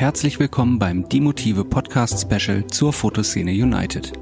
herzlich 0.00 0.40
willkommen 0.40 0.78
beim 0.78 1.06
Die 1.10 1.20
Motive 1.20 1.62
Podcast 1.62 2.22
Special 2.22 2.66
zur 2.68 2.90
Fotoszene 2.90 3.50
United. 3.50 4.14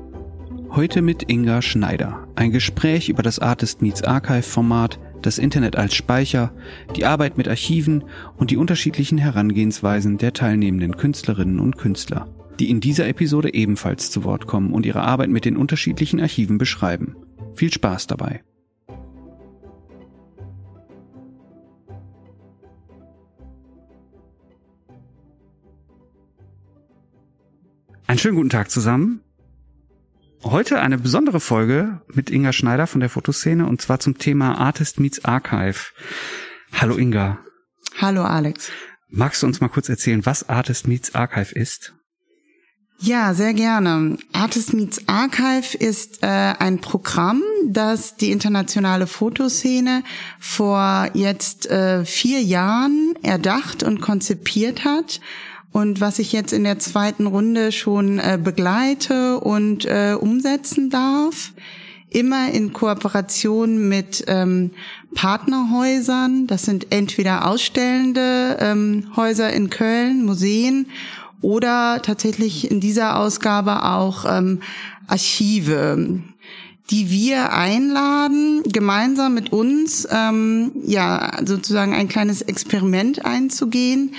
Heute 0.71 1.03
mit 1.03 1.31
Inga 1.31 1.63
Schneider. 1.63 2.27
Ein 2.35 2.51
Gespräch 2.51 3.09
über 3.09 3.23
das 3.23 3.39
Artist 3.39 3.81
Meets 3.81 4.03
Archive 4.03 4.43
Format, 4.43 4.99
das 5.23 5.39
Internet 5.39 5.77
als 5.77 5.95
Speicher, 5.95 6.53
die 6.97 7.05
Arbeit 7.05 7.39
mit 7.39 7.47
Archiven 7.47 8.03
und 8.37 8.51
die 8.51 8.57
unterschiedlichen 8.57 9.19
Herangehensweisen 9.19 10.19
der 10.19 10.33
teilnehmenden 10.33 10.97
Künstlerinnen 10.97 11.61
und 11.61 11.79
Künstler, 11.79 12.27
die 12.59 12.71
in 12.71 12.81
dieser 12.81 13.07
Episode 13.07 13.55
ebenfalls 13.55 14.11
zu 14.11 14.25
Wort 14.25 14.49
kommen 14.49 14.73
und 14.73 14.85
ihre 14.85 15.03
Arbeit 15.03 15.31
mit 15.31 15.45
den 15.45 15.57
unterschiedlichen 15.57 16.21
Archiven 16.21 16.59
beschreiben. 16.59 17.15
Viel 17.55 17.73
Spaß 17.73 18.09
dabei. 18.09 18.43
Einen 28.09 28.19
schönen 28.19 28.37
guten 28.37 28.49
Tag 28.49 28.71
zusammen. 28.71 29.21
Heute 30.43 30.81
eine 30.81 30.97
besondere 30.97 31.41
Folge 31.41 32.01
mit 32.11 32.31
Inga 32.31 32.55
Schneider 32.55 32.87
von 32.87 33.01
der 33.01 33.11
Fotoszene 33.11 33.67
und 33.67 33.83
zwar 33.83 34.01
zum 34.01 34.17
Thema 34.17 34.57
Artist 34.57 34.99
Meets 34.99 35.27
Archive. 35.27 35.79
Hallo 36.73 36.97
Inga. 36.97 37.39
Hallo 38.01 38.23
Alex. 38.23 38.71
Magst 39.11 39.43
du 39.43 39.47
uns 39.47 39.61
mal 39.61 39.69
kurz 39.69 39.91
erzählen, 39.91 40.25
was 40.25 40.49
Artist 40.49 40.89
Meets 40.89 41.15
Archive 41.15 41.53
ist? 41.55 41.93
Ja, 42.99 43.35
sehr 43.35 43.53
gerne. 43.53 44.17
Artist 44.33 44.73
Meets 44.73 45.07
Archive 45.07 45.77
ist 45.77 46.23
äh, 46.23 46.27
ein 46.27 46.81
Programm, 46.81 47.43
das 47.67 48.17
die 48.17 48.33
internationale 48.33 49.07
Fotoszene 49.07 50.03
vor 50.41 51.11
jetzt 51.13 51.71
äh, 51.71 52.07
vier 52.07 52.41
Jahren 52.41 53.13
erdacht 53.23 53.83
und 53.83 54.01
konzipiert 54.01 54.87
hat 54.87 55.21
und 55.73 56.01
was 56.01 56.19
ich 56.19 56.33
jetzt 56.33 56.53
in 56.53 56.65
der 56.65 56.79
zweiten 56.79 57.27
Runde 57.27 57.73
schon 57.73 58.19
äh, 58.19 58.39
begleite 58.43 59.41
und 59.41 59.85
äh, 59.85 60.17
umsetzen 60.19 60.91
darf. 60.91 61.53
Immer 62.11 62.51
in 62.53 62.73
Kooperation 62.73 63.87
mit 63.87 64.25
ähm, 64.29 64.71
Partnerhäusern. 65.15 66.47
Das 66.47 66.63
sind 66.63 66.87
entweder 66.91 67.47
ausstellende 67.47 68.57
ähm, 68.61 69.13
Häuser 69.15 69.53
in 69.53 69.69
Köln, 69.69 70.25
Museen 70.25 70.87
oder 71.43 72.01
tatsächlich 72.03 72.71
in 72.71 72.81
dieser 72.81 73.19
Ausgabe 73.19 73.85
auch 73.85 74.25
ähm, 74.27 74.61
Archive 75.07 76.23
die 76.91 77.11
wir 77.11 77.53
einladen, 77.53 78.63
gemeinsam 78.65 79.35
mit 79.35 79.53
uns 79.53 80.09
ähm, 80.11 80.73
ja 80.87 81.33
sozusagen 81.45 81.93
ein 81.93 82.09
kleines 82.09 82.41
Experiment 82.43 83.25
einzugehen, 83.25 84.15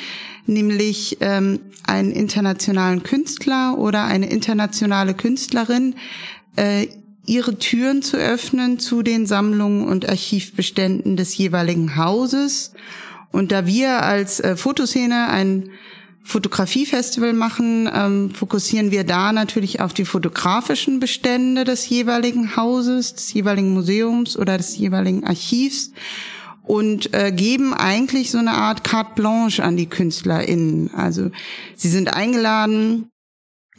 nämlich 0.50 1.18
ähm, 1.22 1.60
einen 1.86 2.12
internationalen 2.12 3.04
Künstler 3.04 3.78
oder 3.78 4.04
eine 4.04 4.30
internationale 4.30 5.14
Künstlerin 5.14 5.96
äh, 6.56 6.88
ihre 7.26 7.58
Türen 7.58 8.02
zu 8.02 8.18
öffnen 8.18 8.80
zu 8.80 9.04
den 9.04 9.26
Sammlungen 9.26 9.88
und 9.88 10.10
Archivbeständen 10.10 11.16
des 11.16 11.38
jeweiligen 11.38 11.96
Hauses. 11.96 12.74
Und 13.32 13.52
da 13.52 13.68
wir 13.68 14.02
als 14.04 14.40
äh, 14.40 14.56
Fotoszene 14.56 15.30
ein 15.30 15.70
Fotografiefestival 16.24 17.34
machen, 17.34 17.90
ähm, 17.94 18.32
fokussieren 18.32 18.92
wir 18.92 19.04
da 19.04 19.32
natürlich 19.32 19.82
auf 19.82 19.94
die 19.94 20.06
fotografischen 20.06 21.00
Bestände 21.00 21.64
des 21.64 21.88
jeweiligen 21.90 22.56
Hauses, 22.56 23.16
des 23.16 23.34
jeweiligen 23.34 23.74
Museums 23.74 24.38
oder 24.38 24.58
des 24.58 24.78
jeweiligen 24.78 25.24
Archivs 25.24 25.92
und 26.70 27.16
äh, 27.16 27.32
geben 27.32 27.74
eigentlich 27.74 28.30
so 28.30 28.38
eine 28.38 28.52
Art 28.52 28.84
carte 28.84 29.14
blanche 29.16 29.64
an 29.64 29.76
die 29.76 29.88
KünstlerInnen. 29.88 30.94
Also 30.94 31.32
sie 31.76 31.90
sind 31.90 32.14
eingeladen, 32.14 33.10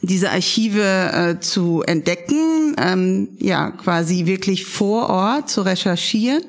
diese 0.01 0.29
Archive 0.29 0.81
äh, 1.13 1.39
zu 1.39 1.83
entdecken, 1.83 2.75
ähm, 2.77 3.29
ja 3.39 3.71
quasi 3.71 4.25
wirklich 4.25 4.65
vor 4.65 5.09
Ort 5.09 5.49
zu 5.49 5.61
recherchieren, 5.61 6.43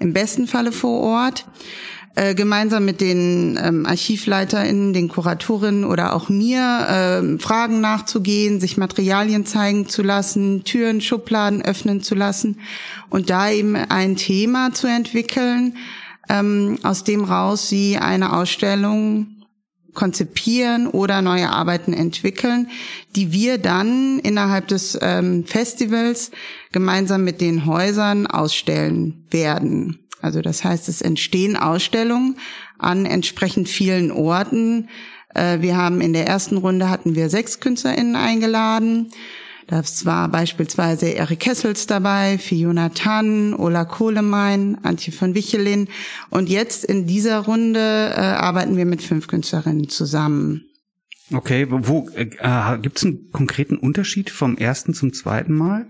im 0.00 0.14
besten 0.14 0.46
Falle 0.46 0.72
vor 0.72 1.00
Ort 1.00 1.46
äh, 2.16 2.34
gemeinsam 2.34 2.84
mit 2.84 3.00
den 3.00 3.58
ähm, 3.60 3.86
ArchivleiterInnen, 3.86 4.92
den 4.92 5.08
Kuratorinnen 5.08 5.84
oder 5.84 6.14
auch 6.14 6.28
mir 6.28 6.60
äh, 6.60 7.38
Fragen 7.40 7.80
nachzugehen, 7.80 8.60
sich 8.60 8.76
Materialien 8.76 9.46
zeigen 9.46 9.88
zu 9.88 10.02
lassen, 10.02 10.62
Türen, 10.64 11.00
Schubladen 11.00 11.62
öffnen 11.62 12.02
zu 12.02 12.14
lassen 12.14 12.60
und 13.10 13.30
da 13.30 13.50
eben 13.50 13.74
ein 13.74 14.16
Thema 14.16 14.72
zu 14.72 14.86
entwickeln, 14.86 15.76
ähm, 16.28 16.78
aus 16.84 17.02
dem 17.02 17.24
raus 17.24 17.68
sie 17.68 17.98
eine 17.98 18.36
Ausstellung 18.36 19.34
konzipieren 19.94 20.88
oder 20.88 21.22
neue 21.22 21.50
Arbeiten 21.50 21.92
entwickeln, 21.92 22.68
die 23.16 23.32
wir 23.32 23.58
dann 23.58 24.18
innerhalb 24.18 24.68
des 24.68 24.98
ähm, 25.00 25.44
Festivals 25.46 26.30
gemeinsam 26.72 27.24
mit 27.24 27.40
den 27.40 27.66
Häusern 27.66 28.26
ausstellen 28.26 29.26
werden. 29.30 30.03
Also 30.24 30.40
das 30.40 30.64
heißt, 30.64 30.88
es 30.88 31.02
entstehen 31.02 31.54
Ausstellungen 31.54 32.36
an 32.78 33.04
entsprechend 33.04 33.68
vielen 33.68 34.10
Orten. 34.10 34.88
Äh, 35.34 35.60
wir 35.60 35.76
haben 35.76 36.00
in 36.00 36.14
der 36.14 36.26
ersten 36.26 36.56
Runde 36.56 36.88
hatten 36.88 37.14
wir 37.14 37.28
sechs 37.28 37.60
KünstlerInnen 37.60 38.16
eingeladen. 38.16 39.10
Das 39.66 40.06
war 40.06 40.30
beispielsweise 40.30 41.08
Erik 41.08 41.40
Kessels 41.40 41.86
dabei, 41.86 42.38
Fiona 42.38 42.88
Tann, 42.88 43.52
Ola 43.52 43.84
Kohlemein, 43.84 44.78
Antje 44.82 45.12
von 45.12 45.34
Wichelin. 45.34 45.88
Und 46.30 46.48
jetzt 46.48 46.84
in 46.84 47.06
dieser 47.06 47.40
Runde 47.40 47.80
äh, 48.16 48.20
arbeiten 48.20 48.78
wir 48.78 48.86
mit 48.86 49.02
fünf 49.02 49.26
Künstlerinnen 49.26 49.90
zusammen. 49.90 50.64
Okay, 51.34 51.66
wo 51.68 52.08
äh, 52.14 52.78
gibt 52.80 52.96
es 52.96 53.04
einen 53.04 53.30
konkreten 53.30 53.76
Unterschied 53.76 54.30
vom 54.30 54.56
ersten 54.56 54.94
zum 54.94 55.12
zweiten 55.12 55.54
Mal? 55.54 55.86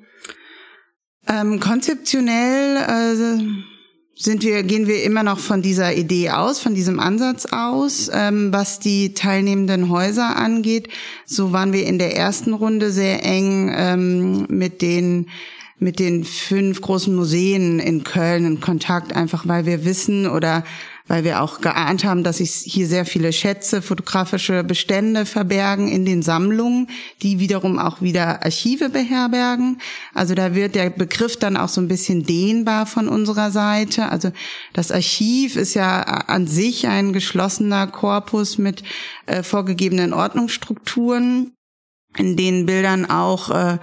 Ähm, 1.29 1.61
konzeptionell 1.61 2.77
äh, 2.77 3.74
sind 4.17 4.45
wir, 4.45 4.63
gehen 4.63 4.87
wir 4.87 5.03
immer 5.03 5.23
noch 5.23 5.39
von 5.39 5.61
dieser 5.61 5.95
Idee 5.95 6.31
aus, 6.31 6.61
von 6.61 6.75
diesem 6.75 7.01
Ansatz 7.01 7.47
aus, 7.47 8.11
ähm, 8.13 8.53
was 8.53 8.79
die 8.79 9.15
teilnehmenden 9.15 9.89
Häuser 9.89 10.37
angeht. 10.37 10.89
So 11.27 11.53
waren 11.53 11.73
wir 11.73 11.87
in 11.87 11.99
der 11.99 12.17
ersten 12.17 12.55
Runde 12.55 12.91
sehr 12.93 13.25
eng 13.25 13.73
ähm, 13.75 14.47
mit 14.49 14.83
den 14.83 15.29
mit 15.81 15.99
den 15.99 16.25
fünf 16.25 16.81
großen 16.81 17.15
Museen 17.15 17.81
in 17.81 18.05
Köln 18.05 18.47
in 18.47 18.61
Kontakt, 18.61 19.15
einfach 19.15 19.47
weil 19.49 19.67
wir 19.67 19.85
wissen 19.85 20.27
oder 20.27 20.65
weil 21.07 21.23
wir 21.23 21.43
auch 21.43 21.61
geahnt 21.61 22.05
haben, 22.05 22.25
dass 22.25 22.39
sich 22.39 22.51
hier 22.51 22.87
sehr 22.87 23.05
viele 23.05 23.33
Schätze, 23.33 23.83
fotografische 23.83 24.65
Bestände 24.65 25.27
verbergen 25.27 25.89
in 25.89 26.07
den 26.07 26.23
Sammlungen, 26.23 26.89
die 27.23 27.39
wiederum 27.39 27.79
auch 27.79 28.01
wieder 28.01 28.43
Archive 28.43 28.89
beherbergen. 28.89 29.79
Also 30.15 30.35
da 30.35 30.55
wird 30.55 30.75
der 30.75 30.89
Begriff 30.89 31.37
dann 31.37 31.59
auch 31.59 31.69
so 31.69 31.83
ein 31.83 31.89
bisschen 31.89 32.25
dehnbar 32.25 32.87
von 32.87 33.09
unserer 33.09 33.51
Seite. 33.51 34.09
Also 34.09 34.33
das 34.73 34.91
Archiv 34.91 35.57
ist 35.57 35.75
ja 35.75 36.01
an 36.03 36.47
sich 36.47 36.87
ein 36.87 37.13
geschlossener 37.13 37.87
Korpus 37.87 38.57
mit 38.57 38.83
äh, 39.27 39.43
vorgegebenen 39.43 40.15
Ordnungsstrukturen, 40.15 41.53
in 42.17 42.37
denen 42.37 42.65
Bildern 42.65 43.11
auch 43.11 43.51
äh, 43.51 43.79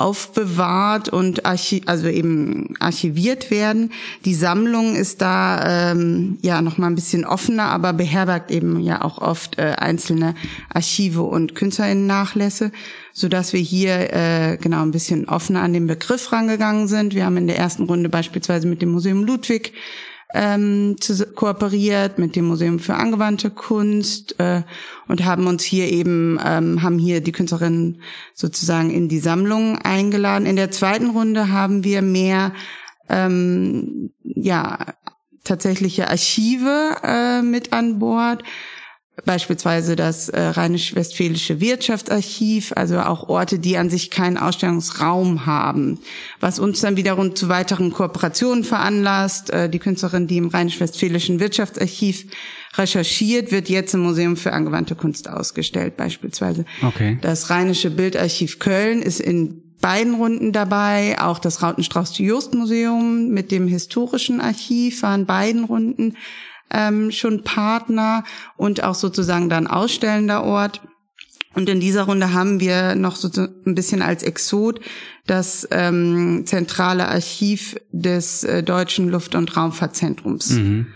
aufbewahrt 0.00 1.10
und 1.10 1.44
archi 1.44 1.82
also 1.86 2.08
eben 2.08 2.74
archiviert 2.80 3.50
werden. 3.50 3.92
Die 4.24 4.34
Sammlung 4.34 4.96
ist 4.96 5.20
da 5.20 5.92
ähm, 5.92 6.38
ja 6.42 6.62
noch 6.62 6.78
mal 6.78 6.86
ein 6.86 6.94
bisschen 6.94 7.26
offener, 7.26 7.64
aber 7.64 7.92
beherbergt 7.92 8.50
eben 8.50 8.80
ja 8.80 9.02
auch 9.02 9.18
oft 9.18 9.58
äh, 9.58 9.74
einzelne 9.78 10.34
Archive 10.72 11.22
und 11.22 11.54
Künstlerinnen-Nachlässe, 11.54 12.72
so 13.12 13.28
dass 13.28 13.52
wir 13.52 13.60
hier 13.60 14.12
äh, 14.14 14.56
genau 14.56 14.82
ein 14.82 14.92
bisschen 14.92 15.28
offener 15.28 15.62
an 15.62 15.74
den 15.74 15.86
Begriff 15.86 16.32
rangegangen 16.32 16.88
sind. 16.88 17.14
Wir 17.14 17.26
haben 17.26 17.36
in 17.36 17.46
der 17.46 17.58
ersten 17.58 17.84
Runde 17.84 18.08
beispielsweise 18.08 18.66
mit 18.66 18.80
dem 18.80 18.92
Museum 18.92 19.24
Ludwig 19.24 19.74
ähm, 20.34 20.96
zu, 21.00 21.26
kooperiert 21.26 22.18
mit 22.18 22.36
dem 22.36 22.46
Museum 22.46 22.78
für 22.78 22.94
angewandte 22.94 23.50
Kunst 23.50 24.38
äh, 24.38 24.62
und 25.08 25.24
haben 25.24 25.46
uns 25.46 25.62
hier 25.64 25.90
eben 25.90 26.38
ähm, 26.44 26.82
haben 26.82 26.98
hier 26.98 27.20
die 27.20 27.32
Künstlerinnen 27.32 28.00
sozusagen 28.34 28.90
in 28.90 29.08
die 29.08 29.18
Sammlung 29.18 29.78
eingeladen. 29.78 30.46
In 30.46 30.56
der 30.56 30.70
zweiten 30.70 31.10
Runde 31.10 31.50
haben 31.50 31.84
wir 31.84 32.02
mehr 32.02 32.52
ähm, 33.08 34.10
ja 34.22 34.94
tatsächliche 35.44 36.08
Archive 36.08 36.96
äh, 37.02 37.42
mit 37.42 37.72
an 37.72 37.98
Bord 37.98 38.42
beispielsweise 39.24 39.96
das 39.96 40.28
äh, 40.28 40.40
Rheinisch-Westfälische 40.40 41.60
Wirtschaftsarchiv, 41.60 42.72
also 42.76 43.00
auch 43.00 43.28
Orte, 43.28 43.58
die 43.58 43.76
an 43.76 43.90
sich 43.90 44.10
keinen 44.10 44.36
Ausstellungsraum 44.36 45.46
haben, 45.46 45.98
was 46.40 46.58
uns 46.58 46.80
dann 46.80 46.96
wiederum 46.96 47.34
zu 47.34 47.48
weiteren 47.48 47.92
Kooperationen 47.92 48.64
veranlasst. 48.64 49.50
Äh, 49.50 49.68
die 49.68 49.78
Künstlerin, 49.78 50.26
die 50.26 50.38
im 50.38 50.48
Rheinisch-Westfälischen 50.48 51.40
Wirtschaftsarchiv 51.40 52.26
recherchiert, 52.76 53.52
wird 53.52 53.68
jetzt 53.68 53.94
im 53.94 54.00
Museum 54.00 54.36
für 54.36 54.52
angewandte 54.52 54.94
Kunst 54.94 55.28
ausgestellt, 55.28 55.96
beispielsweise. 55.96 56.64
Okay. 56.82 57.18
Das 57.20 57.50
Rheinische 57.50 57.90
Bildarchiv 57.90 58.58
Köln 58.58 59.02
ist 59.02 59.20
in 59.20 59.62
beiden 59.80 60.14
Runden 60.14 60.52
dabei, 60.52 61.16
auch 61.20 61.38
das 61.38 61.62
Rautenstrauß-Jost-Museum 61.62 63.28
mit 63.28 63.50
dem 63.50 63.66
historischen 63.66 64.40
Archiv 64.40 65.02
waren 65.02 65.26
beiden 65.26 65.64
Runden 65.64 66.16
ähm, 66.72 67.10
schon 67.10 67.42
Partner 67.42 68.24
und 68.56 68.82
auch 68.82 68.94
sozusagen 68.94 69.48
dann 69.48 69.66
ausstellender 69.66 70.44
Ort. 70.44 70.80
Und 71.54 71.68
in 71.68 71.80
dieser 71.80 72.04
Runde 72.04 72.32
haben 72.32 72.60
wir 72.60 72.94
noch 72.94 73.16
so 73.16 73.28
ein 73.66 73.74
bisschen 73.74 74.02
als 74.02 74.22
Exot 74.22 74.80
das 75.26 75.66
ähm, 75.70 76.44
zentrale 76.46 77.08
Archiv 77.08 77.76
des 77.90 78.44
äh, 78.44 78.62
Deutschen 78.62 79.08
Luft- 79.08 79.34
und 79.34 79.56
Raumfahrtzentrums. 79.56 80.50
Mhm 80.50 80.86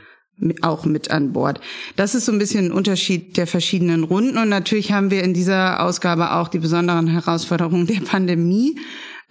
auch 0.63 0.85
mit 0.85 1.11
an 1.11 1.33
Bord. 1.33 1.61
Das 1.97 2.15
ist 2.15 2.27
so 2.27 2.33
ein 2.33 2.39
bisschen 2.39 2.67
ein 2.67 2.73
Unterschied 2.73 3.37
der 3.37 3.47
verschiedenen 3.47 4.05
Runden. 4.05 4.37
Und 4.39 4.49
natürlich 4.49 4.93
haben 4.93 5.11
wir 5.11 5.23
in 5.23 5.35
dieser 5.35 5.81
Ausgabe 5.81 6.33
auch 6.33 6.49
die 6.49 6.59
besonderen 6.59 7.07
Herausforderungen 7.07 7.87
der 7.87 8.01
Pandemie 8.01 8.77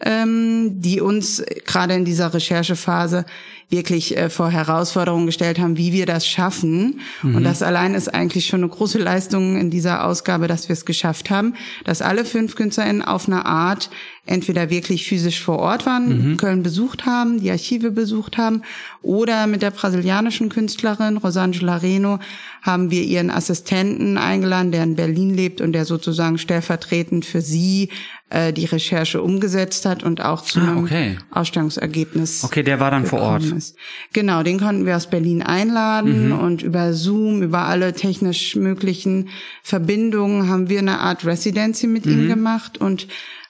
ähm, 0.02 0.82
die 0.82 1.02
uns 1.02 1.44
gerade 1.66 1.94
in 1.94 2.06
dieser 2.06 2.34
Recherchephase 2.34 3.26
wirklich 3.74 4.16
äh, 4.16 4.30
vor 4.30 4.52
Herausforderungen 4.52 5.26
gestellt 5.26 5.60
haben, 5.60 5.78
wie 5.78 5.92
wir 5.92 6.06
das 6.06 6.28
schaffen. 6.28 7.02
Mhm. 7.24 7.36
Und 7.36 7.44
das 7.44 7.62
allein 7.62 7.96
ist 7.96 8.14
eigentlich 8.14 8.46
schon 8.46 8.62
eine 8.62 8.70
große 8.70 9.00
Leistung 9.00 9.58
in 9.58 9.70
dieser 9.72 10.06
Ausgabe, 10.06 10.48
dass 10.48 10.70
wir 10.70 10.74
es 10.74 10.86
geschafft 10.86 11.30
haben, 11.30 11.56
dass 11.84 12.02
alle 12.02 12.24
fünf 12.24 12.56
KünstlerInnen 12.56 13.02
auf 13.02 13.28
eine 13.28 13.46
Art 13.46 13.90
entweder 14.26 14.70
wirklich 14.70 15.06
physisch 15.08 15.42
vor 15.42 15.60
Ort 15.60 15.86
waren, 15.86 16.32
mhm. 16.32 16.38
Köln 16.38 16.64
besucht 16.64 17.06
haben, 17.06 17.42
die 17.42 17.52
Archive 17.52 17.92
besucht 17.92 18.38
haben, 18.38 18.62
oder 19.02 19.48
mit 19.48 19.62
der 19.62 19.72
brasilianischen 19.72 20.48
Künstlerin 20.48 21.18
Rosangela 21.18 21.78
Reno 21.78 22.20
haben 22.62 22.90
wir 22.90 23.04
ihren 23.04 23.30
Assistenten 23.30 24.18
eingeladen, 24.18 24.72
der 24.72 24.84
in 24.84 24.96
Berlin 24.96 25.34
lebt 25.34 25.60
und 25.60 25.74
der 25.74 25.84
sozusagen 25.84 26.38
stellvertretend 26.38 27.26
für 27.26 27.42
sie 27.42 27.90
äh, 28.34 28.52
die 28.52 28.66
Recherche 28.66 29.22
umgesetzt 29.22 29.86
hat 29.86 30.04
und 30.04 30.20
auch 30.22 30.42
zu 30.42 30.60
ah, 30.60 30.64
einem 30.64 30.84
okay. 30.86 31.18
Ausstellungsergebnis. 31.30 32.44
Okay, 32.44 32.64
der 32.64 32.80
war 32.80 32.90
dann 32.90 33.06
vor 33.06 33.22
Ort. 33.22 33.44
Ist. 33.44 33.76
Genau, 34.12 34.42
den 34.42 34.60
konnten 34.60 34.88
wir 34.88 34.98
aus 34.98 35.08
Berlin 35.08 35.44
einladen 35.44 36.30
mhm. 36.30 36.40
und 36.40 36.64
über 36.64 36.94
Zoom, 36.94 37.44
über 37.44 37.60
alle 37.68 37.94
technisch 37.94 38.56
möglichen 38.56 39.30
Verbindungen 39.62 40.50
haben 40.50 40.68
wir 40.68 40.80
eine 40.80 41.00
Art 41.00 41.26
Residency 41.26 41.86
mit 41.86 42.08
mhm. 42.08 42.12
ihm 42.12 42.28
gemacht 42.28 42.80
und 42.80 43.08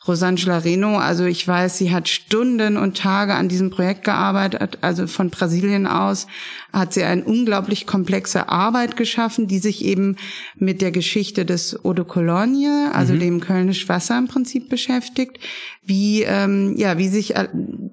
Rosangela 0.08 0.58
Reno, 0.58 0.98
also 0.98 1.24
ich 1.24 1.48
weiß, 1.48 1.78
sie 1.78 1.94
hat 1.94 2.10
Stunden 2.10 2.76
und 2.76 2.98
Tage 2.98 3.36
an 3.36 3.48
diesem 3.48 3.70
Projekt 3.70 4.04
gearbeitet, 4.04 4.80
also 4.82 5.08
von 5.08 5.30
Brasilien 5.30 5.88
aus 5.88 6.28
hat 6.74 6.94
sie 6.94 7.04
eine 7.04 7.24
unglaublich 7.24 7.86
komplexe 7.86 8.50
Arbeit 8.50 8.98
geschaffen, 8.98 9.48
die 9.48 9.60
sich 9.60 9.86
eben 9.86 10.18
mit 10.56 10.82
der 10.82 10.92
Geschichte 10.92 11.46
des 11.46 11.86
Eau 11.86 11.94
de 11.94 12.04
Cologne, 12.04 12.92
also 12.94 13.14
mhm. 13.14 13.20
dem 13.20 13.40
Kölnisch 13.40 13.88
Wasser 13.88 14.18
im 14.18 14.28
Prinzip 14.28 14.70
beschäftigt, 14.70 15.40
wie 15.86 16.24
ähm, 16.24 16.76
ja 16.78 16.98
wie 16.98 17.10
sich 17.10 17.36
äh, 17.36 17.48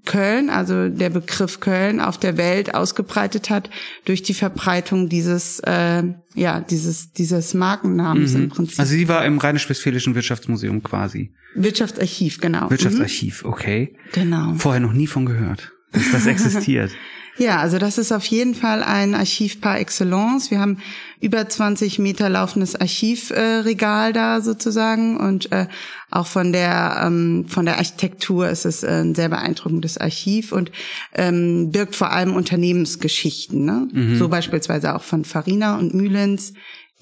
Köln, 0.04 0.50
also 0.50 0.88
der 0.88 1.10
Begriff 1.10 1.60
Köln 1.60 2.00
auf 2.00 2.18
der 2.18 2.36
Welt 2.36 2.74
ausgebreitet 2.74 3.50
hat 3.50 3.70
durch 4.04 4.22
die 4.22 4.34
Verbreitung 4.34 5.08
dieses 5.08 5.60
äh, 5.60 6.02
ja 6.34 6.60
dieses 6.60 7.12
dieses 7.12 7.54
Markennamens 7.54 8.34
mhm. 8.34 8.44
im 8.44 8.48
Prinzip. 8.50 8.78
Also 8.78 8.92
sie 8.92 9.08
war 9.08 9.24
im 9.24 9.38
Rheinisch-Westfälischen 9.38 10.14
Wirtschaftsmuseum 10.14 10.82
quasi. 10.82 11.32
Wirtschaftsarchiv, 11.54 12.40
genau. 12.40 12.70
Wirtschaftsarchiv, 12.70 13.42
mhm. 13.42 13.50
okay. 13.50 13.96
Genau. 14.12 14.54
Vorher 14.54 14.80
noch 14.80 14.92
nie 14.92 15.06
von 15.06 15.26
gehört, 15.26 15.72
dass 15.92 16.12
das 16.12 16.26
existiert. 16.26 16.92
Ja, 17.36 17.58
also 17.58 17.78
das 17.78 17.96
ist 17.96 18.12
auf 18.12 18.24
jeden 18.26 18.54
Fall 18.54 18.82
ein 18.82 19.14
Archiv 19.14 19.60
par 19.60 19.78
excellence. 19.78 20.50
Wir 20.50 20.60
haben 20.60 20.78
über 21.20 21.48
20 21.48 21.98
Meter 21.98 22.28
laufendes 22.28 22.76
Archivregal 22.76 24.10
äh, 24.10 24.12
da 24.12 24.40
sozusagen 24.40 25.16
und 25.16 25.50
äh, 25.52 25.66
auch 26.10 26.26
von 26.26 26.52
der 26.52 27.02
ähm, 27.04 27.46
von 27.48 27.66
der 27.66 27.78
Architektur 27.78 28.48
ist 28.48 28.64
es 28.66 28.82
äh, 28.82 29.02
ein 29.02 29.14
sehr 29.14 29.28
beeindruckendes 29.28 29.96
Archiv 29.98 30.52
und 30.52 30.72
ähm, 31.14 31.70
birgt 31.70 31.94
vor 31.94 32.10
allem 32.10 32.34
Unternehmensgeschichten. 32.34 33.64
Ne? 33.64 33.88
Mhm. 33.92 34.18
So 34.18 34.28
beispielsweise 34.28 34.94
auch 34.94 35.02
von 35.02 35.24
Farina 35.24 35.78
und 35.78 35.94
Mühlens, 35.94 36.52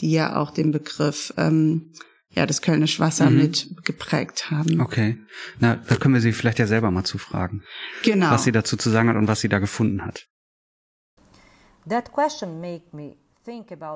die 0.01 0.13
ja 0.13 0.37
auch 0.37 0.51
den 0.51 0.73
Begriff 0.73 1.33
ähm, 1.37 1.93
ja, 2.31 2.47
das 2.47 2.63
Kölnisch 2.63 3.01
Wasser 3.01 3.31
mhm. 3.31 3.39
mit 3.39 3.85
geprägt 3.85 4.51
haben. 4.51 4.81
Okay. 4.81 5.19
Na, 5.59 5.77
da 5.77 5.97
können 5.97 6.15
wir 6.15 6.21
sie 6.21 6.33
vielleicht 6.33 6.59
ja 6.59 6.67
selber 6.67 6.91
mal 6.91 7.05
zufragen. 7.05 7.65
Genau. 8.03 8.31
Was 8.31 8.45
sie 8.45 8.53
dazu 8.53 8.77
zu 8.77 8.91
sagen 8.91 9.09
hat 9.09 9.17
und 9.17 9.29
was 9.29 9.41
sie 9.41 9.49
da 9.49 9.59
gefunden 9.59 10.05
hat. 10.05 10.27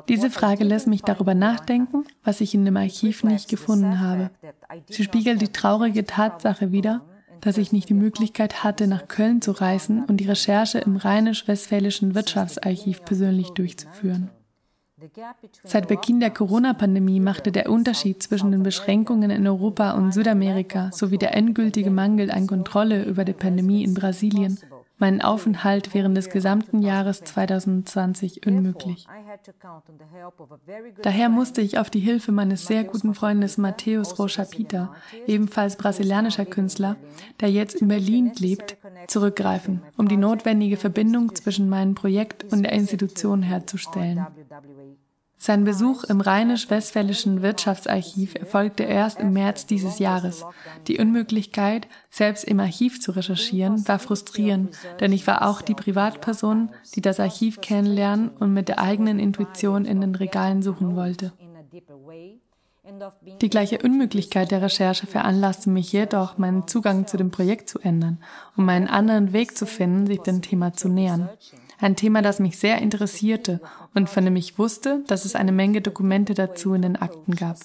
Diese 0.08 0.30
Frage 0.30 0.64
lässt 0.64 0.86
mich 0.86 1.02
darüber 1.02 1.34
nachdenken, 1.34 2.04
was 2.24 2.40
ich 2.40 2.54
in 2.54 2.64
dem 2.64 2.76
Archiv 2.76 3.22
nicht 3.22 3.48
gefunden 3.48 4.00
habe. 4.00 4.30
Sie 4.88 5.04
spiegelt 5.04 5.42
die 5.42 5.52
traurige 5.52 6.06
Tatsache 6.06 6.72
wider, 6.72 7.04
dass 7.42 7.58
ich 7.58 7.72
nicht 7.72 7.90
die 7.90 7.94
Möglichkeit 7.94 8.64
hatte, 8.64 8.86
nach 8.86 9.08
Köln 9.08 9.42
zu 9.42 9.50
reisen 9.50 10.04
und 10.04 10.18
die 10.18 10.26
Recherche 10.26 10.78
im 10.78 10.96
rheinisch-westfälischen 10.96 12.14
Wirtschaftsarchiv 12.14 13.04
persönlich 13.04 13.50
durchzuführen. 13.50 14.30
Seit 15.64 15.88
Beginn 15.88 16.20
der 16.20 16.30
Corona-Pandemie 16.30 17.20
machte 17.20 17.52
der 17.52 17.70
Unterschied 17.70 18.22
zwischen 18.22 18.52
den 18.52 18.62
Beschränkungen 18.62 19.30
in 19.30 19.46
Europa 19.46 19.92
und 19.92 20.12
Südamerika 20.12 20.90
sowie 20.92 21.18
der 21.18 21.34
endgültige 21.34 21.90
Mangel 21.90 22.30
an 22.30 22.46
Kontrolle 22.46 23.04
über 23.04 23.24
die 23.24 23.32
Pandemie 23.32 23.84
in 23.84 23.94
Brasilien 23.94 24.58
meinen 25.02 25.20
Aufenthalt 25.20 25.94
während 25.94 26.16
des 26.16 26.30
gesamten 26.30 26.80
Jahres 26.80 27.22
2020 27.24 28.46
unmöglich. 28.46 29.08
Daher 31.02 31.28
musste 31.28 31.60
ich 31.60 31.78
auf 31.78 31.90
die 31.90 31.98
Hilfe 31.98 32.30
meines 32.30 32.66
sehr 32.66 32.84
guten 32.84 33.12
Freundes 33.12 33.58
Mateus 33.58 34.16
Rocha 34.20 34.44
Pita, 34.44 34.94
ebenfalls 35.26 35.74
brasilianischer 35.76 36.44
Künstler, 36.44 36.96
der 37.40 37.50
jetzt 37.50 37.82
in 37.82 37.88
Berlin 37.88 38.30
lebt, 38.38 38.76
zurückgreifen, 39.08 39.82
um 39.96 40.06
die 40.06 40.16
notwendige 40.16 40.76
Verbindung 40.76 41.34
zwischen 41.34 41.68
meinem 41.68 41.96
Projekt 41.96 42.52
und 42.52 42.62
der 42.62 42.72
Institution 42.72 43.42
herzustellen. 43.42 44.24
Sein 45.44 45.64
Besuch 45.64 46.04
im 46.04 46.20
Rheinisch-Westfälischen 46.20 47.42
Wirtschaftsarchiv 47.42 48.36
erfolgte 48.36 48.84
erst 48.84 49.18
im 49.18 49.32
März 49.32 49.66
dieses 49.66 49.98
Jahres. 49.98 50.44
Die 50.86 51.00
Unmöglichkeit, 51.00 51.88
selbst 52.10 52.44
im 52.44 52.60
Archiv 52.60 53.00
zu 53.00 53.10
recherchieren, 53.10 53.88
war 53.88 53.98
frustrierend, 53.98 54.76
denn 55.00 55.12
ich 55.12 55.26
war 55.26 55.48
auch 55.48 55.60
die 55.60 55.74
Privatperson, 55.74 56.70
die 56.94 57.00
das 57.00 57.18
Archiv 57.18 57.60
kennenlernen 57.60 58.28
und 58.28 58.54
mit 58.54 58.68
der 58.68 58.78
eigenen 58.78 59.18
Intuition 59.18 59.84
in 59.84 60.00
den 60.00 60.14
Regalen 60.14 60.62
suchen 60.62 60.94
wollte. 60.94 61.32
Die 63.40 63.50
gleiche 63.50 63.78
Unmöglichkeit 63.78 64.52
der 64.52 64.62
Recherche 64.62 65.08
veranlasste 65.08 65.70
mich 65.70 65.92
jedoch, 65.92 66.38
meinen 66.38 66.68
Zugang 66.68 67.08
zu 67.08 67.16
dem 67.16 67.32
Projekt 67.32 67.68
zu 67.68 67.80
ändern, 67.80 68.22
um 68.56 68.68
einen 68.68 68.86
anderen 68.86 69.32
Weg 69.32 69.56
zu 69.56 69.66
finden, 69.66 70.06
sich 70.06 70.20
dem 70.20 70.40
Thema 70.40 70.72
zu 70.72 70.88
nähern. 70.88 71.30
Ein 71.82 71.96
Thema, 71.96 72.22
das 72.22 72.38
mich 72.38 72.58
sehr 72.58 72.78
interessierte 72.78 73.60
und 73.92 74.08
von 74.08 74.24
dem 74.24 74.36
ich 74.36 74.58
wusste, 74.58 75.02
dass 75.08 75.24
es 75.24 75.34
eine 75.34 75.52
Menge 75.52 75.80
Dokumente 75.80 76.32
dazu 76.34 76.74
in 76.74 76.82
den 76.82 76.96
Akten 76.96 77.34
gab. 77.34 77.56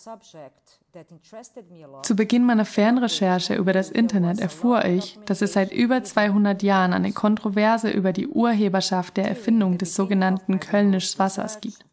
Zu 2.02 2.16
Beginn 2.16 2.44
meiner 2.44 2.66
Fernrecherche 2.66 3.54
über 3.54 3.74
das 3.74 3.92
Internet 3.92 4.40
erfuhr 4.40 4.84
ich, 4.86 5.20
dass 5.26 5.44
es 5.44 5.54
seit 5.54 5.72
über 5.72 6.04
200 6.04 6.64
Jahren 6.64 6.94
eine 6.94 7.12
Kontroverse 7.12 7.92
über 7.92 8.12
die 8.12 8.28
Urheberschaft 8.28 9.18
der 9.18 9.28
Erfindung 9.28 9.78
des 9.78 9.94
sogenannten 9.94 10.60
Kölnisch 10.60 11.20
Wassers 11.20 11.62
gibt. 11.62 11.86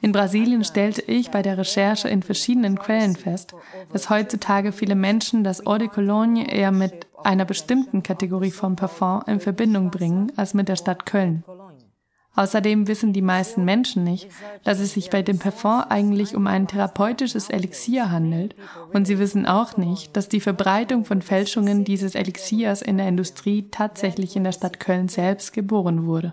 In 0.00 0.12
Brasilien 0.12 0.64
stellte 0.64 1.02
ich 1.02 1.30
bei 1.30 1.40
der 1.40 1.56
Recherche 1.56 2.08
in 2.08 2.22
verschiedenen 2.22 2.78
Quellen 2.78 3.16
fest, 3.16 3.54
dass 3.92 4.10
heutzutage 4.10 4.72
viele 4.72 4.96
Menschen 4.96 5.44
das 5.44 5.66
Eau 5.66 5.78
de 5.78 5.88
Cologne 5.88 6.52
eher 6.52 6.72
mit 6.72 7.06
einer 7.24 7.44
bestimmten 7.44 8.02
Kategorie 8.02 8.50
von 8.50 8.76
Parfum 8.76 9.22
in 9.26 9.40
Verbindung 9.40 9.90
bringen 9.90 10.32
als 10.36 10.54
mit 10.54 10.68
der 10.68 10.76
Stadt 10.76 11.06
Köln. 11.06 11.44
Außerdem 12.36 12.88
wissen 12.88 13.12
die 13.12 13.22
meisten 13.22 13.64
Menschen 13.64 14.02
nicht, 14.02 14.28
dass 14.64 14.80
es 14.80 14.94
sich 14.94 15.10
bei 15.10 15.22
dem 15.22 15.38
Parfum 15.38 15.84
eigentlich 15.88 16.34
um 16.34 16.48
ein 16.48 16.66
therapeutisches 16.66 17.48
Elixier 17.48 18.10
handelt 18.10 18.56
und 18.92 19.06
sie 19.06 19.20
wissen 19.20 19.46
auch 19.46 19.76
nicht, 19.76 20.16
dass 20.16 20.28
die 20.28 20.40
Verbreitung 20.40 21.04
von 21.04 21.22
Fälschungen 21.22 21.84
dieses 21.84 22.16
Elixiers 22.16 22.82
in 22.82 22.98
der 22.98 23.08
Industrie 23.08 23.68
tatsächlich 23.70 24.34
in 24.34 24.42
der 24.42 24.52
Stadt 24.52 24.80
Köln 24.80 25.08
selbst 25.08 25.52
geboren 25.52 26.06
wurde. 26.06 26.32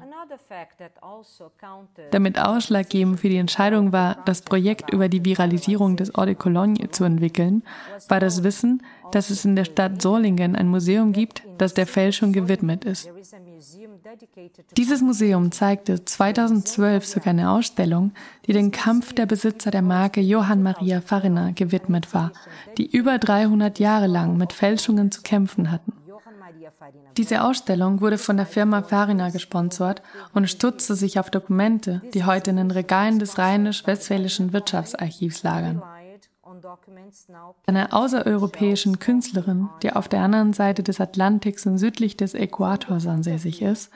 Damit 2.11 2.39
ausschlaggebend 2.39 3.19
für 3.19 3.29
die 3.29 3.37
Entscheidung 3.37 3.91
war, 3.91 4.17
das 4.25 4.41
Projekt 4.41 4.91
über 4.91 5.07
die 5.07 5.23
Viralisierung 5.23 5.97
des 5.97 6.15
Eau 6.15 6.25
de 6.25 6.35
Cologne 6.35 6.89
zu 6.89 7.03
entwickeln, 7.03 7.63
war 8.07 8.19
das 8.19 8.43
Wissen, 8.43 8.81
dass 9.15 9.29
es 9.29 9.45
in 9.45 9.55
der 9.55 9.65
Stadt 9.65 10.01
Solingen 10.01 10.55
ein 10.55 10.67
Museum 10.67 11.13
gibt, 11.13 11.43
das 11.57 11.73
der 11.73 11.87
Fälschung 11.87 12.33
gewidmet 12.33 12.85
ist. 12.85 13.09
Dieses 14.77 15.01
Museum 15.01 15.51
zeigte 15.51 16.03
2012 16.03 17.05
sogar 17.05 17.27
eine 17.27 17.51
Ausstellung, 17.51 18.11
die 18.45 18.53
den 18.53 18.71
Kampf 18.71 19.13
der 19.13 19.25
Besitzer 19.25 19.71
der 19.71 19.81
Marke 19.81 20.21
Johann 20.21 20.63
Maria 20.63 21.01
Farina 21.01 21.51
gewidmet 21.51 22.13
war, 22.13 22.31
die 22.77 22.89
über 22.89 23.19
300 23.19 23.79
Jahre 23.79 24.07
lang 24.07 24.37
mit 24.37 24.53
Fälschungen 24.53 25.11
zu 25.11 25.21
kämpfen 25.21 25.71
hatten. 25.71 25.93
Diese 27.17 27.43
Ausstellung 27.43 28.01
wurde 28.01 28.17
von 28.17 28.37
der 28.37 28.45
Firma 28.45 28.81
Farina 28.81 29.29
gesponsert 29.29 30.01
und 30.33 30.49
stützte 30.49 30.95
sich 30.95 31.19
auf 31.19 31.29
Dokumente, 31.29 32.01
die 32.13 32.23
heute 32.23 32.51
in 32.51 32.57
den 32.57 32.71
Regalen 32.71 33.19
des 33.19 33.37
Rheinisch-Westfälischen 33.37 34.53
Wirtschaftsarchivs 34.53 35.43
lagern. 35.43 35.81
Einer 37.65 37.93
außereuropäischen 37.93 38.99
Künstlerin, 38.99 39.69
die 39.83 39.93
auf 39.93 40.07
der 40.07 40.21
anderen 40.21 40.53
Seite 40.53 40.83
des 40.83 40.99
Atlantiks 40.99 41.65
und 41.65 41.77
südlich 41.77 42.17
des 42.17 42.33
Äquators 42.33 43.07
ansässig 43.07 43.61
ist, 43.61 43.89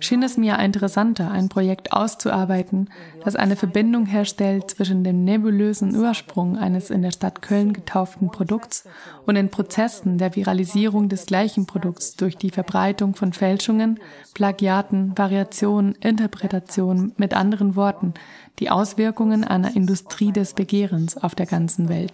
schien 0.00 0.22
es 0.22 0.36
mir 0.36 0.58
interessanter, 0.58 1.30
ein 1.30 1.48
Projekt 1.48 1.92
auszuarbeiten, 1.92 2.90
das 3.24 3.36
eine 3.36 3.56
Verbindung 3.56 4.06
herstellt 4.06 4.70
zwischen 4.70 5.04
dem 5.04 5.24
nebulösen 5.24 5.96
Ursprung 5.96 6.56
eines 6.58 6.90
in 6.90 7.02
der 7.02 7.10
Stadt 7.10 7.42
Köln 7.42 7.72
getauften 7.72 8.30
Produkts 8.30 8.88
und 9.26 9.34
den 9.34 9.50
Prozessen 9.50 10.18
der 10.18 10.34
Viralisierung 10.36 11.08
des 11.08 11.26
gleichen 11.26 11.66
Produkts 11.66 12.16
durch 12.16 12.36
die 12.36 12.50
Verbreitung 12.50 13.14
von 13.14 13.32
Fälschungen, 13.32 14.00
Plagiaten, 14.34 15.16
Variationen, 15.16 15.94
Interpretationen, 15.96 17.12
mit 17.16 17.34
anderen 17.34 17.76
Worten, 17.76 18.14
die 18.58 18.70
Auswirkungen 18.70 19.44
einer 19.44 19.76
Industrie 19.76 20.32
des 20.32 20.54
Begehrens 20.54 21.16
auf 21.16 21.34
der 21.34 21.46
ganzen 21.46 21.88
Welt. 21.88 22.05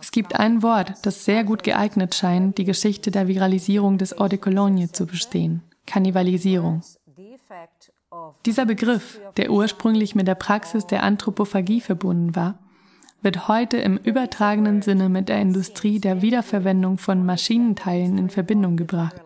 Es 0.00 0.10
gibt 0.10 0.38
ein 0.38 0.62
Wort, 0.62 0.92
das 1.02 1.24
sehr 1.24 1.44
gut 1.44 1.62
geeignet 1.62 2.14
scheint, 2.14 2.58
die 2.58 2.64
Geschichte 2.64 3.10
der 3.10 3.28
Viralisierung 3.28 3.98
des 3.98 4.18
Eau 4.18 4.28
de 4.28 4.38
Cologne 4.38 4.90
zu 4.90 5.06
bestehen. 5.06 5.62
Kannibalisierung. 5.86 6.82
Dieser 8.46 8.66
Begriff, 8.66 9.20
der 9.36 9.50
ursprünglich 9.50 10.14
mit 10.14 10.28
der 10.28 10.34
Praxis 10.34 10.86
der 10.86 11.02
Anthropophagie 11.02 11.80
verbunden 11.80 12.36
war, 12.36 12.58
wird 13.22 13.48
heute 13.48 13.78
im 13.78 13.96
übertragenen 13.96 14.82
Sinne 14.82 15.08
mit 15.08 15.28
der 15.28 15.40
Industrie 15.40 15.98
der 15.98 16.22
Wiederverwendung 16.22 16.98
von 16.98 17.24
Maschinenteilen 17.24 18.18
in 18.18 18.30
Verbindung 18.30 18.76
gebracht, 18.76 19.16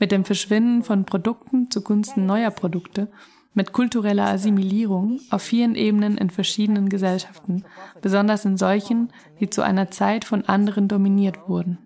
mit 0.00 0.10
dem 0.10 0.24
Verschwinden 0.24 0.82
von 0.82 1.04
Produkten 1.04 1.70
zugunsten 1.70 2.26
neuer 2.26 2.50
Produkte 2.50 3.08
mit 3.56 3.72
kultureller 3.72 4.26
Assimilierung 4.26 5.18
auf 5.30 5.42
vielen 5.42 5.74
Ebenen 5.74 6.18
in 6.18 6.30
verschiedenen 6.30 6.88
Gesellschaften, 6.88 7.64
besonders 8.02 8.44
in 8.44 8.56
solchen, 8.56 9.12
die 9.40 9.48
zu 9.48 9.62
einer 9.62 9.90
Zeit 9.90 10.24
von 10.24 10.44
anderen 10.44 10.88
dominiert 10.88 11.48
wurden. 11.48 11.78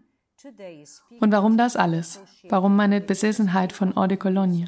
Und 1.20 1.32
warum 1.32 1.56
das 1.56 1.76
alles? 1.76 2.20
Warum 2.48 2.74
meine 2.74 3.00
Besessenheit 3.00 3.72
von 3.72 3.96
Eau 3.96 4.06
de 4.06 4.16
Cologne? 4.16 4.66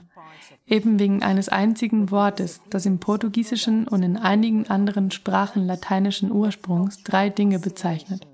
Eben 0.66 0.98
wegen 1.00 1.22
eines 1.22 1.48
einzigen 1.48 2.10
Wortes, 2.10 2.60
das 2.70 2.86
im 2.86 3.00
Portugiesischen 3.00 3.88
und 3.88 4.02
in 4.02 4.16
einigen 4.16 4.68
anderen 4.68 5.10
Sprachen 5.10 5.66
lateinischen 5.66 6.30
Ursprungs 6.30 7.02
drei 7.02 7.30
Dinge 7.30 7.58
bezeichnet. 7.58 8.28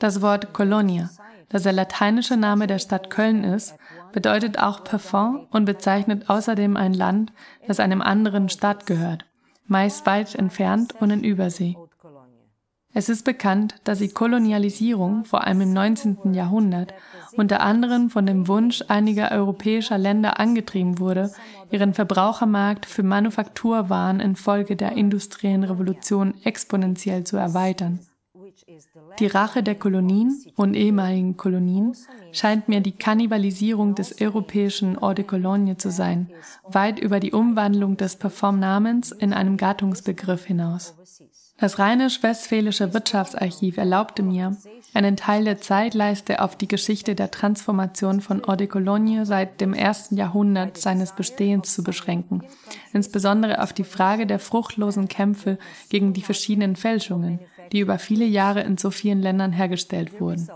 Das 0.00 0.20
Wort 0.20 0.52
Colonia, 0.52 1.10
das 1.48 1.62
der 1.62 1.72
lateinische 1.72 2.36
Name 2.36 2.66
der 2.66 2.78
Stadt 2.78 3.08
Köln 3.08 3.44
ist, 3.44 3.74
bedeutet 4.12 4.58
auch 4.58 4.84
Parfum 4.84 5.46
und 5.50 5.64
bezeichnet 5.64 6.28
außerdem 6.28 6.76
ein 6.76 6.94
Land, 6.94 7.32
das 7.66 7.80
einem 7.80 8.02
anderen 8.02 8.48
Staat 8.48 8.86
gehört, 8.86 9.24
meist 9.66 10.06
weit 10.06 10.34
entfernt 10.34 10.94
und 11.00 11.10
in 11.10 11.24
Übersee. 11.24 11.76
Es 12.94 13.08
ist 13.08 13.24
bekannt, 13.24 13.76
dass 13.84 14.00
die 14.00 14.10
Kolonialisierung 14.10 15.24
vor 15.24 15.44
allem 15.44 15.62
im 15.62 15.72
19. 15.72 16.34
Jahrhundert 16.34 16.92
unter 17.36 17.62
anderem 17.62 18.10
von 18.10 18.26
dem 18.26 18.48
Wunsch 18.48 18.84
einiger 18.88 19.32
europäischer 19.32 19.96
Länder 19.96 20.38
angetrieben 20.38 20.98
wurde, 20.98 21.32
ihren 21.70 21.94
Verbrauchermarkt 21.94 22.84
für 22.84 23.02
Manufakturwaren 23.02 24.20
infolge 24.20 24.76
der 24.76 24.92
industriellen 24.92 25.64
Revolution 25.64 26.34
exponentiell 26.44 27.24
zu 27.24 27.38
erweitern. 27.38 28.00
Die 29.18 29.26
Rache 29.26 29.62
der 29.62 29.74
Kolonien 29.74 30.42
und 30.56 30.74
ehemaligen 30.74 31.36
Kolonien 31.36 31.96
scheint 32.32 32.68
mir 32.68 32.80
die 32.80 32.92
Kannibalisierung 32.92 33.94
des 33.94 34.20
europäischen 34.20 35.00
Eau 35.02 35.12
de 35.12 35.24
Cologne 35.24 35.76
zu 35.76 35.90
sein, 35.90 36.30
weit 36.64 36.98
über 36.98 37.20
die 37.20 37.32
Umwandlung 37.32 37.96
des 37.96 38.16
Parfumnamens 38.16 39.12
in 39.12 39.32
einem 39.32 39.56
Gattungsbegriff 39.56 40.44
hinaus. 40.44 40.94
Das 41.58 41.78
Rheinisch-Westfälische 41.78 42.92
Wirtschaftsarchiv 42.92 43.76
erlaubte 43.76 44.24
mir, 44.24 44.56
einen 44.94 45.16
Teil 45.16 45.44
der 45.44 45.60
Zeitleiste 45.60 46.42
auf 46.42 46.56
die 46.56 46.66
Geschichte 46.66 47.14
der 47.14 47.30
Transformation 47.30 48.20
von 48.20 48.42
Eau 48.44 48.56
de 48.56 48.66
Cologne 48.66 49.24
seit 49.26 49.60
dem 49.60 49.72
ersten 49.72 50.16
Jahrhundert 50.16 50.76
seines 50.76 51.12
Bestehens 51.12 51.72
zu 51.72 51.84
beschränken, 51.84 52.42
insbesondere 52.92 53.62
auf 53.62 53.72
die 53.72 53.84
Frage 53.84 54.26
der 54.26 54.38
fruchtlosen 54.38 55.06
Kämpfe 55.06 55.56
gegen 55.88 56.12
die 56.12 56.22
verschiedenen 56.22 56.74
Fälschungen, 56.74 57.38
die 57.72 57.80
über 57.80 57.98
viele 57.98 58.24
Jahre 58.24 58.60
in 58.62 58.76
so 58.76 58.90
vielen 58.90 59.20
Ländern 59.20 59.52
hergestellt 59.52 60.20
wurden. 60.20 60.48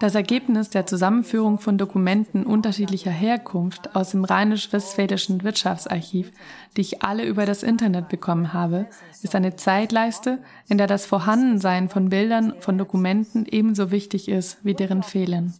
Das 0.00 0.14
Ergebnis 0.14 0.70
der 0.70 0.86
Zusammenführung 0.86 1.58
von 1.58 1.78
Dokumenten 1.78 2.44
unterschiedlicher 2.44 3.10
Herkunft 3.10 3.96
aus 3.96 4.10
dem 4.10 4.24
Rheinisch-Westfälischen 4.24 5.44
Wirtschaftsarchiv, 5.44 6.30
die 6.76 6.82
ich 6.82 7.02
alle 7.02 7.24
über 7.24 7.46
das 7.46 7.62
Internet 7.62 8.08
bekommen 8.08 8.52
habe, 8.52 8.88
ist 9.22 9.34
eine 9.34 9.56
Zeitleiste, 9.56 10.38
in 10.68 10.78
der 10.78 10.86
das 10.86 11.06
Vorhandensein 11.06 11.88
von 11.88 12.08
Bildern 12.08 12.54
von 12.60 12.78
Dokumenten 12.78 13.46
ebenso 13.46 13.90
wichtig 13.90 14.28
ist 14.28 14.58
wie 14.62 14.74
deren 14.74 15.02
Fehlen. 15.02 15.54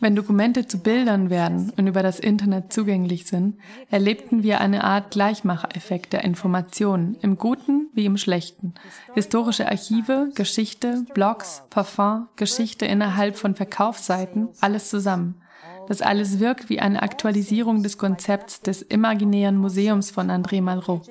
Wenn 0.00 0.16
Dokumente 0.16 0.66
zu 0.66 0.78
Bildern 0.78 1.30
werden 1.30 1.72
und 1.76 1.86
über 1.86 2.02
das 2.02 2.18
Internet 2.18 2.72
zugänglich 2.72 3.26
sind, 3.26 3.58
erlebten 3.90 4.42
wir 4.42 4.60
eine 4.60 4.82
Art 4.82 5.12
Gleichmachereffekt 5.12 6.12
der 6.12 6.24
Informationen, 6.24 7.16
im 7.20 7.38
Guten 7.38 7.88
wie 7.94 8.06
im 8.06 8.16
Schlechten. 8.16 8.74
Historische 9.14 9.68
Archive, 9.68 10.30
Geschichte, 10.34 11.04
Blogs, 11.14 11.62
Parfum, 11.70 12.26
Geschichte 12.34 12.86
innerhalb 12.86 13.36
von 13.36 13.54
Verkaufsseiten, 13.54 14.48
alles 14.60 14.90
zusammen. 14.90 15.40
Das 15.86 16.02
alles 16.02 16.40
wirkt 16.40 16.68
wie 16.68 16.80
eine 16.80 17.00
Aktualisierung 17.02 17.84
des 17.84 17.98
Konzepts 17.98 18.62
des 18.62 18.82
imaginären 18.82 19.56
Museums 19.56 20.10
von 20.10 20.28
André 20.28 20.60
Malraux. 20.60 21.08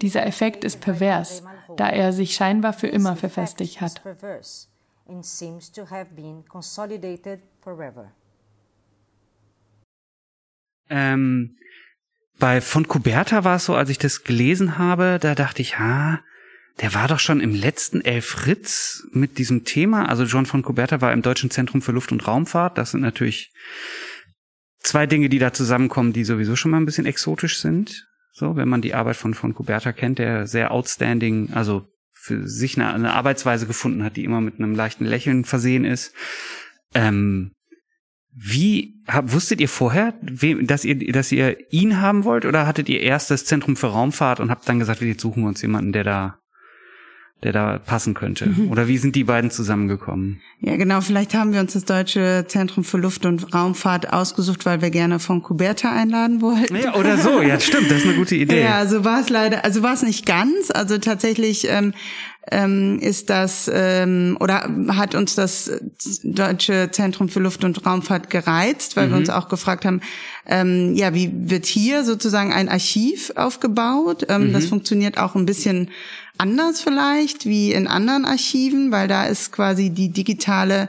Dieser 0.00 0.24
Effekt 0.24 0.64
ist 0.64 0.80
pervers, 0.80 1.42
da 1.76 1.88
er 1.88 2.14
sich 2.14 2.34
scheinbar 2.34 2.72
für 2.72 2.88
immer 2.88 3.16
verfestigt 3.16 3.82
hat 3.82 4.00
forever. 7.66 8.12
Ähm, 10.88 11.56
bei 12.38 12.60
von 12.60 12.86
Kuberta 12.86 13.42
war 13.42 13.56
es 13.56 13.64
so, 13.64 13.74
als 13.74 13.90
ich 13.90 13.98
das 13.98 14.22
gelesen 14.22 14.78
habe, 14.78 15.18
da 15.20 15.34
dachte 15.34 15.62
ich, 15.62 15.80
ha, 15.80 16.20
der 16.80 16.94
war 16.94 17.08
doch 17.08 17.18
schon 17.18 17.40
im 17.40 17.54
letzten 17.54 18.02
Elf 18.02 18.46
Ritz 18.46 19.08
mit 19.10 19.38
diesem 19.38 19.64
Thema. 19.64 20.08
Also 20.08 20.24
John 20.24 20.46
von 20.46 20.62
Kuberta 20.62 21.00
war 21.00 21.12
im 21.12 21.22
Deutschen 21.22 21.50
Zentrum 21.50 21.82
für 21.82 21.90
Luft- 21.90 22.12
und 22.12 22.28
Raumfahrt. 22.28 22.78
Das 22.78 22.92
sind 22.92 23.00
natürlich 23.00 23.52
zwei 24.78 25.06
Dinge, 25.06 25.28
die 25.28 25.40
da 25.40 25.52
zusammenkommen, 25.52 26.12
die 26.12 26.24
sowieso 26.24 26.54
schon 26.54 26.70
mal 26.70 26.76
ein 26.76 26.86
bisschen 26.86 27.06
exotisch 27.06 27.58
sind. 27.58 28.06
So, 28.30 28.54
wenn 28.54 28.68
man 28.68 28.82
die 28.82 28.94
Arbeit 28.94 29.16
von 29.16 29.34
von 29.34 29.54
Kuberta 29.54 29.92
kennt, 29.92 30.20
der 30.20 30.46
sehr 30.46 30.70
outstanding, 30.70 31.52
also 31.54 31.88
für 32.12 32.46
sich 32.46 32.76
eine, 32.76 32.92
eine 32.92 33.14
Arbeitsweise 33.14 33.66
gefunden 33.66 34.04
hat, 34.04 34.16
die 34.16 34.24
immer 34.24 34.40
mit 34.40 34.58
einem 34.58 34.74
leichten 34.74 35.06
Lächeln 35.06 35.44
versehen 35.44 35.84
ist. 35.84 36.14
Ähm, 36.94 37.55
wie 38.38 39.02
hab, 39.08 39.32
wusstet 39.32 39.62
ihr 39.62 39.68
vorher, 39.68 40.14
wem, 40.20 40.66
dass 40.66 40.84
ihr, 40.84 41.10
dass 41.10 41.32
ihr 41.32 41.56
ihn 41.72 42.00
haben 42.00 42.24
wollt, 42.24 42.44
oder 42.44 42.66
hattet 42.66 42.88
ihr 42.90 43.00
erst 43.00 43.30
das 43.30 43.46
Zentrum 43.46 43.76
für 43.76 43.86
Raumfahrt 43.86 44.40
und 44.40 44.50
habt 44.50 44.68
dann 44.68 44.78
gesagt, 44.78 45.00
wir 45.00 45.18
suchen 45.18 45.44
uns 45.44 45.62
jemanden, 45.62 45.92
der 45.92 46.04
da 46.04 46.38
der 47.42 47.52
da 47.52 47.78
passen 47.78 48.14
könnte? 48.14 48.46
Mhm. 48.46 48.70
Oder 48.70 48.88
wie 48.88 48.98
sind 48.98 49.14
die 49.14 49.24
beiden 49.24 49.50
zusammengekommen? 49.50 50.40
Ja, 50.60 50.76
genau. 50.76 51.00
Vielleicht 51.00 51.34
haben 51.34 51.52
wir 51.52 51.60
uns 51.60 51.74
das 51.74 51.84
Deutsche 51.84 52.46
Zentrum 52.48 52.82
für 52.82 52.96
Luft- 52.96 53.26
und 53.26 53.54
Raumfahrt 53.54 54.12
ausgesucht, 54.12 54.64
weil 54.64 54.80
wir 54.80 54.90
gerne 54.90 55.18
von 55.18 55.42
Kuberta 55.42 55.92
einladen 55.92 56.40
wollten. 56.40 56.76
Ja, 56.76 56.94
oder 56.94 57.18
so. 57.18 57.42
Ja, 57.42 57.60
stimmt. 57.60 57.90
Das 57.90 57.98
ist 57.98 58.06
eine 58.06 58.16
gute 58.16 58.36
Idee. 58.36 58.62
Ja, 58.62 58.86
so 58.86 59.04
war 59.04 59.20
es 59.20 59.28
leider. 59.28 59.64
Also 59.64 59.82
war 59.82 59.92
es 59.92 60.02
nicht 60.02 60.24
ganz. 60.24 60.70
Also 60.70 60.96
tatsächlich 60.96 61.68
ähm, 61.68 61.92
ähm, 62.50 62.98
ist 63.00 63.28
das 63.28 63.70
ähm, 63.72 64.36
oder 64.40 64.70
hat 64.88 65.14
uns 65.14 65.34
das 65.34 65.70
Deutsche 66.22 66.90
Zentrum 66.92 67.28
für 67.28 67.40
Luft- 67.40 67.64
und 67.64 67.84
Raumfahrt 67.84 68.30
gereizt, 68.30 68.96
weil 68.96 69.08
mhm. 69.08 69.10
wir 69.10 69.18
uns 69.18 69.30
auch 69.30 69.48
gefragt 69.48 69.84
haben, 69.84 70.00
ähm, 70.46 70.94
ja, 70.94 71.12
wie 71.12 71.30
wird 71.32 71.66
hier 71.66 72.04
sozusagen 72.04 72.52
ein 72.52 72.68
Archiv 72.68 73.32
aufgebaut? 73.34 74.26
Ähm, 74.28 74.48
mhm. 74.48 74.52
Das 74.52 74.66
funktioniert 74.66 75.18
auch 75.18 75.34
ein 75.34 75.46
bisschen 75.46 75.90
anders 76.38 76.80
vielleicht 76.80 77.46
wie 77.46 77.72
in 77.72 77.86
anderen 77.86 78.24
Archiven, 78.24 78.92
weil 78.92 79.08
da 79.08 79.24
ist 79.24 79.52
quasi 79.52 79.90
die 79.90 80.10
digitale 80.10 80.88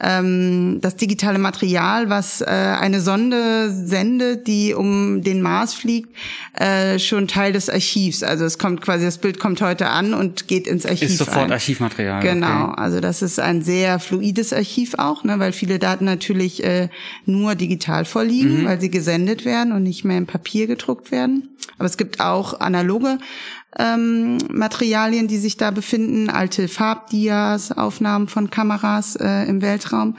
ähm, 0.00 0.78
das 0.80 0.96
digitale 0.96 1.38
Material, 1.38 2.08
was 2.08 2.40
äh, 2.40 2.46
eine 2.46 3.00
Sonde 3.00 3.70
sendet, 3.70 4.46
die 4.46 4.72
um 4.72 5.22
den 5.22 5.42
Mars 5.42 5.74
fliegt, 5.74 6.16
äh, 6.54 6.98
schon 6.98 7.28
Teil 7.28 7.52
des 7.52 7.68
Archivs. 7.68 8.22
Also 8.22 8.44
es 8.46 8.58
kommt 8.58 8.80
quasi, 8.80 9.04
das 9.04 9.18
Bild 9.18 9.38
kommt 9.38 9.60
heute 9.60 9.88
an 9.88 10.14
und 10.14 10.48
geht 10.48 10.66
ins 10.66 10.86
Archiv. 10.86 11.10
Ist 11.10 11.18
sofort 11.18 11.46
ein. 11.46 11.52
Archivmaterial. 11.52 12.22
Genau, 12.22 12.68
okay. 12.70 12.80
also 12.80 13.00
das 13.00 13.20
ist 13.20 13.38
ein 13.38 13.62
sehr 13.62 13.98
fluides 13.98 14.52
Archiv 14.52 14.94
auch, 14.96 15.22
ne, 15.22 15.38
weil 15.38 15.52
viele 15.52 15.78
Daten 15.78 16.06
natürlich 16.06 16.64
äh, 16.64 16.88
nur 17.26 17.54
digital 17.54 18.06
vorliegen, 18.06 18.62
mhm. 18.62 18.64
weil 18.64 18.80
sie 18.80 18.90
gesendet 18.90 19.44
werden 19.44 19.72
und 19.72 19.82
nicht 19.82 20.04
mehr 20.04 20.16
in 20.16 20.26
Papier 20.26 20.66
gedruckt 20.66 21.10
werden. 21.10 21.50
Aber 21.76 21.86
es 21.86 21.98
gibt 21.98 22.20
auch 22.20 22.60
analoge 22.60 23.18
ähm, 23.78 24.38
Materialien, 24.50 25.28
die 25.28 25.38
sich 25.38 25.56
da 25.56 25.70
befinden, 25.70 26.28
alte 26.28 26.68
Farbdias, 26.68 27.72
Aufnahmen 27.72 28.28
von 28.28 28.50
Kameras 28.50 29.16
äh, 29.16 29.44
im 29.44 29.62
Weltraum. 29.62 30.16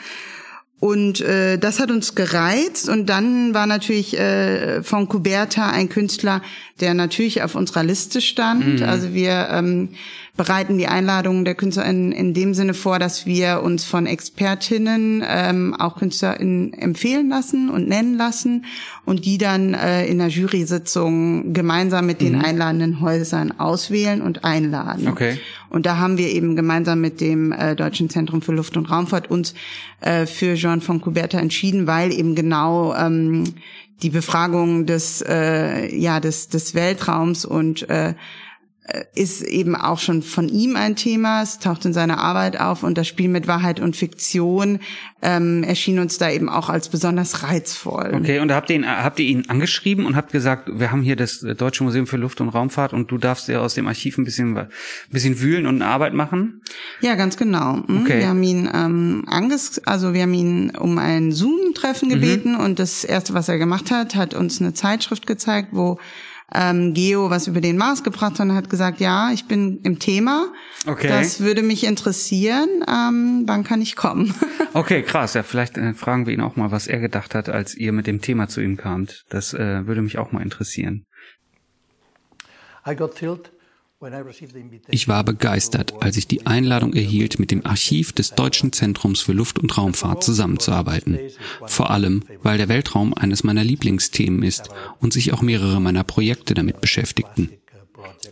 und 0.80 1.22
äh, 1.22 1.58
das 1.58 1.80
hat 1.80 1.92
uns 1.92 2.16
gereizt. 2.16 2.90
Und 2.90 3.08
dann 3.08 3.54
war 3.54 3.68
natürlich 3.68 4.18
äh, 4.18 4.82
von 4.84 5.08
Kuberta 5.08 5.70
ein 5.70 5.90
Künstler, 5.90 6.42
der 6.80 6.94
natürlich 6.94 7.44
auf 7.44 7.56
unserer 7.56 7.84
Liste 7.84 8.20
stand. 8.20 8.80
Mhm. 8.80 8.84
Also 8.84 9.14
wir 9.14 9.50
ähm, 9.52 9.90
bereiten 10.38 10.78
die 10.78 10.88
Einladungen 10.88 11.44
der 11.44 11.56
Künstler 11.56 11.86
in, 11.86 12.12
in 12.12 12.34
dem 12.34 12.54
Sinne 12.54 12.74
vor, 12.74 13.00
dass 13.00 13.26
wir 13.26 13.62
uns 13.64 13.84
von 13.84 14.06
Expertinnen 14.06 15.24
ähm, 15.28 15.76
auch 15.78 15.98
KünstlerInnen 15.98 16.74
empfehlen 16.74 17.30
lassen 17.30 17.70
und 17.70 17.88
nennen 17.88 18.18
lassen 18.18 18.66
und 19.06 19.26
die 19.26 19.38
dann 19.38 19.74
äh, 19.74 20.06
in 20.06 20.20
der 20.20 20.30
Jury-Sitzung 20.30 21.54
gemeinsam 21.54 22.06
mit 22.06 22.22
den 22.22 22.38
mhm. 22.38 22.46
einladenden 22.46 23.02
Häusern 23.02 23.60
auswählen 23.60 24.22
und 24.22 24.46
einladen. 24.46 25.10
Okay. 25.10 25.38
Und 25.70 25.86
da 25.86 25.98
haben 25.98 26.18
wir 26.18 26.30
eben 26.30 26.56
gemeinsam 26.56 27.02
mit 27.02 27.22
dem 27.22 27.52
äh, 27.52 27.76
Deutschen 27.76 28.10
Zentrum 28.10 28.42
für 28.42 28.54
Luft- 28.54 28.78
und 28.78 28.90
Raumfahrt 28.90 29.30
uns 29.30 29.54
äh, 30.00 30.26
für 30.26 30.56
Jean 30.56 30.82
von 30.82 31.02
Couberta 31.02 31.40
entschieden, 31.40 31.88
weil 31.88 32.14
eben 32.14 32.36
genau 32.36 32.96
ähm, 32.96 33.44
die 34.02 34.10
Befragung 34.10 34.86
des 34.86 35.24
äh, 35.28 35.96
ja 35.96 36.20
des 36.20 36.50
des 36.50 36.74
Weltraums 36.74 37.46
und 37.46 37.88
äh, 37.90 38.16
ist 39.16 39.42
eben 39.42 39.76
auch 39.76 40.00
schon 40.00 40.22
von 40.22 40.50
ihm 40.50 40.76
ein 40.76 40.96
Thema. 40.96 41.42
Es 41.42 41.60
taucht 41.60 41.86
in 41.86 41.94
seiner 41.94 42.20
Arbeit 42.20 42.60
auf 42.60 42.84
und 42.84 42.98
das 42.98 43.08
Spiel 43.08 43.30
mit 43.30 43.48
Wahrheit 43.48 43.80
und 43.80 43.96
Fiktion 43.96 44.80
ähm, 45.22 45.64
erschien 45.64 46.00
uns 46.00 46.18
da 46.18 46.32
eben 46.32 46.50
auch 46.50 46.70
als 46.70 46.90
besonders 46.90 47.44
reizvoll. 47.44 48.12
Okay, 48.16 48.40
und 48.40 48.52
habt 48.52 48.70
ihr 48.70 48.78
ihn, 48.78 48.88
habt 48.88 49.20
ihr 49.20 49.26
ihn 49.26 49.50
angeschrieben 49.50 50.06
und 50.06 50.16
habt 50.16 50.32
gesagt, 50.32 50.70
wir 50.74 50.92
haben 50.92 51.02
hier 51.02 51.16
das 51.16 51.40
Deutsche 51.40 51.84
Museum 51.84 52.08
für 52.08 52.18
Luft- 52.18 52.42
und 52.42 52.50
Raumfahrt 52.50 52.94
und 52.94 53.12
du 53.12 53.18
darfst 53.18 53.48
ja 53.48 53.60
aus 53.60 53.76
dem 53.76 53.88
Archiv 53.88 54.18
ein 54.18 54.26
bisschen, 54.26 54.58
ein 54.58 54.68
bisschen 55.12 55.40
wühlen 55.40 55.68
und 55.68 55.82
eine 55.82 55.92
Arbeit 55.92 56.14
machen? 56.14 56.62
Ja, 57.02 57.16
ganz 57.16 57.38
genau. 57.38 57.84
Hm, 57.86 58.02
okay. 58.02 58.20
Wir 58.20 58.30
haben 58.30 58.44
ihn 58.44 58.70
ähm, 58.74 59.26
anges 59.28 59.82
also 59.86 60.14
wir 60.14 60.24
haben 60.24 60.34
ihn 60.34 60.72
um 60.72 60.98
ein 60.98 61.32
Zoom-Treffen 61.32 62.10
mhm. 62.10 62.14
gebeten 62.14 62.54
mhm. 62.54 62.60
und 62.60 62.80
das 62.80 63.04
erste, 63.04 63.34
was 63.34 63.50
er 63.50 63.58
gemacht 63.58 63.92
hat, 63.92 64.16
hat 64.16 64.34
uns 64.34 64.62
eine 64.62 64.74
Zeitschrift 64.74 65.28
gezeigt, 65.28 65.70
wo 65.72 66.00
ähm, 66.54 66.94
Geo 66.94 67.30
was 67.30 67.48
über 67.48 67.62
den 67.62 67.78
Mars 67.78 68.04
gebracht 68.04 68.34
hat 68.34 68.42
und 68.42 68.54
hat 68.54 68.70
gesagt, 68.70 69.00
ja, 69.00 69.32
ich 69.32 69.46
bin 69.46 69.80
im 69.84 70.00
Thema. 70.00 70.52
Okay. 70.86 71.08
Das 71.08 71.40
würde 71.40 71.62
mich 71.62 71.86
interessieren. 71.86 72.70
Ähm, 72.88 73.44
wann 73.48 73.64
kann 73.64 73.82
ich 73.82 73.96
kommen? 73.96 74.34
okay, 74.74 75.02
krass. 75.04 75.34
Ja, 75.34 75.44
vielleicht 75.44 75.78
äh, 75.78 75.94
fragen 75.94 76.26
wir 76.26 76.34
ihn 76.34 76.42
auch 76.42 76.56
mal, 76.56 76.72
was 76.72 76.88
er 76.88 77.00
gedacht 77.00 77.36
hat, 77.36 77.50
als 77.50 77.76
ihr 77.76 77.92
mit 77.92 78.08
dem 78.08 78.22
Thema 78.22 78.48
zu 78.48 78.62
ihm 78.62 78.78
kamt. 78.78 79.24
Das 79.30 79.54
äh, 79.54 79.88
würde 79.88 80.02
mich 80.02 80.18
auch 80.18 80.32
mal 80.32 80.42
interessieren. 80.42 81.06
I 82.86 82.96
got 82.96 83.16
thrilled 83.16 83.52
ich 84.90 85.08
war 85.08 85.24
begeistert, 85.24 86.02
als 86.02 86.18
ich 86.18 86.28
die 86.28 86.46
Einladung 86.48 86.94
erhielt, 86.94 87.40
mit 87.40 87.52
dem 87.52 87.66
Archiv 87.66 88.14
des 88.14 88.34
Deutschen 88.34 88.74
Zentrums 88.74 89.22
für 89.22 89.34
Luft- 89.34 89.60
und 89.60 89.78
Raumfahrt 89.78 90.24
zusammenzuarbeiten. 90.24 91.20
Vor 91.66 91.92
allem, 91.92 92.24
weil 92.42 92.58
der 92.58 92.70
Weltraum 92.70 93.14
eines 93.14 93.44
meiner 93.44 93.64
Lieblingsthemen 93.64 94.44
ist 94.44 94.70
und 95.00 95.14
sich 95.14 95.34
auch 95.34 95.42
mehrere 95.42 95.80
meiner 95.80 96.04
Projekte 96.04 96.54
damit 96.54 96.82
beschäftigten. 96.82 97.50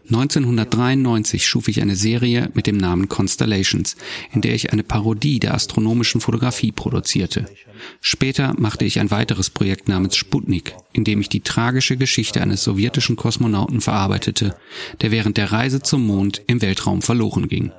1993 0.05 1.47
schuf 1.47 1.67
ich 1.67 1.81
eine 1.81 1.95
Serie 1.95 2.49
mit 2.53 2.67
dem 2.67 2.77
Namen 2.77 3.09
Constellations, 3.09 3.95
in 4.33 4.41
der 4.41 4.55
ich 4.55 4.73
eine 4.73 4.83
Parodie 4.83 5.39
der 5.39 5.53
astronomischen 5.53 6.21
Fotografie 6.21 6.71
produzierte. 6.71 7.45
Später 8.01 8.53
machte 8.57 8.85
ich 8.85 8.99
ein 8.99 9.11
weiteres 9.11 9.49
Projekt 9.49 9.87
namens 9.87 10.15
Sputnik, 10.15 10.75
in 10.93 11.03
dem 11.03 11.21
ich 11.21 11.29
die 11.29 11.41
tragische 11.41 11.97
Geschichte 11.97 12.41
eines 12.41 12.63
sowjetischen 12.63 13.15
Kosmonauten 13.15 13.81
verarbeitete, 13.81 14.55
der 15.01 15.11
während 15.11 15.37
der 15.37 15.51
Reise 15.51 15.81
zum 15.81 16.05
Mond 16.05 16.41
im 16.47 16.61
Weltraum 16.61 17.01
verloren 17.01 17.47
ging. 17.47 17.71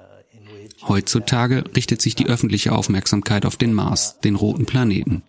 Heutzutage 0.86 1.64
richtet 1.76 2.00
sich 2.00 2.14
die 2.14 2.26
öffentliche 2.26 2.72
Aufmerksamkeit 2.72 3.44
auf 3.44 3.56
den 3.56 3.74
Mars, 3.74 4.18
den 4.20 4.34
roten 4.34 4.66
Planeten. 4.66 5.22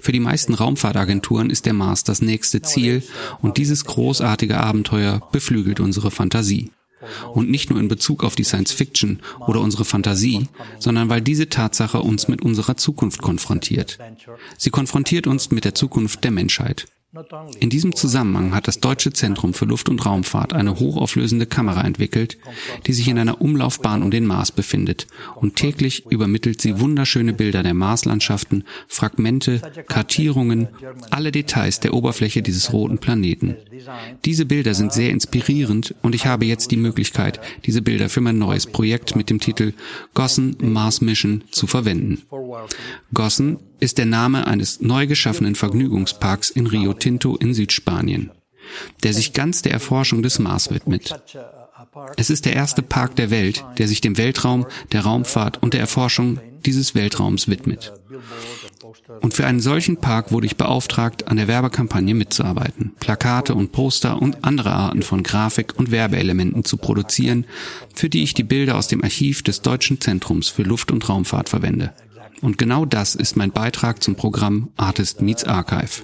Für 0.00 0.12
die 0.12 0.20
meisten 0.20 0.54
Raumfahrtagenturen 0.54 1.50
ist 1.50 1.66
der 1.66 1.72
Mars 1.72 2.04
das 2.04 2.22
nächste 2.22 2.62
Ziel 2.62 3.02
und 3.40 3.56
dieses 3.56 3.84
großartige 3.84 4.58
Abenteuer 4.58 5.20
beflügelt 5.32 5.80
unsere 5.80 6.10
Fantasie. 6.10 6.70
Und 7.34 7.50
nicht 7.50 7.70
nur 7.70 7.78
in 7.78 7.88
Bezug 7.88 8.24
auf 8.24 8.36
die 8.36 8.44
Science 8.44 8.72
Fiction 8.72 9.20
oder 9.46 9.60
unsere 9.60 9.84
Fantasie, 9.84 10.48
sondern 10.78 11.08
weil 11.08 11.20
diese 11.20 11.48
Tatsache 11.48 12.00
uns 12.00 12.26
mit 12.26 12.42
unserer 12.42 12.76
Zukunft 12.76 13.22
konfrontiert. 13.22 13.98
Sie 14.56 14.70
konfrontiert 14.70 15.26
uns 15.26 15.50
mit 15.50 15.64
der 15.64 15.74
Zukunft 15.74 16.24
der 16.24 16.30
Menschheit. 16.30 16.86
In 17.60 17.70
diesem 17.70 17.94
Zusammenhang 17.94 18.54
hat 18.54 18.68
das 18.68 18.80
Deutsche 18.80 19.12
Zentrum 19.12 19.54
für 19.54 19.64
Luft- 19.64 19.88
und 19.88 20.04
Raumfahrt 20.04 20.52
eine 20.52 20.78
hochauflösende 20.78 21.46
Kamera 21.46 21.82
entwickelt, 21.82 22.36
die 22.86 22.92
sich 22.92 23.08
in 23.08 23.18
einer 23.18 23.40
Umlaufbahn 23.40 24.02
um 24.02 24.10
den 24.10 24.26
Mars 24.26 24.52
befindet 24.52 25.06
und 25.36 25.56
täglich 25.56 26.04
übermittelt 26.10 26.60
sie 26.60 26.78
wunderschöne 26.80 27.32
Bilder 27.32 27.62
der 27.62 27.74
Marslandschaften, 27.74 28.64
Fragmente, 28.88 29.62
Kartierungen, 29.86 30.68
alle 31.10 31.32
Details 31.32 31.80
der 31.80 31.94
Oberfläche 31.94 32.42
dieses 32.42 32.72
roten 32.72 32.98
Planeten. 32.98 33.56
Diese 34.24 34.44
Bilder 34.44 34.74
sind 34.74 34.92
sehr 34.92 35.10
inspirierend 35.10 35.94
und 36.02 36.14
ich 36.14 36.26
habe 36.26 36.44
jetzt 36.44 36.70
die 36.70 36.76
Möglichkeit, 36.76 37.40
diese 37.64 37.82
Bilder 37.82 38.08
für 38.08 38.20
mein 38.20 38.38
neues 38.38 38.66
Projekt 38.66 39.16
mit 39.16 39.30
dem 39.30 39.40
Titel 39.40 39.72
Gossen 40.12 40.56
Mars 40.60 41.00
Mission 41.00 41.44
zu 41.50 41.66
verwenden. 41.66 42.22
Gossen 43.14 43.58
ist 43.80 43.98
der 43.98 44.06
Name 44.06 44.46
eines 44.46 44.80
neu 44.80 45.06
geschaffenen 45.06 45.54
Vergnügungsparks 45.54 46.50
in 46.50 46.66
Rio 46.66 46.92
Tinto 46.92 47.36
in 47.36 47.54
Südspanien, 47.54 48.30
der 49.02 49.12
sich 49.12 49.32
ganz 49.32 49.62
der 49.62 49.72
Erforschung 49.72 50.22
des 50.22 50.38
Mars 50.38 50.70
widmet. 50.70 51.14
Es 52.16 52.30
ist 52.30 52.44
der 52.44 52.54
erste 52.54 52.82
Park 52.82 53.16
der 53.16 53.30
Welt, 53.30 53.64
der 53.78 53.88
sich 53.88 54.00
dem 54.00 54.18
Weltraum, 54.18 54.66
der 54.92 55.02
Raumfahrt 55.02 55.62
und 55.62 55.72
der 55.72 55.80
Erforschung 55.80 56.40
dieses 56.64 56.94
Weltraums 56.94 57.48
widmet. 57.48 57.92
Und 59.20 59.34
für 59.34 59.46
einen 59.46 59.60
solchen 59.60 59.98
Park 59.98 60.32
wurde 60.32 60.46
ich 60.46 60.56
beauftragt, 60.56 61.28
an 61.28 61.36
der 61.36 61.48
Werbekampagne 61.48 62.14
mitzuarbeiten, 62.14 62.92
Plakate 62.98 63.54
und 63.54 63.72
Poster 63.72 64.20
und 64.20 64.44
andere 64.44 64.72
Arten 64.72 65.02
von 65.02 65.22
Grafik- 65.22 65.78
und 65.78 65.90
Werbeelementen 65.90 66.64
zu 66.64 66.76
produzieren, 66.76 67.46
für 67.94 68.08
die 68.08 68.22
ich 68.22 68.34
die 68.34 68.42
Bilder 68.42 68.76
aus 68.76 68.88
dem 68.88 69.02
Archiv 69.02 69.42
des 69.42 69.62
Deutschen 69.62 70.00
Zentrums 70.00 70.48
für 70.48 70.62
Luft- 70.62 70.90
und 70.90 71.08
Raumfahrt 71.08 71.48
verwende. 71.48 71.92
Und 72.42 72.58
genau 72.58 72.84
das 72.84 73.14
ist 73.14 73.36
mein 73.36 73.52
Beitrag 73.52 74.02
zum 74.02 74.16
Programm 74.16 74.72
Artist 74.76 75.22
Meets 75.22 75.44
Archive. 75.44 76.02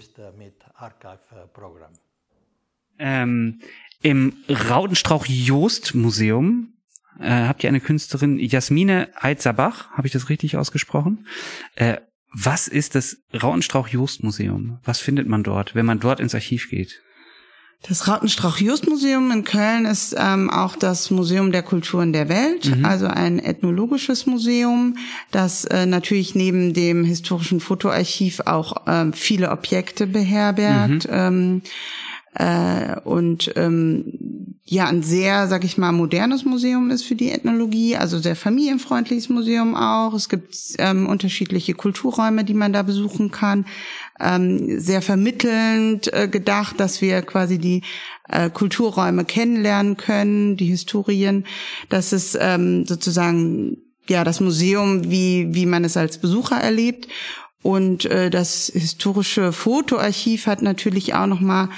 Ähm, 2.99 3.61
Im 4.03 4.35
Rautenstrauch-Jost-Museum 4.49 6.73
äh, 7.21 7.31
habt 7.31 7.63
ihr 7.63 7.69
eine 7.69 7.81
Künstlerin, 7.81 8.39
Jasmine 8.39 9.11
Heitzabach, 9.21 9.91
habe 9.91 10.07
ich 10.07 10.13
das 10.13 10.29
richtig 10.29 10.57
ausgesprochen? 10.57 11.27
Äh, 11.75 11.97
was 12.33 12.69
ist 12.69 12.95
das 12.95 13.19
Rautenstrauch-Jost-Museum? 13.35 14.79
Was 14.85 15.01
findet 15.01 15.29
man 15.29 15.43
dort, 15.43 15.75
wenn 15.75 15.85
man 15.85 16.01
dort 16.01 16.21
ins 16.21 16.35
Archiv 16.35 16.71
geht? 16.71 17.03
Das 17.83 18.07
Rautenstrauch-Just-Museum 18.07 19.33
in 19.33 19.43
Köln 19.43 19.87
ist 19.87 20.15
ähm, 20.17 20.51
auch 20.51 20.77
das 20.77 21.11
Museum 21.11 21.51
der 21.51 21.65
Kulturen 21.65 22.13
der 22.13 22.29
Welt, 22.29 22.77
mhm. 22.77 22.85
also 22.85 23.07
ein 23.07 23.41
ethnologisches 23.41 24.27
Museum, 24.27 24.99
das 25.33 25.65
äh, 25.65 25.85
natürlich 25.85 26.37
neben 26.37 26.75
dem 26.75 27.05
historischen 27.05 27.59
Fotoarchiv 27.59 28.41
auch 28.47 28.83
ähm, 28.87 29.13
viele 29.13 29.51
Objekte 29.51 30.07
beherbergt. 30.07 31.09
Mhm. 31.09 31.13
Ähm, 31.13 31.63
äh, 32.35 33.01
und 33.01 33.53
ähm, 33.57 34.05
ja 34.65 34.87
ein 34.87 35.03
sehr, 35.03 35.49
sag 35.49 35.65
ich 35.65 35.77
mal, 35.77 35.93
modernes 35.93 36.45
Museum 36.45 36.91
ist 36.91 37.03
für 37.03 37.17
die 37.17 37.31
Ethnologie, 37.31 37.97
also 37.97 38.19
sehr 38.19 38.37
familienfreundliches 38.37 39.29
Museum 39.29 39.75
auch. 39.75 40.15
Es 40.15 40.29
gibt 40.29 40.57
ähm, 40.79 41.09
unterschiedliche 41.09 41.75
Kulturräume, 41.75 42.45
die 42.45 42.55
man 42.55 42.73
da 42.73 42.83
besuchen 42.83 43.33
kann. 43.33 43.67
Ähm, 44.21 44.81
sehr 44.81 45.03
vermittelnd 45.03 46.13
äh, 46.13 46.29
gedacht, 46.29 46.79
dass 46.79 47.01
wir 47.01 47.23
quasi 47.23 47.59
die 47.59 47.83
äh, 48.29 48.51
Kulturräume 48.51 49.25
kennenlernen 49.25 49.97
können, 49.97 50.57
die 50.57 50.67
Historien. 50.67 51.45
Das 51.89 52.13
ist 52.13 52.39
ähm, 52.41 52.87
sozusagen 52.87 53.79
ja 54.09 54.23
das 54.23 54.41
Museum, 54.41 55.11
wie 55.11 55.49
wie 55.51 55.67
man 55.67 55.85
es 55.85 55.97
als 55.97 56.19
Besucher 56.19 56.57
erlebt. 56.57 57.09
Und 57.63 58.05
äh, 58.07 58.31
das 58.31 58.71
historische 58.75 59.53
Fotoarchiv 59.53 60.47
hat 60.47 60.63
natürlich 60.63 61.15
auch 61.15 61.27
noch 61.27 61.41
mal 61.41 61.69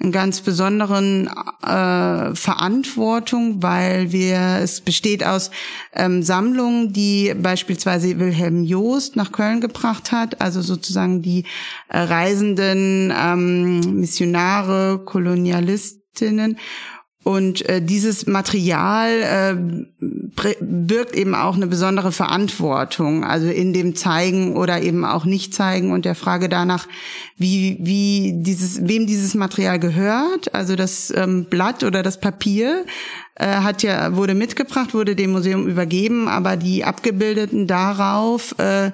einen 0.00 0.12
ganz 0.12 0.40
besonderen 0.40 1.28
äh, 1.62 2.34
Verantwortung, 2.34 3.62
weil 3.62 4.12
wir 4.12 4.58
es 4.62 4.80
besteht 4.80 5.24
aus 5.24 5.50
ähm, 5.92 6.22
Sammlungen, 6.22 6.92
die 6.92 7.34
beispielsweise 7.34 8.18
Wilhelm 8.18 8.64
Joost 8.64 9.16
nach 9.16 9.32
Köln 9.32 9.60
gebracht 9.60 10.12
hat, 10.12 10.40
also 10.40 10.62
sozusagen 10.62 11.22
die 11.22 11.44
äh, 11.88 11.98
reisenden 11.98 13.12
ähm, 13.16 14.00
Missionare, 14.00 15.00
Kolonialistinnen 15.04 16.58
Und 17.24 17.66
äh, 17.70 17.80
dieses 17.80 18.26
Material 18.26 19.10
äh, 19.22 20.46
birgt 20.60 21.16
eben 21.16 21.34
auch 21.34 21.56
eine 21.56 21.66
besondere 21.66 22.12
Verantwortung, 22.12 23.24
also 23.24 23.48
in 23.48 23.72
dem 23.72 23.96
Zeigen 23.96 24.56
oder 24.56 24.82
eben 24.82 25.06
auch 25.06 25.24
nicht 25.24 25.54
zeigen 25.54 25.90
und 25.92 26.04
der 26.04 26.14
Frage 26.14 26.50
danach, 26.50 26.86
wie, 27.38 27.78
wie 27.80 28.34
dieses, 28.42 28.86
wem 28.86 29.06
dieses 29.06 29.34
Material 29.34 29.78
gehört, 29.78 30.54
also 30.54 30.76
das 30.76 31.12
ähm, 31.16 31.46
Blatt 31.48 31.82
oder 31.82 32.02
das 32.02 32.20
Papier, 32.20 32.84
äh, 33.36 33.46
hat 33.46 33.82
ja 33.82 34.14
wurde 34.14 34.34
mitgebracht, 34.34 34.92
wurde 34.92 35.16
dem 35.16 35.32
Museum 35.32 35.66
übergeben, 35.66 36.28
aber 36.28 36.56
die 36.56 36.84
abgebildeten 36.84 37.66
darauf 37.66 38.54
äh, 38.58 38.90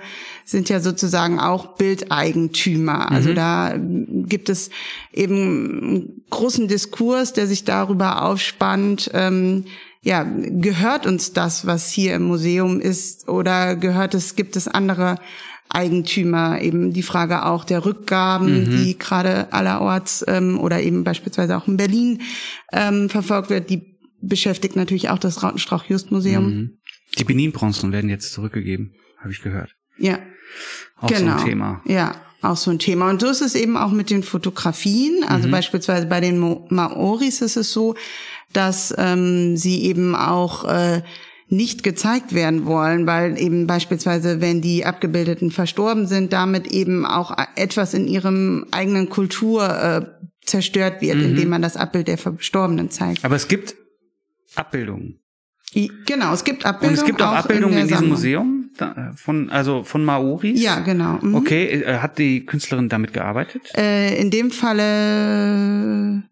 sind 0.51 0.69
ja 0.69 0.81
sozusagen 0.81 1.39
auch 1.39 1.77
Bildeigentümer. 1.77 3.11
Also 3.11 3.31
mhm. 3.31 3.35
da 3.35 3.75
gibt 3.79 4.49
es 4.49 4.71
eben 5.13 5.37
einen 5.37 6.25
großen 6.31 6.69
Diskurs, 6.69 7.33
der 7.33 7.47
sich 7.47 7.65
darüber 7.65 8.23
aufspannt. 8.23 9.11
Ähm, 9.15 9.65
ja, 10.03 10.23
gehört 10.25 11.07
uns 11.07 11.33
das, 11.33 11.67
was 11.67 11.91
hier 11.91 12.15
im 12.15 12.23
Museum 12.23 12.81
ist, 12.81 13.29
oder 13.29 13.77
gehört 13.77 14.15
es, 14.15 14.35
gibt 14.35 14.57
es 14.57 14.67
andere 14.67 15.17
Eigentümer, 15.69 16.61
eben 16.61 16.93
die 16.93 17.03
Frage 17.03 17.45
auch 17.45 17.65
der 17.65 17.85
Rückgaben, 17.85 18.65
mhm. 18.65 18.71
die 18.71 18.99
gerade 18.99 19.53
allerorts 19.53 20.25
ähm, 20.27 20.59
oder 20.59 20.83
eben 20.83 21.05
beispielsweise 21.05 21.57
auch 21.57 21.69
in 21.69 21.77
Berlin 21.77 22.23
ähm, 22.73 23.09
verfolgt 23.09 23.51
wird, 23.51 23.71
die 23.71 23.99
beschäftigt 24.21 24.75
natürlich 24.75 25.11
auch 25.11 25.19
das 25.19 25.43
Rautenstrauch-Just-Museum. 25.43 26.45
Mhm. 26.45 26.79
Die 27.19 27.25
Benin-Bronzen 27.25 27.93
werden 27.93 28.11
jetzt 28.11 28.33
zurückgegeben, 28.33 28.95
habe 29.19 29.33
ich 29.33 29.43
gehört. 29.43 29.75
Ja. 29.97 30.19
Auch 30.97 31.09
genau. 31.09 31.19
so 31.19 31.25
ein 31.25 31.37
genau. 31.37 31.45
Thema. 31.45 31.83
Ja, 31.87 32.15
auch 32.43 32.57
so 32.57 32.71
ein 32.71 32.79
Thema. 32.79 33.11
Und 33.11 33.21
so 33.21 33.29
ist 33.29 33.43
es 33.43 33.55
eben 33.55 33.77
auch 33.77 33.91
mit 33.91 34.11
den 34.11 34.23
Fotografien. 34.23 35.25
Also 35.25 35.49
mhm. 35.49 35.53
beispielsweise 35.53 36.07
bei 36.07 36.21
den 36.21 36.39
Maoris 36.69 37.43
ist 37.43 37.57
es 37.57 37.73
so, 37.73 37.95
dass 38.53 38.95
ähm, 38.97 39.57
sie 39.57 39.85
eben 39.85 40.15
auch 40.15 40.65
äh, 40.65 41.03
nicht 41.49 41.83
gezeigt 41.83 42.33
werden 42.35 42.65
wollen, 42.65 43.07
weil 43.07 43.39
eben 43.39 43.67
beispielsweise, 43.67 44.41
wenn 44.41 44.61
die 44.61 44.85
Abgebildeten 44.85 45.51
verstorben 45.51 46.07
sind, 46.07 46.33
damit 46.33 46.69
eben 46.69 47.05
auch 47.05 47.37
etwas 47.57 47.93
in 47.93 48.07
ihrem 48.07 48.67
eigenen 48.71 49.09
Kultur 49.09 49.69
äh, 49.69 50.07
zerstört 50.45 51.01
wird, 51.01 51.17
mhm. 51.17 51.25
indem 51.25 51.49
man 51.49 51.63
das 51.63 51.77
Abbild 51.77 52.09
der 52.09 52.19
Verstorbenen 52.19 52.91
zeigt. 52.91 53.25
Aber 53.25 53.37
es 53.37 53.49
gibt 53.49 53.75
Abbildungen. 54.55 55.20
Genau, 55.73 56.33
es 56.33 56.45
gibt 56.45 56.67
Abbildungen. 56.67 56.99
Und 56.99 57.03
es 57.03 57.07
gibt 57.07 57.23
auch, 57.23 57.29
auch 57.29 57.37
Abbildungen 57.37 57.75
in, 57.75 57.83
in 57.83 57.89
diesem. 57.89 58.09
Museum 58.09 58.71
von 59.15 59.51
also 59.51 59.85
von 59.85 60.05
Maoris. 60.05 60.61
Ja, 60.61 60.81
genau. 60.81 61.19
Mhm. 61.21 61.35
Okay, 61.35 61.83
äh, 61.83 61.99
hat 61.99 62.19
die 62.19 62.45
Künstlerin 62.47 62.89
damit 62.89 63.13
gearbeitet? 63.13 63.63
Äh, 63.77 64.21
in 64.21 64.31
dem 64.31 64.51
Falle, 64.51 66.23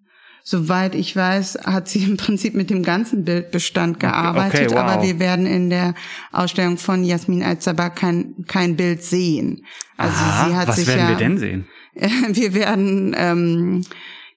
soweit 0.42 0.94
ich 0.94 1.14
weiß, 1.14 1.59
hat 1.64 1.88
sie 1.88 2.03
im 2.05 2.16
Prinzip 2.16 2.55
mit 2.55 2.70
dem 2.70 2.83
ganzen 2.83 3.24
Bildbestand 3.24 4.01
gearbeitet. 4.01 4.66
Okay, 4.66 4.74
wow. 4.74 4.79
Aber 4.79 5.03
wir 5.03 5.18
werden 5.18 5.46
in 5.46 5.70
der 5.70 5.94
Ausstellung 6.33 6.79
von 6.79 7.05
Jasmin 7.05 7.42
Al-Zabak 7.42 7.96
kein 7.96 8.35
kein 8.46 8.77
Bild 8.77 9.03
sehen. 9.03 9.64
Also 9.96 10.16
Aha, 10.16 10.48
sie 10.48 10.57
hat 10.57 10.68
was 10.68 10.77
sich 10.77 10.88
werden 10.88 11.01
ja, 11.01 11.09
wir 11.11 11.16
denn 11.16 11.38
sehen? 11.38 11.66
wir 12.33 12.55
werden 12.55 13.14
ähm, 13.16 13.85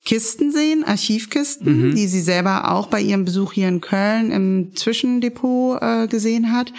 Kisten 0.03 0.51
sehen, 0.51 0.83
Archivkisten, 0.83 1.89
mhm. 1.89 1.95
die 1.95 2.07
sie 2.07 2.21
selber 2.21 2.71
auch 2.71 2.87
bei 2.87 2.99
ihrem 2.99 3.23
Besuch 3.23 3.53
hier 3.53 3.67
in 3.67 3.81
Köln 3.81 4.31
im 4.31 4.75
Zwischendepot 4.75 5.79
äh, 5.79 6.07
gesehen 6.07 6.51
hat, 6.51 6.73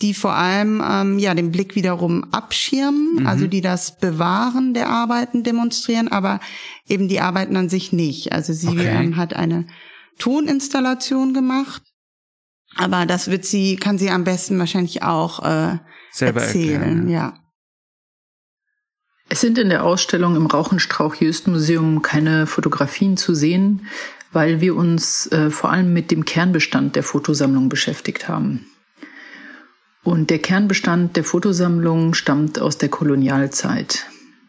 die 0.00 0.14
vor 0.14 0.34
allem 0.34 0.80
ähm, 0.88 1.18
ja 1.18 1.34
den 1.34 1.50
Blick 1.50 1.74
wiederum 1.74 2.24
abschirmen, 2.32 3.16
mhm. 3.20 3.26
also 3.26 3.48
die 3.48 3.62
das 3.62 3.98
Bewahren 3.98 4.74
der 4.74 4.90
Arbeiten 4.90 5.42
demonstrieren, 5.42 6.06
aber 6.06 6.38
eben 6.88 7.08
die 7.08 7.20
Arbeiten 7.20 7.56
an 7.56 7.68
sich 7.68 7.92
nicht. 7.92 8.30
Also 8.32 8.52
sie 8.52 8.68
okay. 8.68 9.04
ähm, 9.04 9.16
hat 9.16 9.34
eine 9.34 9.66
Toninstallation 10.18 11.34
gemacht, 11.34 11.82
aber 12.76 13.06
das 13.06 13.28
wird 13.28 13.44
sie, 13.44 13.74
kann 13.74 13.98
sie 13.98 14.10
am 14.10 14.22
besten 14.22 14.56
wahrscheinlich 14.60 15.02
auch 15.02 15.44
äh, 15.44 15.78
Selber 16.12 16.42
erzählen, 16.42 16.82
erklären. 16.82 17.08
ja. 17.08 17.34
Es 19.30 19.40
sind 19.40 19.58
in 19.58 19.68
der 19.68 19.84
Ausstellung 19.84 20.36
im 20.36 20.46
Rauchenstrauch-Jöst-Museum 20.46 22.00
keine 22.02 22.46
Fotografien 22.46 23.16
zu 23.16 23.34
sehen, 23.34 23.86
weil 24.32 24.60
wir 24.60 24.74
uns 24.74 25.26
äh, 25.32 25.50
vor 25.50 25.70
allem 25.70 25.92
mit 25.92 26.10
dem 26.10 26.24
Kernbestand 26.24 26.96
der 26.96 27.02
Fotosammlung 27.02 27.68
beschäftigt 27.68 28.28
haben. 28.28 28.66
Und 30.02 30.30
der 30.30 30.38
Kernbestand 30.38 31.16
der 31.16 31.24
Fotosammlung 31.24 32.14
stammt 32.14 32.58
aus 32.58 32.78
der 32.78 32.88
Kolonialzeit. 32.88 34.06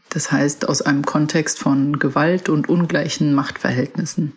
Das 0.10 0.32
heißt 0.32 0.68
aus 0.70 0.82
einem 0.82 1.04
Kontext 1.04 1.60
von 1.60 2.00
Gewalt 2.00 2.48
und 2.48 2.70
ungleichen 2.70 3.34
Machtverhältnissen. 3.34 4.34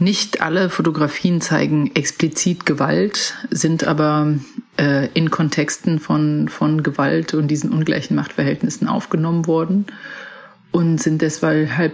Nicht 0.00 0.40
alle 0.40 0.70
Fotografien 0.70 1.42
zeigen 1.42 1.94
explizit 1.94 2.64
Gewalt, 2.64 3.34
sind 3.50 3.84
aber 3.84 4.34
äh, 4.78 5.08
in 5.12 5.30
Kontexten 5.30 6.00
von, 6.00 6.48
von 6.48 6.82
Gewalt 6.82 7.34
und 7.34 7.48
diesen 7.48 7.70
ungleichen 7.70 8.16
Machtverhältnissen 8.16 8.88
aufgenommen 8.88 9.46
worden 9.46 9.84
und 10.72 11.02
sind 11.02 11.20
deshalb 11.20 11.92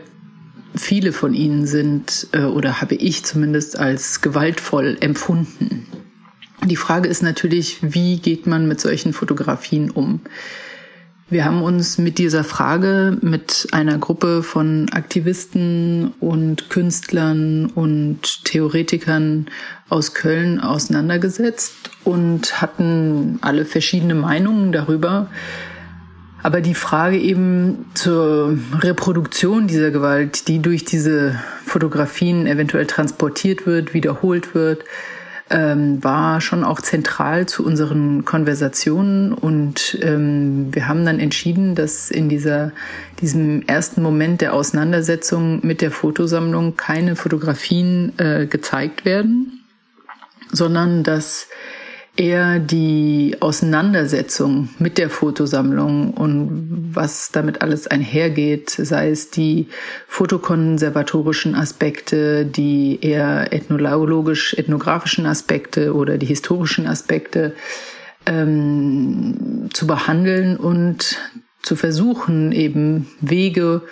viele 0.76 1.12
von 1.12 1.34
ihnen 1.34 1.66
sind 1.66 2.28
äh, 2.30 2.42
oder 2.42 2.80
habe 2.80 2.94
ich 2.94 3.24
zumindest 3.24 3.76
als 3.76 4.20
gewaltvoll 4.20 4.96
empfunden. 5.00 5.88
Die 6.64 6.76
Frage 6.76 7.08
ist 7.08 7.24
natürlich, 7.24 7.78
wie 7.82 8.20
geht 8.20 8.46
man 8.46 8.68
mit 8.68 8.80
solchen 8.80 9.14
Fotografien 9.14 9.90
um? 9.90 10.20
Wir 11.28 11.44
haben 11.44 11.62
uns 11.62 11.98
mit 11.98 12.18
dieser 12.18 12.44
Frage 12.44 13.18
mit 13.20 13.66
einer 13.72 13.98
Gruppe 13.98 14.44
von 14.44 14.88
Aktivisten 14.92 16.14
und 16.20 16.70
Künstlern 16.70 17.66
und 17.66 18.44
Theoretikern 18.44 19.46
aus 19.88 20.14
Köln 20.14 20.60
auseinandergesetzt 20.60 21.90
und 22.04 22.62
hatten 22.62 23.40
alle 23.40 23.64
verschiedene 23.64 24.14
Meinungen 24.14 24.70
darüber. 24.70 25.28
Aber 26.44 26.60
die 26.60 26.74
Frage 26.74 27.18
eben 27.18 27.86
zur 27.94 28.56
Reproduktion 28.78 29.66
dieser 29.66 29.90
Gewalt, 29.90 30.46
die 30.46 30.60
durch 30.60 30.84
diese 30.84 31.40
Fotografien 31.64 32.46
eventuell 32.46 32.86
transportiert 32.86 33.66
wird, 33.66 33.94
wiederholt 33.94 34.54
wird, 34.54 34.84
ähm, 35.48 36.02
war 36.02 36.40
schon 36.40 36.64
auch 36.64 36.80
zentral 36.80 37.46
zu 37.46 37.64
unseren 37.64 38.24
Konversationen. 38.24 39.32
Und 39.32 39.98
ähm, 40.02 40.74
wir 40.74 40.88
haben 40.88 41.04
dann 41.04 41.20
entschieden, 41.20 41.74
dass 41.74 42.10
in 42.10 42.28
dieser, 42.28 42.72
diesem 43.20 43.62
ersten 43.66 44.02
Moment 44.02 44.40
der 44.40 44.54
Auseinandersetzung 44.54 45.64
mit 45.64 45.80
der 45.82 45.90
Fotosammlung 45.90 46.76
keine 46.76 47.14
Fotografien 47.16 48.12
äh, 48.18 48.46
gezeigt 48.46 49.04
werden, 49.04 49.64
sondern 50.50 51.04
dass 51.04 51.48
eher 52.16 52.58
die 52.58 53.36
Auseinandersetzung 53.40 54.70
mit 54.78 54.98
der 54.98 55.10
Fotosammlung 55.10 56.14
und 56.14 56.90
was 56.92 57.30
damit 57.30 57.62
alles 57.62 57.86
einhergeht, 57.86 58.70
sei 58.70 59.10
es 59.10 59.30
die 59.30 59.68
fotokonservatorischen 60.08 61.54
Aspekte, 61.54 62.46
die 62.46 62.98
eher 63.02 63.52
ethnologisch-ethnografischen 63.52 65.26
Aspekte 65.26 65.94
oder 65.94 66.16
die 66.16 66.26
historischen 66.26 66.86
Aspekte 66.86 67.54
ähm, 68.24 69.68
zu 69.72 69.86
behandeln 69.86 70.56
und 70.56 71.18
zu 71.62 71.76
versuchen, 71.76 72.52
eben 72.52 73.08
Wege 73.20 73.82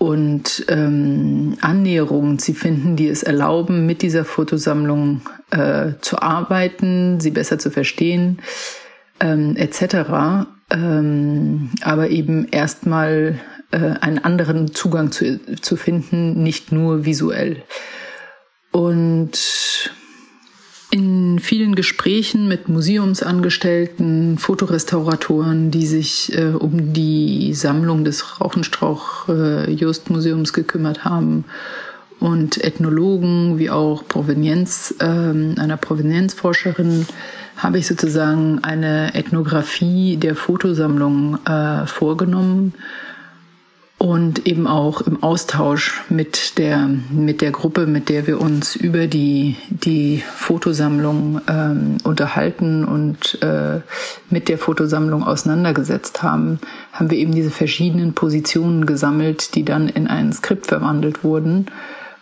und 0.00 0.64
ähm, 0.68 1.58
Annäherungen 1.60 2.38
zu 2.38 2.54
finden, 2.54 2.96
die 2.96 3.08
es 3.08 3.22
erlauben, 3.22 3.84
mit 3.84 4.00
dieser 4.00 4.24
Fotosammlung 4.24 5.20
äh, 5.50 5.92
zu 6.00 6.22
arbeiten, 6.22 7.20
sie 7.20 7.30
besser 7.30 7.58
zu 7.58 7.70
verstehen, 7.70 8.38
ähm, 9.20 9.56
etc. 9.56 10.46
Ähm, 10.70 11.68
aber 11.82 12.08
eben 12.08 12.48
erstmal 12.50 13.38
äh, 13.72 13.76
einen 14.00 14.18
anderen 14.18 14.72
Zugang 14.72 15.12
zu, 15.12 15.38
zu 15.60 15.76
finden, 15.76 16.42
nicht 16.42 16.72
nur 16.72 17.04
visuell. 17.04 17.62
Und 18.72 19.38
in 20.90 21.38
vielen 21.38 21.76
Gesprächen 21.76 22.48
mit 22.48 22.68
Museumsangestellten, 22.68 24.38
Fotorestauratoren, 24.38 25.70
die 25.70 25.86
sich 25.86 26.36
äh, 26.36 26.46
um 26.46 26.92
die 26.92 27.54
Sammlung 27.54 28.04
des 28.04 28.40
Rauchenstrauch-Just-Museums 28.40 30.50
äh, 30.50 30.52
gekümmert 30.52 31.04
haben 31.04 31.44
und 32.18 32.62
Ethnologen 32.62 33.58
wie 33.58 33.70
auch 33.70 34.06
Provenienz, 34.06 34.94
äh, 34.98 35.04
einer 35.04 35.76
Provenienzforscherin, 35.76 37.06
habe 37.56 37.78
ich 37.78 37.86
sozusagen 37.86 38.58
eine 38.62 39.14
Ethnographie 39.14 40.16
der 40.16 40.34
Fotosammlung 40.34 41.38
äh, 41.46 41.86
vorgenommen 41.86 42.74
und 44.00 44.46
eben 44.46 44.66
auch 44.66 45.02
im 45.02 45.22
Austausch 45.22 46.04
mit 46.08 46.56
der 46.56 46.88
mit 47.10 47.42
der 47.42 47.50
Gruppe, 47.50 47.86
mit 47.86 48.08
der 48.08 48.26
wir 48.26 48.40
uns 48.40 48.74
über 48.74 49.06
die 49.06 49.56
die 49.68 50.24
Fotosammlung 50.36 51.42
ähm, 51.46 51.98
unterhalten 52.02 52.86
und 52.86 53.42
äh, 53.42 53.80
mit 54.30 54.48
der 54.48 54.56
Fotosammlung 54.56 55.22
auseinandergesetzt 55.22 56.22
haben, 56.22 56.60
haben 56.92 57.10
wir 57.10 57.18
eben 57.18 57.34
diese 57.34 57.50
verschiedenen 57.50 58.14
Positionen 58.14 58.86
gesammelt, 58.86 59.54
die 59.54 59.66
dann 59.66 59.90
in 59.90 60.06
ein 60.06 60.32
Skript 60.32 60.68
verwandelt 60.68 61.22
wurden 61.22 61.66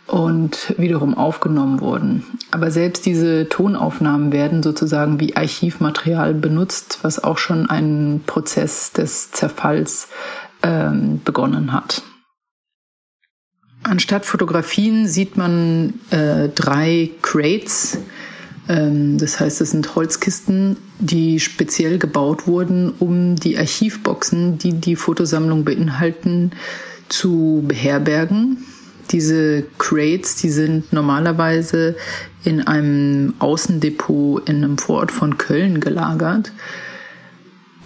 und 0.09 0.75
wiederum 0.79 1.17
aufgenommen 1.17 1.81
wurden. 1.81 2.25
Aber 2.51 2.73
selbst 2.73 3.07
diese 3.07 3.49
Tonaufnahmen 3.49 4.33
werden 4.33 4.65
sozusagen 4.65 5.21
wie 5.21 5.37
Archivmaterial 5.37 6.35
benutzt, 6.35 6.99
was 7.03 7.23
auch 7.23 7.39
schon 7.39 7.71
einen 7.71 8.25
Prozess 8.27 8.91
des 8.93 9.31
Zerfalls 9.31 10.09
ähm, 10.63 11.21
begonnen 11.25 11.73
hat. 11.73 12.03
Anstatt 13.83 14.27
Fotografien 14.27 15.07
sieht 15.07 15.37
man 15.37 15.95
äh, 16.11 16.49
drei 16.49 17.11
Crates. 17.23 17.99
Ähm, 18.69 19.19
das 19.19 19.41
heißt, 19.41 19.61
es 19.61 19.71
sind 19.71 19.95
Holzkisten, 19.95 20.77
die 20.99 21.41
speziell 21.41 21.99
gebaut 21.99 22.47
wurden, 22.47 22.93
um 22.99 23.37
die 23.37 23.57
Archivboxen, 23.57 24.59
die 24.59 24.75
die 24.75 24.97
Fotosammlung 24.97 25.65
beinhalten, 25.65 26.53
zu 27.09 27.65
beherbergen. 27.67 28.59
Diese 29.11 29.65
Crates, 29.79 30.37
die 30.37 30.51
sind 30.51 30.93
normalerweise 30.93 31.97
in 32.45 32.67
einem 32.67 33.35
Außendepot 33.39 34.49
in 34.49 34.57
einem 34.57 34.77
Vorort 34.77 35.13
von 35.13 35.39
Köln 35.39 35.81
gelagert. 35.81 36.53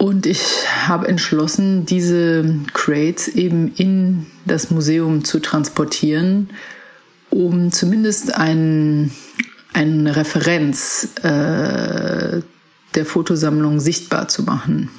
Und 0.03 0.25
ich 0.25 0.65
habe 0.85 1.07
entschlossen, 1.07 1.85
diese 1.85 2.43
Crates 2.73 3.29
eben 3.29 3.73
in 3.77 4.25
das 4.43 4.69
Museum 4.69 5.23
zu 5.23 5.39
transportieren, 5.39 6.49
um 7.29 7.71
zumindest 7.71 8.35
ein, 8.35 9.11
eine 9.71 10.17
Referenz 10.17 11.07
äh, 11.23 12.41
der 12.95 13.05
Fotosammlung 13.05 13.79
sichtbar 13.79 14.27
zu 14.27 14.43
machen. 14.43 14.89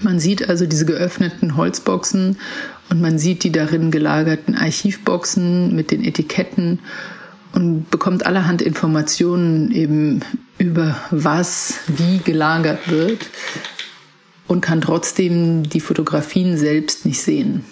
Man 0.00 0.18
sieht 0.18 0.48
also 0.48 0.64
diese 0.64 0.86
geöffneten 0.86 1.58
Holzboxen 1.58 2.38
und 2.88 3.02
man 3.02 3.18
sieht 3.18 3.44
die 3.44 3.52
darin 3.52 3.90
gelagerten 3.90 4.54
Archivboxen 4.54 5.76
mit 5.76 5.90
den 5.90 6.02
Etiketten 6.02 6.78
und 7.52 7.90
bekommt 7.90 8.24
allerhand 8.24 8.62
Informationen 8.62 9.70
eben 9.70 10.20
über 10.56 10.96
was 11.10 11.80
wie 11.88 12.20
gelagert 12.24 12.90
wird 12.90 13.18
und 14.46 14.60
kann 14.60 14.80
trotzdem 14.80 15.68
die 15.68 15.80
Fotografien 15.80 16.56
selbst 16.56 17.06
nicht 17.06 17.20
sehen. 17.20 17.64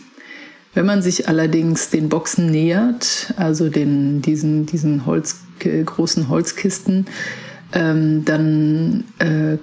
Wenn 0.75 0.87
man 0.87 1.03
sich 1.03 1.29
allerdings 1.29 1.91
den 1.91 2.09
Boxen 2.09 2.51
nähert, 2.51 3.35
also 3.37 3.69
den, 3.69 4.23
diesen, 4.23 4.65
diesen 4.65 5.05
Holz, 5.05 5.41
großen 5.59 6.29
Holzkisten, 6.29 7.07
ähm, 7.75 8.25
dann 8.25 9.05
äh, 9.19 9.59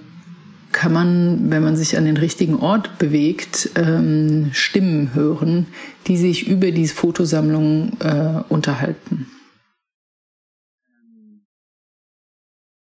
kann 0.71 0.93
man, 0.93 1.49
wenn 1.49 1.63
man 1.63 1.75
sich 1.75 1.97
an 1.97 2.05
den 2.05 2.17
richtigen 2.17 2.57
Ort 2.57 2.99
bewegt, 2.99 3.71
ähm, 3.75 4.49
Stimmen 4.53 5.15
hören, 5.15 5.67
die 6.07 6.17
sich 6.17 6.47
über 6.47 6.71
diese 6.71 6.93
Fotosammlung 6.93 7.97
äh, 8.01 8.43
unterhalten. 8.49 9.27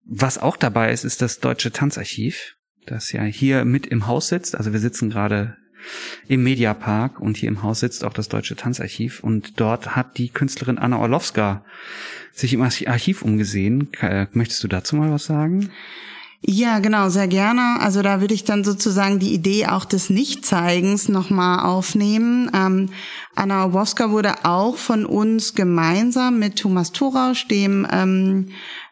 Was 0.04 0.38
auch 0.38 0.58
dabei 0.58 0.92
ist, 0.92 1.06
ist 1.06 1.22
das 1.22 1.40
Deutsche 1.40 1.72
Tanzarchiv, 1.72 2.58
das 2.86 3.12
ja 3.12 3.24
hier 3.24 3.66
mit 3.66 3.88
im 3.88 4.08
Haus 4.08 4.30
sitzt. 4.30 4.56
Also 4.56 4.74
wir 4.74 4.80
sitzen 4.80 5.10
gerade 5.10 5.58
im 6.28 6.44
Mediapark 6.44 7.20
und 7.20 7.38
hier 7.38 7.50
im 7.50 7.64
Haus 7.64 7.80
sitzt 7.80 8.04
auch 8.04 8.14
das 8.14 8.30
Deutsche 8.30 8.56
Tanzarchiv 8.56 9.24
und 9.24 9.60
dort 9.60 9.96
hat 9.96 10.18
die 10.18 10.30
Künstlerin 10.30 10.78
Anna 10.78 11.00
Orlowska 11.00 11.64
sich 12.34 12.54
im 12.54 12.62
Archiv 12.62 13.22
umgesehen. 13.22 13.90
Möchtest 14.34 14.64
du 14.64 14.68
dazu 14.68 14.96
mal 14.96 15.12
was 15.12 15.26
sagen? 15.26 15.72
Ja, 16.42 16.80
genau, 16.80 17.10
sehr 17.10 17.28
gerne. 17.28 17.82
Also 17.82 18.02
da 18.02 18.22
würde 18.22 18.34
ich 18.34 18.46
dann 18.46 18.64
sozusagen 18.64 19.20
die 19.20 19.34
Idee 19.34 19.68
auch 19.68 19.84
des 19.84 20.10
Nichtzeigens 20.10 21.10
nochmal 21.10 21.66
aufnehmen. 21.66 22.50
Ähm, 22.56 22.90
Anna 23.36 23.66
Oboska 23.66 24.10
wurde 24.10 24.46
auch 24.46 24.78
von 24.78 25.06
uns 25.06 25.54
gemeinsam 25.54 26.40
mit 26.40 26.56
Thomas 26.58 26.94
Thorausch, 26.94 27.48
dem 27.50 27.86
ähm, 27.92 28.50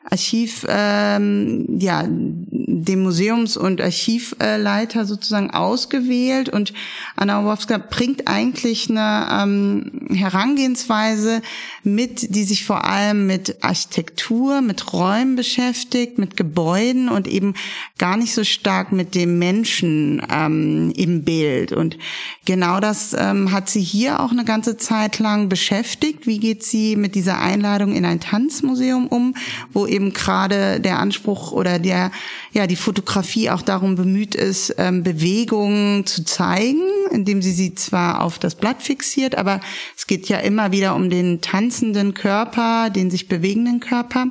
Archiv, 0.09 0.65
ähm, 0.69 1.65
ja, 1.79 2.05
dem 2.07 3.03
Museums- 3.03 3.57
und 3.57 3.81
Archivleiter 3.81 5.05
sozusagen 5.05 5.51
ausgewählt 5.51 6.47
und 6.47 6.73
Anna 7.17 7.39
Orłowska 7.39 7.77
bringt 7.77 8.27
eigentlich 8.27 8.89
eine 8.89 9.27
ähm, 9.31 10.07
Herangehensweise 10.09 11.41
mit, 11.83 12.35
die 12.35 12.45
sich 12.45 12.63
vor 12.63 12.85
allem 12.85 13.27
mit 13.27 13.63
Architektur, 13.63 14.61
mit 14.61 14.93
Räumen 14.93 15.35
beschäftigt, 15.35 16.19
mit 16.19 16.37
Gebäuden 16.37 17.09
und 17.09 17.27
eben 17.27 17.55
gar 17.97 18.15
nicht 18.15 18.33
so 18.33 18.45
stark 18.45 18.93
mit 18.93 19.13
dem 19.13 19.39
Menschen 19.39 20.21
ähm, 20.31 20.93
im 20.95 21.23
Bild. 21.23 21.73
Und 21.73 21.97
genau 22.45 22.79
das 22.79 23.13
ähm, 23.17 23.51
hat 23.51 23.69
sie 23.69 23.81
hier 23.81 24.21
auch 24.21 24.31
eine 24.31 24.45
ganze 24.45 24.77
Zeit 24.77 25.19
lang 25.19 25.49
beschäftigt. 25.49 26.27
Wie 26.27 26.39
geht 26.39 26.63
sie 26.63 26.95
mit 26.95 27.15
dieser 27.15 27.39
Einladung 27.41 27.93
in 27.93 28.05
ein 28.05 28.21
Tanzmuseum 28.21 29.07
um, 29.07 29.33
wo 29.73 29.85
eben 29.85 29.96
gerade 29.99 30.79
der 30.79 30.99
Anspruch 30.99 31.51
oder 31.51 31.79
der, 31.79 32.11
ja, 32.51 32.67
die 32.67 32.75
Fotografie 32.75 33.49
auch 33.49 33.61
darum 33.61 33.95
bemüht 33.95 34.35
ist, 34.35 34.75
ähm, 34.77 35.03
Bewegungen 35.03 36.05
zu 36.05 36.23
zeigen, 36.23 36.81
indem 37.11 37.41
sie 37.41 37.51
sie 37.51 37.75
zwar 37.75 38.21
auf 38.21 38.39
das 38.39 38.55
Blatt 38.55 38.81
fixiert, 38.81 39.37
aber 39.37 39.59
es 39.95 40.07
geht 40.07 40.29
ja 40.29 40.37
immer 40.39 40.71
wieder 40.71 40.95
um 40.95 41.09
den 41.09 41.41
tanzenden 41.41 42.13
Körper, 42.13 42.89
den 42.89 43.11
sich 43.11 43.27
bewegenden 43.27 43.79
Körper. 43.79 44.27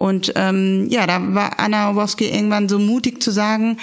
Und 0.00 0.32
ähm, 0.36 0.86
ja, 0.88 1.06
da 1.06 1.20
war 1.34 1.60
Anna 1.60 1.94
Woski 1.94 2.24
irgendwann 2.24 2.70
so 2.70 2.78
mutig 2.78 3.22
zu 3.22 3.30
sagen, 3.30 3.76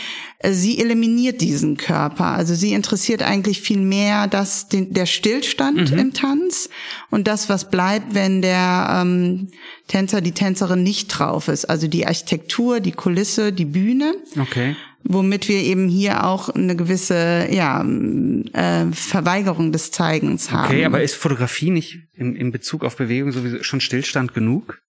sie 0.44 0.80
eliminiert 0.80 1.42
diesen 1.42 1.78
Körper. 1.78 2.26
Also 2.26 2.54
sie 2.54 2.74
interessiert 2.74 3.24
eigentlich 3.24 3.62
viel 3.62 3.80
mehr 3.80 4.28
das, 4.28 4.68
den, 4.68 4.94
der 4.94 5.06
Stillstand 5.06 5.92
mhm. 5.92 5.98
im 5.98 6.14
Tanz 6.14 6.70
und 7.10 7.28
das, 7.28 7.50
was 7.50 7.70
bleibt, 7.70 8.14
wenn 8.14 8.42
der 8.42 9.02
ähm, 9.02 9.50
Tänzer, 9.88 10.22
die 10.22 10.34
Tänzerin 10.34 10.84
nicht 10.84 11.08
drauf 11.08 11.48
ist. 11.48 11.66
Also 11.66 11.88
die 11.88 12.06
Architektur, 12.06 12.80
die 12.80 12.92
Kulisse, 12.92 13.52
die 13.52 13.66
Bühne. 13.66 14.16
Okay 14.40 14.76
womit 15.10 15.48
wir 15.48 15.62
eben 15.62 15.88
hier 15.88 16.26
auch 16.26 16.50
eine 16.50 16.76
gewisse 16.76 17.48
ja, 17.50 17.82
äh, 17.82 18.92
Verweigerung 18.92 19.72
des 19.72 19.92
Zeigens 19.92 20.52
haben. 20.52 20.66
Okay, 20.66 20.86
aber 20.86 21.02
ist 21.02 21.16
Fotografie 21.16 21.70
nicht 21.70 22.00
im, 22.14 22.36
in 22.36 22.52
Bezug 22.52 22.84
auf 22.84 22.98
Bewegung 22.98 23.32
sowieso 23.32 23.64
schon 23.64 23.80
Stillstand 23.80 24.34
genug? 24.34 24.82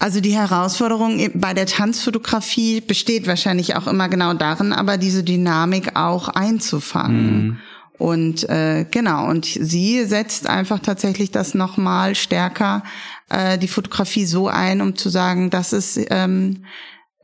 Also 0.00 0.22
die 0.22 0.34
Herausforderung 0.34 1.30
bei 1.34 1.52
der 1.52 1.66
Tanzfotografie 1.66 2.80
besteht 2.80 3.26
wahrscheinlich 3.26 3.76
auch 3.76 3.86
immer 3.86 4.08
genau 4.08 4.32
darin, 4.32 4.72
aber 4.72 4.96
diese 4.96 5.22
Dynamik 5.22 5.94
auch 5.94 6.28
einzufangen. 6.28 7.44
Mhm. 7.44 7.58
Und 7.98 8.48
äh, 8.48 8.86
genau, 8.90 9.28
und 9.28 9.44
sie 9.44 10.06
setzt 10.06 10.46
einfach 10.48 10.78
tatsächlich 10.78 11.32
das 11.32 11.52
nochmal 11.52 12.14
stärker, 12.14 12.82
äh, 13.28 13.58
die 13.58 13.68
Fotografie 13.68 14.24
so 14.24 14.48
ein, 14.48 14.80
um 14.80 14.96
zu 14.96 15.10
sagen, 15.10 15.50
das 15.50 15.74
ist 15.74 16.00
ähm, 16.08 16.64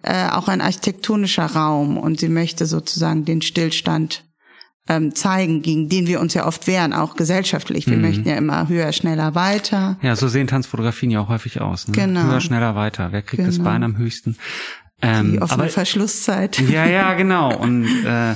äh, 0.03 0.29
auch 0.29 0.49
ein 0.49 0.61
architektonischer 0.61 1.47
Raum 1.47 1.97
und 1.97 2.21
sie 2.21 2.29
möchte 2.29 2.67
sozusagen 2.67 3.25
den 3.25 3.41
Stillstand 3.41 4.26
ähm, 4.89 5.15
zeigen, 5.15 5.63
gegen 5.63 5.89
den 5.89 6.07
wir 6.07 6.21
uns 6.21 6.35
ja 6.35 6.47
oft 6.47 6.67
wehren, 6.67 6.93
auch 6.93 7.17
gesellschaftlich. 7.17 7.87
Wir 7.87 7.97
mhm. 7.97 8.03
möchten 8.03 8.29
ja 8.29 8.37
immer 8.37 8.69
höher, 8.69 8.93
schneller, 8.93 9.35
weiter. 9.35 9.97
Ja, 10.03 10.15
so 10.17 10.29
sehen 10.29 10.47
Tanzfotografien 10.47 11.11
ja 11.11 11.21
auch 11.21 11.29
häufig 11.29 11.61
aus. 11.61 11.89
Ne? 11.89 11.95
Genau. 11.95 12.25
Höher, 12.25 12.41
schneller, 12.41 12.75
weiter. 12.75 13.13
Wer 13.13 13.23
kriegt 13.23 13.39
genau. 13.39 13.49
das 13.49 13.59
Bein 13.59 13.83
am 13.83 13.99
höchsten? 13.99 14.37
Ähm, 15.03 15.33
Die 15.33 15.43
offene 15.43 15.65
aber, 15.65 15.71
Verschlusszeit. 15.71 16.59
Ja, 16.71 16.87
ja, 16.87 17.15
genau. 17.15 17.55
Und 17.59 17.87
äh, 18.05 18.35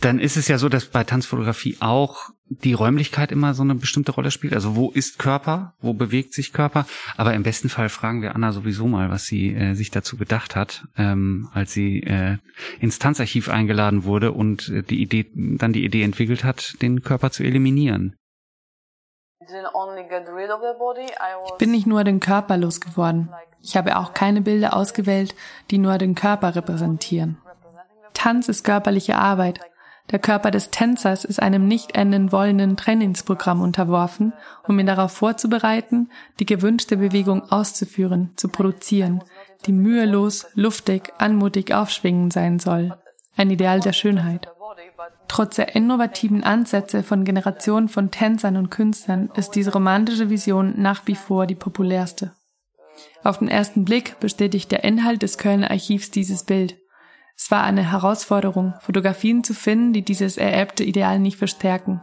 dann 0.00 0.18
ist 0.18 0.36
es 0.36 0.48
ja 0.48 0.58
so, 0.58 0.68
dass 0.68 0.86
bei 0.86 1.04
Tanzfotografie 1.04 1.76
auch 1.80 2.30
die 2.60 2.74
Räumlichkeit 2.74 3.32
immer 3.32 3.54
so 3.54 3.62
eine 3.62 3.74
bestimmte 3.74 4.12
Rolle 4.12 4.30
spielt. 4.30 4.54
Also 4.54 4.76
wo 4.76 4.90
ist 4.90 5.18
Körper, 5.18 5.74
wo 5.80 5.94
bewegt 5.94 6.34
sich 6.34 6.52
Körper? 6.52 6.86
Aber 7.16 7.34
im 7.34 7.42
besten 7.42 7.68
Fall 7.68 7.88
fragen 7.88 8.22
wir 8.22 8.34
Anna 8.34 8.52
sowieso 8.52 8.86
mal, 8.86 9.10
was 9.10 9.24
sie 9.24 9.54
äh, 9.54 9.74
sich 9.74 9.90
dazu 9.90 10.16
gedacht 10.16 10.54
hat, 10.54 10.84
ähm, 10.96 11.48
als 11.52 11.72
sie 11.72 12.02
äh, 12.02 12.38
ins 12.80 12.98
Tanzarchiv 12.98 13.48
eingeladen 13.48 14.04
wurde 14.04 14.32
und 14.32 14.68
äh, 14.68 14.82
die 14.82 15.02
Idee, 15.02 15.30
dann 15.34 15.72
die 15.72 15.84
Idee 15.84 16.02
entwickelt 16.02 16.44
hat, 16.44 16.80
den 16.82 17.02
Körper 17.02 17.30
zu 17.30 17.42
eliminieren. 17.42 18.16
Ich 21.46 21.58
bin 21.58 21.70
nicht 21.72 21.86
nur 21.86 22.04
den 22.04 22.20
Körper 22.20 22.56
losgeworden. 22.56 23.28
Ich 23.60 23.76
habe 23.76 23.96
auch 23.96 24.14
keine 24.14 24.40
Bilder 24.40 24.74
ausgewählt, 24.74 25.34
die 25.70 25.78
nur 25.78 25.98
den 25.98 26.14
Körper 26.14 26.54
repräsentieren. 26.54 27.38
Tanz 28.14 28.48
ist 28.48 28.62
körperliche 28.62 29.16
Arbeit 29.16 29.60
der 30.10 30.18
Körper 30.18 30.50
des 30.50 30.70
Tänzers 30.70 31.24
ist 31.24 31.40
einem 31.40 31.66
nicht 31.66 31.94
enden 31.94 32.32
wollenden 32.32 32.76
Trainingsprogramm 32.76 33.60
unterworfen, 33.60 34.32
um 34.66 34.78
ihn 34.78 34.86
darauf 34.86 35.12
vorzubereiten, 35.12 36.10
die 36.38 36.46
gewünschte 36.46 36.98
Bewegung 36.98 37.50
auszuführen, 37.50 38.30
zu 38.36 38.48
produzieren, 38.48 39.22
die 39.66 39.72
mühelos, 39.72 40.46
luftig, 40.54 41.12
anmutig 41.18 41.72
aufschwingen 41.72 42.30
sein 42.30 42.58
soll. 42.58 42.94
Ein 43.36 43.50
Ideal 43.50 43.80
der 43.80 43.92
Schönheit. 43.92 44.48
Trotz 45.28 45.56
der 45.56 45.74
innovativen 45.74 46.44
Ansätze 46.44 47.02
von 47.02 47.24
Generationen 47.24 47.88
von 47.88 48.10
Tänzern 48.10 48.58
und 48.58 48.70
Künstlern 48.70 49.30
ist 49.34 49.52
diese 49.52 49.72
romantische 49.72 50.28
Vision 50.28 50.74
nach 50.76 51.06
wie 51.06 51.14
vor 51.14 51.46
die 51.46 51.54
populärste. 51.54 52.32
Auf 53.24 53.38
den 53.38 53.48
ersten 53.48 53.84
Blick 53.84 54.20
bestätigt 54.20 54.70
der 54.72 54.84
Inhalt 54.84 55.22
des 55.22 55.38
Kölner 55.38 55.70
Archivs 55.70 56.10
dieses 56.10 56.44
Bild. 56.44 56.76
Es 57.36 57.50
war 57.50 57.62
eine 57.62 57.90
Herausforderung, 57.90 58.74
Fotografien 58.80 59.42
zu 59.42 59.54
finden, 59.54 59.92
die 59.92 60.02
dieses 60.02 60.36
ererbte 60.36 60.84
Ideal 60.84 61.18
nicht 61.18 61.36
verstärken. 61.36 62.00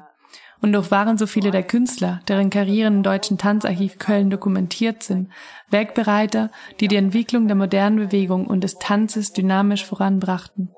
Und 0.62 0.74
doch 0.74 0.92
waren 0.92 1.18
so 1.18 1.26
viele 1.26 1.52
der 1.52 1.63
Künstler, 1.63 2.20
deren 2.28 2.50
Karrieren 2.50 2.96
im 2.96 3.04
Deutschen 3.04 3.38
Tanzarchiv 3.38 3.98
Köln 3.98 4.30
dokumentiert 4.30 5.04
sind, 5.04 5.30
Wegbereiter, 5.70 6.52
die 6.80 6.89
die 6.89 6.98
Entwicklung 6.98 7.48
der 7.48 7.56
modernen 7.56 7.96
Bewegung 7.96 8.46
und 8.46 8.63
des 8.63 8.78
Tanzes 8.78 9.32
dynamisch 9.32 9.86
voranbrachten. 9.86 10.70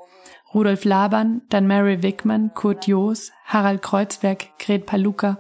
Rudolf 0.54 0.84
Laban, 0.84 1.42
dann 1.50 1.66
Mary 1.66 2.04
Wickman, 2.04 2.54
Kurt 2.54 2.86
Joos, 2.86 3.32
Harald 3.46 3.82
Kreuzberg, 3.82 4.50
Gret 4.60 4.86
Paluca. 4.86 5.40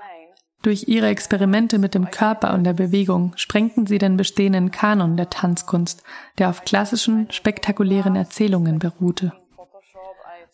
Durch 0.62 0.88
ihre 0.88 1.08
Experimente 1.08 1.80
mit 1.80 1.95
dem 1.95 2.12
Körper 2.12 2.54
und 2.54 2.63
der 2.63 2.74
Bewegung 2.74 3.34
sprengten 3.36 3.88
sie 3.88 3.97
den 3.97 4.15
bestehenden 4.15 4.69
Kanon 4.69 5.17
der 5.17 5.30
Tanzkunst, 5.30 6.04
der 6.38 6.50
auf 6.50 6.65
klassischen, 6.65 7.32
spektakulären 7.32 8.15
Erzählungen 8.15 8.78
beruhte. 8.78 9.34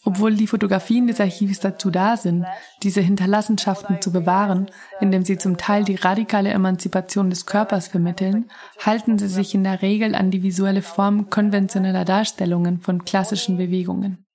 Obwohl 0.05 0.35
die 0.35 0.47
Fotografien 0.47 1.07
des 1.07 1.19
Archivs 1.19 1.59
dazu 1.59 1.91
da 1.91 2.15
sind, 2.15 2.45
diese 2.83 3.01
Hinterlassenschaften 3.01 3.99
zu 3.99 4.13
bewahren, 4.13 4.67
indem 5.01 5.25
sie 5.25 5.37
zum 5.37 5.57
Teil 5.57 5.83
die 5.83 5.95
radikale 5.95 6.51
Emanzipation 6.51 7.29
des 7.29 7.45
Körpers 7.45 7.89
vermitteln, 7.89 8.49
halten 8.85 9.19
sie 9.19 9.27
sich 9.27 9.53
in 9.53 9.65
der 9.65 9.81
Regel 9.81 10.15
an 10.15 10.31
die 10.31 10.43
visuelle 10.43 10.81
Form 10.81 11.29
konventioneller 11.29 12.05
Darstellungen 12.05 12.79
von 12.79 13.03
klassischen 13.03 13.57
Bewegungen. 13.57 14.26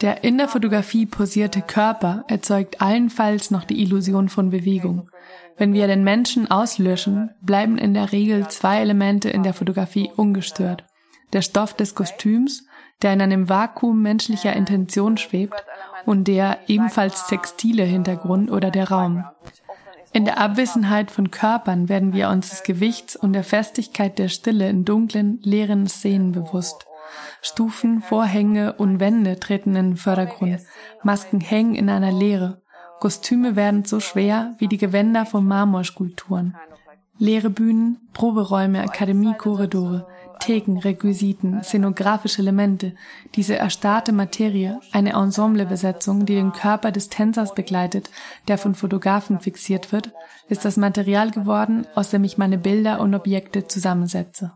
Der 0.00 0.22
in 0.22 0.38
der 0.38 0.48
Fotografie 0.48 1.06
posierte 1.06 1.60
Körper 1.60 2.24
erzeugt 2.28 2.80
allenfalls 2.80 3.50
noch 3.50 3.64
die 3.64 3.82
Illusion 3.82 4.28
von 4.28 4.50
Bewegung. 4.50 5.10
Wenn 5.56 5.72
wir 5.72 5.88
den 5.88 6.04
Menschen 6.04 6.48
auslöschen, 6.50 7.30
bleiben 7.40 7.78
in 7.78 7.94
der 7.94 8.12
Regel 8.12 8.46
zwei 8.48 8.80
Elemente 8.80 9.28
in 9.28 9.42
der 9.42 9.54
Fotografie 9.54 10.10
ungestört. 10.14 10.84
Der 11.32 11.42
Stoff 11.42 11.74
des 11.74 11.96
Kostüms, 11.96 12.64
der 13.02 13.12
in 13.12 13.20
einem 13.20 13.48
Vakuum 13.48 14.00
menschlicher 14.00 14.54
Intention 14.54 15.16
schwebt, 15.16 15.64
und 16.06 16.28
der 16.28 16.58
ebenfalls 16.68 17.26
textile 17.26 17.82
Hintergrund 17.82 18.50
oder 18.50 18.70
der 18.70 18.88
Raum. 18.88 19.24
In 20.12 20.24
der 20.24 20.38
Abwesenheit 20.38 21.10
von 21.10 21.30
Körpern 21.30 21.88
werden 21.88 22.12
wir 22.12 22.30
uns 22.30 22.50
des 22.50 22.62
Gewichts 22.62 23.14
und 23.14 23.34
der 23.34 23.44
Festigkeit 23.44 24.18
der 24.18 24.28
Stille 24.28 24.68
in 24.68 24.84
dunklen, 24.84 25.38
leeren 25.42 25.86
Szenen 25.86 26.32
bewusst. 26.32 26.87
Stufen, 27.42 28.02
Vorhänge 28.02 28.74
und 28.74 29.00
Wände 29.00 29.38
treten 29.38 29.76
in 29.76 29.90
den 29.90 29.96
Vordergrund. 29.96 30.60
Masken 31.02 31.40
hängen 31.40 31.74
in 31.74 31.88
einer 31.88 32.12
Leere. 32.12 32.62
Kostüme 33.00 33.56
werden 33.56 33.84
so 33.84 34.00
schwer 34.00 34.54
wie 34.58 34.68
die 34.68 34.78
Gewänder 34.78 35.24
von 35.24 35.46
Marmorskulpturen. 35.46 36.56
Leere 37.18 37.50
Bühnen, 37.50 37.98
Proberäume, 38.12 38.80
Akademiekorridore, 38.82 40.06
Theken, 40.38 40.78
Requisiten, 40.78 41.62
szenografische 41.62 42.42
Elemente, 42.42 42.94
diese 43.34 43.56
erstarrte 43.56 44.12
Materie, 44.12 44.80
eine 44.92 45.14
Ensemblebesetzung, 45.14 46.26
die 46.26 46.34
den 46.34 46.52
Körper 46.52 46.92
des 46.92 47.08
Tänzers 47.08 47.54
begleitet, 47.54 48.10
der 48.46 48.58
von 48.58 48.74
Fotografen 48.74 49.40
fixiert 49.40 49.92
wird, 49.92 50.12
ist 50.48 50.64
das 50.64 50.76
Material 50.76 51.30
geworden, 51.30 51.86
aus 51.94 52.10
dem 52.10 52.24
ich 52.24 52.38
meine 52.38 52.58
Bilder 52.58 53.00
und 53.00 53.14
Objekte 53.14 53.66
zusammensetze. 53.66 54.52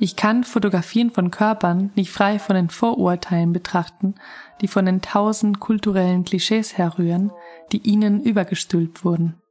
Ich 0.00 0.14
kann 0.14 0.44
Fotografien 0.44 1.10
von 1.10 1.32
Körpern 1.32 1.90
nicht 1.96 2.12
frei 2.12 2.38
von 2.38 2.54
den 2.54 2.70
Vorurteilen 2.70 3.52
betrachten, 3.52 4.14
die 4.60 4.68
von 4.68 4.86
den 4.86 5.02
tausend 5.02 5.58
kulturellen 5.58 6.24
Klischees 6.24 6.78
herrühren, 6.78 7.32
die 7.72 7.78
ihnen 7.78 8.22
übergestülpt 8.22 9.04
wurden. 9.04 9.42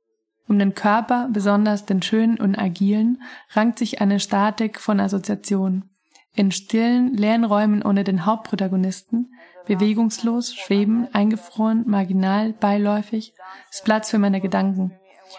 Um 0.48 0.58
den 0.58 0.74
Körper, 0.74 1.28
besonders 1.32 1.86
den 1.86 2.02
schönen 2.02 2.40
und 2.40 2.58
agilen, 2.58 3.22
rankt 3.52 3.80
sich 3.80 4.00
eine 4.00 4.22
Statik 4.22 4.80
von 4.80 5.02
Assoziationen. 5.02 5.90
In 6.34 6.52
stillen, 6.52 7.14
leeren 7.14 7.44
Räumen 7.44 7.84
ohne 7.84 8.06
den 8.06 8.26
Hauptprotagonisten, 8.26 9.34
bewegungslos, 9.66 10.56
schweben, 10.56 11.08
eingefroren, 11.12 11.84
marginal, 11.88 12.54
beiläufig, 12.54 13.34
ist 13.70 13.84
Platz 13.84 14.12
für 14.12 14.20
meine 14.20 14.40
Gedanken. 14.40 14.94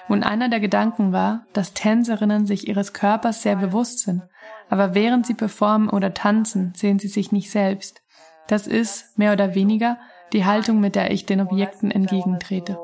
Und 0.08 0.22
einer 0.22 0.50
der 0.50 0.60
Gedanken 0.60 1.12
war, 1.12 1.46
dass 1.54 1.72
Tänzerinnen 1.72 2.46
sich 2.46 2.68
ihres 2.68 2.92
Körpers 2.92 3.42
sehr 3.42 3.56
bewusst 3.56 4.00
sind, 4.00 4.22
aber 4.68 4.94
während 4.94 5.26
sie 5.26 5.34
performen 5.34 5.88
oder 5.88 6.14
tanzen, 6.14 6.72
sehen 6.76 6.98
sie 6.98 7.08
sich 7.08 7.32
nicht 7.32 7.50
selbst. 7.50 8.02
Das 8.48 8.66
ist, 8.66 9.18
mehr 9.18 9.32
oder 9.32 9.54
weniger, 9.54 9.98
die 10.32 10.44
Haltung, 10.44 10.80
mit 10.80 10.94
der 10.94 11.10
ich 11.10 11.26
den 11.26 11.40
Objekten 11.40 11.90
entgegentrete. 11.90 12.78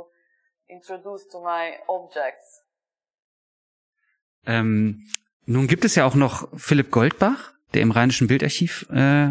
Ähm, 4.46 5.08
nun 5.46 5.66
gibt 5.66 5.84
es 5.84 5.94
ja 5.94 6.04
auch 6.04 6.14
noch 6.14 6.48
Philipp 6.56 6.90
Goldbach, 6.90 7.52
der 7.72 7.82
im 7.82 7.90
Rheinischen 7.90 8.28
Bildarchiv 8.28 8.86
äh, 8.90 9.30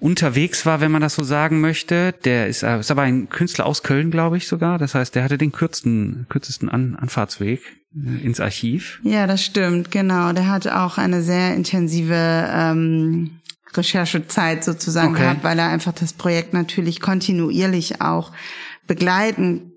unterwegs 0.00 0.64
war, 0.66 0.80
wenn 0.80 0.92
man 0.92 1.02
das 1.02 1.14
so 1.14 1.24
sagen 1.24 1.60
möchte. 1.60 2.12
Der 2.24 2.46
ist, 2.46 2.62
äh, 2.62 2.78
ist 2.78 2.90
aber 2.90 3.02
ein 3.02 3.28
Künstler 3.28 3.66
aus 3.66 3.82
Köln, 3.82 4.10
glaube 4.10 4.36
ich 4.36 4.48
sogar. 4.48 4.78
Das 4.78 4.94
heißt, 4.94 5.14
der 5.14 5.24
hatte 5.24 5.38
den 5.38 5.52
kürzesten, 5.52 6.26
kürzesten 6.28 6.68
An 6.68 6.96
Anfahrtsweg 6.96 7.77
ins 7.94 8.40
Archiv. 8.40 9.00
Ja, 9.02 9.26
das 9.26 9.44
stimmt, 9.44 9.90
genau. 9.90 10.32
Der 10.32 10.48
hatte 10.48 10.78
auch 10.78 10.98
eine 10.98 11.22
sehr 11.22 11.54
intensive 11.54 12.48
ähm, 12.52 13.40
Recherchezeit 13.74 14.64
sozusagen 14.64 15.12
okay. 15.12 15.22
gehabt, 15.22 15.44
weil 15.44 15.58
er 15.58 15.68
einfach 15.68 15.92
das 15.92 16.12
Projekt 16.12 16.52
natürlich 16.52 17.00
kontinuierlich 17.00 18.00
auch 18.00 18.32
begleiten 18.86 19.72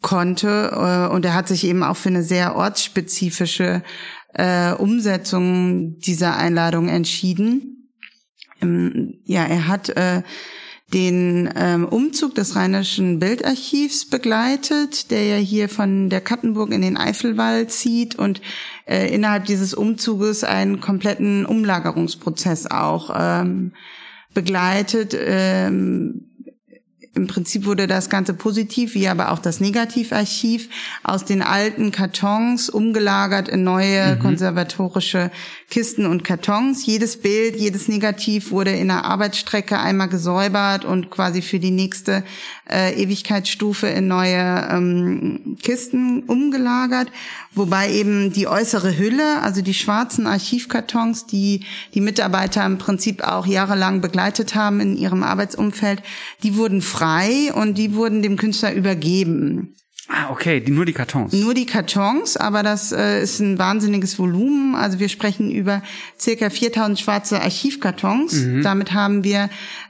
konnte. 0.00 0.72
Äh, 0.72 1.14
und 1.14 1.24
er 1.24 1.34
hat 1.34 1.48
sich 1.48 1.64
eben 1.64 1.82
auch 1.82 1.96
für 1.96 2.08
eine 2.08 2.22
sehr 2.22 2.56
ortsspezifische 2.56 3.82
äh, 4.34 4.72
Umsetzung 4.72 5.98
dieser 5.98 6.36
Einladung 6.36 6.88
entschieden. 6.88 7.90
Ähm, 8.60 9.20
ja, 9.24 9.44
er 9.44 9.68
hat 9.68 9.88
äh, 9.90 10.22
den 10.92 11.50
ähm, 11.56 11.86
Umzug 11.86 12.34
des 12.34 12.54
Rheinischen 12.54 13.18
Bildarchivs 13.18 14.06
begleitet, 14.06 15.10
der 15.10 15.24
ja 15.24 15.36
hier 15.36 15.68
von 15.68 16.10
der 16.10 16.20
Kattenburg 16.20 16.70
in 16.72 16.82
den 16.82 16.96
Eifelwald 16.96 17.70
zieht 17.70 18.14
und 18.14 18.42
äh, 18.86 19.12
innerhalb 19.14 19.46
dieses 19.46 19.74
Umzuges 19.74 20.44
einen 20.44 20.80
kompletten 20.80 21.46
Umlagerungsprozess 21.46 22.66
auch 22.70 23.10
ähm, 23.14 23.72
begleitet. 24.34 25.16
Ähm, 25.18 26.31
im 27.14 27.26
Prinzip 27.26 27.66
wurde 27.66 27.86
das 27.86 28.08
Ganze 28.08 28.32
positiv, 28.32 28.94
wie 28.94 29.06
aber 29.06 29.32
auch 29.32 29.38
das 29.38 29.60
Negativarchiv 29.60 30.70
aus 31.02 31.26
den 31.26 31.42
alten 31.42 31.92
Kartons 31.92 32.70
umgelagert 32.70 33.50
in 33.50 33.64
neue 33.64 34.14
mhm. 34.14 34.18
konservatorische 34.18 35.30
Kisten 35.68 36.06
und 36.06 36.24
Kartons. 36.24 36.86
Jedes 36.86 37.20
Bild, 37.20 37.56
jedes 37.56 37.86
Negativ 37.88 38.50
wurde 38.50 38.70
in 38.70 38.90
einer 38.90 39.04
Arbeitsstrecke 39.04 39.78
einmal 39.78 40.08
gesäubert 40.08 40.86
und 40.86 41.10
quasi 41.10 41.42
für 41.42 41.58
die 41.58 41.70
nächste 41.70 42.24
äh, 42.70 42.94
Ewigkeitsstufe 43.02 43.88
in 43.88 44.08
neue 44.08 44.68
ähm, 44.70 45.58
Kisten 45.62 46.22
umgelagert. 46.22 47.08
Wobei 47.54 47.92
eben 47.92 48.32
die 48.32 48.48
äußere 48.48 48.96
Hülle, 48.96 49.42
also 49.42 49.60
die 49.60 49.74
schwarzen 49.74 50.26
Archivkartons, 50.26 51.26
die 51.26 51.66
die 51.92 52.00
Mitarbeiter 52.00 52.64
im 52.64 52.78
Prinzip 52.78 53.22
auch 53.22 53.46
jahrelang 53.46 54.00
begleitet 54.00 54.54
haben 54.54 54.80
in 54.80 54.96
ihrem 54.96 55.22
Arbeitsumfeld, 55.22 56.02
die 56.42 56.56
wurden 56.56 56.80
frei 56.80 57.01
und 57.54 57.78
die 57.78 57.94
wurden 57.94 58.22
dem 58.22 58.36
Künstler 58.36 58.72
übergeben. 58.72 59.74
Ah, 60.08 60.30
okay, 60.30 60.60
die, 60.60 60.72
nur 60.72 60.84
die 60.84 60.92
Kartons. 60.92 61.32
Nur 61.32 61.54
die 61.54 61.64
Kartons, 61.64 62.36
aber 62.36 62.62
das 62.62 62.92
äh, 62.92 63.22
ist 63.22 63.40
ein 63.40 63.58
wahnsinniges 63.58 64.18
Volumen. 64.18 64.74
Also 64.74 64.98
wir 64.98 65.08
sprechen 65.08 65.50
über 65.50 65.82
circa 66.18 66.50
4000 66.50 66.98
schwarze 66.98 67.40
Archivkartons. 67.40 68.34
Mhm. 68.34 68.62
Damit 68.62 68.92
haben 68.92 69.24
wir 69.24 69.48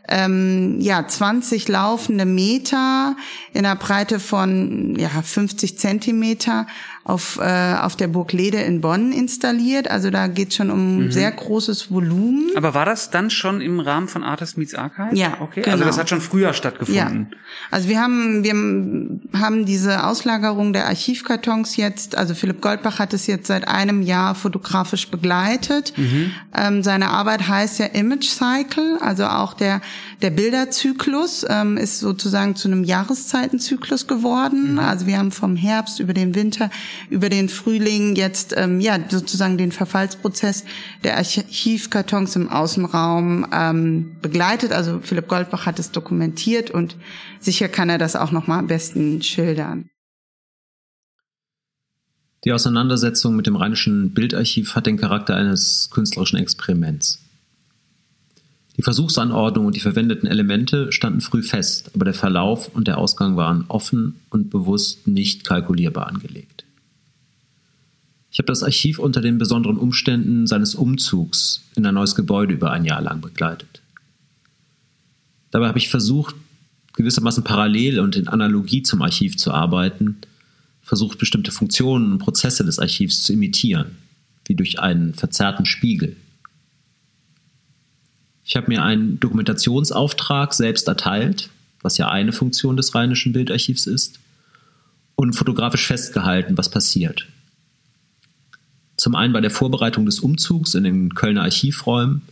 ähm, 0.08 0.80
ja 0.80 1.06
20 1.06 1.68
laufende 1.68 2.24
Meter 2.24 3.16
in 3.52 3.64
einer 3.64 3.76
Breite 3.76 4.18
von 4.18 4.96
ja 4.98 5.08
50 5.08 5.78
Zentimeter 5.78 6.66
auf, 7.04 7.38
äh, 7.42 7.74
auf 7.80 7.96
der 7.96 8.06
Burg 8.06 8.32
Lede 8.32 8.58
in 8.58 8.80
Bonn 8.80 9.10
installiert. 9.10 9.90
Also 9.90 10.10
da 10.10 10.28
geht 10.28 10.54
schon 10.54 10.70
um 10.70 11.04
mhm. 11.04 11.10
sehr 11.10 11.30
großes 11.32 11.90
Volumen. 11.90 12.50
Aber 12.56 12.74
war 12.74 12.84
das 12.84 13.10
dann 13.10 13.28
schon 13.30 13.60
im 13.60 13.80
Rahmen 13.80 14.06
von 14.06 14.22
Artist 14.22 14.56
Meets 14.56 14.74
Archive? 14.74 15.14
Ja, 15.14 15.38
okay. 15.40 15.62
Genau. 15.62 15.72
Also 15.72 15.84
das 15.84 15.98
hat 15.98 16.08
schon 16.08 16.20
früher 16.20 16.52
stattgefunden. 16.52 17.28
Ja. 17.30 17.36
Also 17.70 17.88
wir 17.88 18.00
haben 18.00 18.44
wir 18.44 19.40
haben 19.40 19.66
diese 19.66 20.04
Auslagerung 20.04 20.72
der 20.72 20.86
Archivkartons 20.86 21.76
jetzt. 21.76 22.16
Also 22.16 22.34
Philipp 22.34 22.60
Goldbach 22.60 23.00
hat 23.00 23.12
es 23.14 23.26
jetzt 23.26 23.48
seit 23.48 23.66
einem 23.66 24.02
Jahr 24.02 24.36
fotografisch 24.36 25.10
begleitet. 25.10 25.92
Mhm. 25.96 26.30
Ähm, 26.56 26.82
seine 26.84 27.08
Arbeit 27.08 27.48
heißt 27.48 27.80
ja 27.80 27.86
Image 27.86 28.28
Cycle, 28.28 28.98
also 29.00 29.26
auch 29.26 29.54
der 29.54 29.80
der 30.22 30.30
Bilderzyklus 30.30 31.44
ähm, 31.48 31.76
ist 31.76 32.00
sozusagen 32.00 32.54
zu 32.54 32.68
einem 32.68 32.84
Jahreszeitenzyklus 32.84 34.06
geworden. 34.06 34.72
Mhm. 34.72 34.78
Also 34.78 35.06
wir 35.06 35.18
haben 35.18 35.32
vom 35.32 35.56
Herbst 35.56 36.00
über 36.00 36.14
den 36.14 36.34
Winter, 36.34 36.70
über 37.10 37.28
den 37.28 37.48
Frühling 37.48 38.14
jetzt 38.14 38.54
ähm, 38.56 38.80
ja 38.80 38.98
sozusagen 39.08 39.58
den 39.58 39.72
Verfallsprozess 39.72 40.64
der 41.04 41.16
Archivkartons 41.16 42.36
im 42.36 42.48
Außenraum 42.48 43.46
ähm, 43.52 44.16
begleitet. 44.22 44.72
Also 44.72 45.00
Philipp 45.02 45.28
Goldbach 45.28 45.66
hat 45.66 45.78
es 45.78 45.90
dokumentiert 45.90 46.70
und 46.70 46.96
sicher 47.40 47.68
kann 47.68 47.88
er 47.88 47.98
das 47.98 48.16
auch 48.16 48.32
noch 48.32 48.46
mal 48.46 48.58
am 48.58 48.68
besten 48.68 49.22
schildern. 49.22 49.88
Die 52.44 52.52
Auseinandersetzung 52.52 53.36
mit 53.36 53.46
dem 53.46 53.54
Rheinischen 53.54 54.14
Bildarchiv 54.14 54.74
hat 54.74 54.86
den 54.86 54.96
Charakter 54.96 55.36
eines 55.36 55.90
künstlerischen 55.92 56.38
Experiments. 56.38 57.20
Die 58.76 58.82
Versuchsanordnung 58.82 59.66
und 59.66 59.76
die 59.76 59.80
verwendeten 59.80 60.26
Elemente 60.26 60.92
standen 60.92 61.20
früh 61.20 61.42
fest, 61.42 61.90
aber 61.94 62.06
der 62.06 62.14
Verlauf 62.14 62.74
und 62.74 62.88
der 62.88 62.98
Ausgang 62.98 63.36
waren 63.36 63.66
offen 63.68 64.20
und 64.30 64.50
bewusst 64.50 65.06
nicht 65.06 65.44
kalkulierbar 65.44 66.06
angelegt. 66.06 66.64
Ich 68.30 68.38
habe 68.38 68.46
das 68.46 68.62
Archiv 68.62 68.98
unter 68.98 69.20
den 69.20 69.36
besonderen 69.36 69.76
Umständen 69.76 70.46
seines 70.46 70.74
Umzugs 70.74 71.64
in 71.76 71.84
ein 71.84 71.94
neues 71.94 72.14
Gebäude 72.14 72.54
über 72.54 72.70
ein 72.70 72.86
Jahr 72.86 73.02
lang 73.02 73.20
begleitet. 73.20 73.82
Dabei 75.50 75.68
habe 75.68 75.78
ich 75.78 75.90
versucht, 75.90 76.34
gewissermaßen 76.94 77.44
parallel 77.44 78.00
und 78.00 78.16
in 78.16 78.28
Analogie 78.28 78.82
zum 78.82 79.02
Archiv 79.02 79.36
zu 79.36 79.52
arbeiten, 79.52 80.16
versucht 80.82 81.18
bestimmte 81.18 81.52
Funktionen 81.52 82.12
und 82.12 82.18
Prozesse 82.18 82.64
des 82.64 82.78
Archivs 82.78 83.22
zu 83.22 83.34
imitieren, 83.34 83.98
wie 84.46 84.54
durch 84.54 84.80
einen 84.80 85.12
verzerrten 85.12 85.66
Spiegel. 85.66 86.16
Ich 88.44 88.56
habe 88.56 88.68
mir 88.68 88.82
einen 88.82 89.20
Dokumentationsauftrag 89.20 90.52
selbst 90.52 90.88
erteilt, 90.88 91.48
was 91.80 91.98
ja 91.98 92.08
eine 92.08 92.32
Funktion 92.32 92.76
des 92.76 92.94
Rheinischen 92.94 93.32
Bildarchivs 93.32 93.86
ist, 93.86 94.18
und 95.14 95.34
fotografisch 95.34 95.86
festgehalten, 95.86 96.58
was 96.58 96.68
passiert. 96.68 97.26
Zum 98.96 99.14
einen 99.14 99.32
bei 99.32 99.40
der 99.40 99.50
Vorbereitung 99.50 100.06
des 100.06 100.20
Umzugs 100.20 100.74
in 100.74 100.84
den 100.84 101.14
Kölner 101.14 101.42
Archivräumen, 101.42 102.22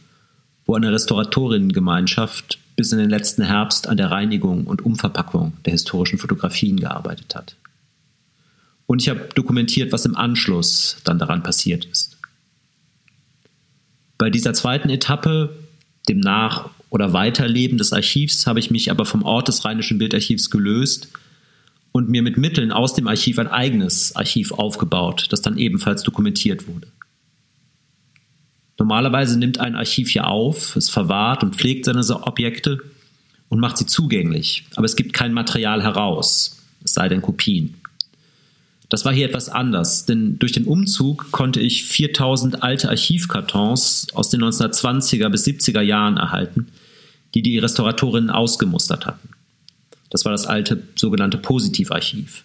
wo 0.66 0.74
eine 0.74 0.92
Restauratorinnengemeinschaft 0.92 2.58
bis 2.76 2.92
in 2.92 2.98
den 2.98 3.10
letzten 3.10 3.42
Herbst 3.42 3.88
an 3.88 3.96
der 3.96 4.10
Reinigung 4.10 4.66
und 4.66 4.84
Umverpackung 4.84 5.52
der 5.64 5.72
historischen 5.72 6.18
Fotografien 6.18 6.78
gearbeitet 6.78 7.34
hat. 7.34 7.56
Und 8.86 9.02
ich 9.02 9.08
habe 9.08 9.28
dokumentiert, 9.34 9.92
was 9.92 10.04
im 10.04 10.16
Anschluss 10.16 10.96
dann 11.04 11.18
daran 11.18 11.42
passiert 11.42 11.84
ist. 11.84 12.16
Bei 14.18 14.30
dieser 14.30 14.52
zweiten 14.52 14.90
Etappe 14.90 15.56
dem 16.08 16.20
Nach- 16.20 16.70
oder 16.90 17.12
Weiterleben 17.12 17.78
des 17.78 17.92
Archivs 17.92 18.46
habe 18.46 18.58
ich 18.58 18.70
mich 18.70 18.90
aber 18.90 19.04
vom 19.04 19.22
Ort 19.22 19.48
des 19.48 19.64
Rheinischen 19.64 19.98
Bildarchivs 19.98 20.50
gelöst 20.50 21.08
und 21.92 22.08
mir 22.08 22.22
mit 22.22 22.36
Mitteln 22.36 22.72
aus 22.72 22.94
dem 22.94 23.06
Archiv 23.06 23.38
ein 23.38 23.48
eigenes 23.48 24.14
Archiv 24.16 24.52
aufgebaut, 24.52 25.26
das 25.30 25.42
dann 25.42 25.58
ebenfalls 25.58 26.02
dokumentiert 26.02 26.66
wurde. 26.68 26.88
Normalerweise 28.78 29.38
nimmt 29.38 29.58
ein 29.58 29.76
Archiv 29.76 30.14
ja 30.14 30.24
auf, 30.24 30.74
es 30.74 30.88
verwahrt 30.88 31.42
und 31.42 31.56
pflegt 31.56 31.84
seine 31.84 32.02
Objekte 32.26 32.78
und 33.48 33.60
macht 33.60 33.76
sie 33.76 33.86
zugänglich, 33.86 34.64
aber 34.74 34.86
es 34.86 34.96
gibt 34.96 35.12
kein 35.12 35.32
Material 35.32 35.82
heraus, 35.82 36.62
es 36.82 36.94
sei 36.94 37.08
denn 37.08 37.20
Kopien. 37.20 37.79
Das 38.90 39.04
war 39.04 39.12
hier 39.12 39.26
etwas 39.26 39.48
anders, 39.48 40.04
denn 40.04 40.40
durch 40.40 40.50
den 40.50 40.66
Umzug 40.66 41.30
konnte 41.30 41.60
ich 41.60 41.84
4000 41.84 42.64
alte 42.64 42.88
Archivkartons 42.88 44.08
aus 44.14 44.30
den 44.30 44.42
1920er 44.42 45.28
bis 45.28 45.46
70er 45.46 45.80
Jahren 45.80 46.16
erhalten, 46.16 46.66
die 47.34 47.40
die 47.40 47.58
Restauratorinnen 47.58 48.30
ausgemustert 48.30 49.06
hatten. 49.06 49.30
Das 50.10 50.24
war 50.24 50.32
das 50.32 50.44
alte 50.44 50.82
sogenannte 50.96 51.38
Positivarchiv. 51.38 52.42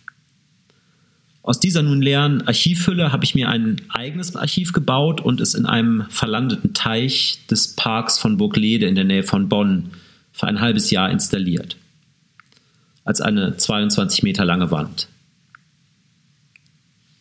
Aus 1.42 1.60
dieser 1.60 1.82
nun 1.82 2.04
leeren 2.04 2.44
Archivhülle 2.48 3.12
habe 3.12 3.26
ich 3.26 3.34
mir 3.34 3.50
ein 3.50 3.82
eigenes 3.90 4.36
Archiv 4.36 4.72
gebaut 4.72 5.22
und 5.22 5.42
es 5.42 5.56
in 5.56 5.66
einem 5.66 6.06
verlandeten 6.10 6.76
Teich 6.76 7.40
des 7.50 7.76
Parks 7.76 8.20
von 8.20 8.38
Burglede 8.38 8.86
in 8.86 8.94
der 8.94 9.04
Nähe 9.04 9.24
von 9.24 9.50
Bonn 9.50 9.92
für 10.32 10.46
ein 10.46 10.62
halbes 10.62 10.92
Jahr 10.92 11.10
installiert. 11.10 11.76
Als 13.04 13.20
eine 13.20 13.58
22 13.58 14.22
Meter 14.22 14.46
lange 14.46 14.70
Wand 14.70 15.08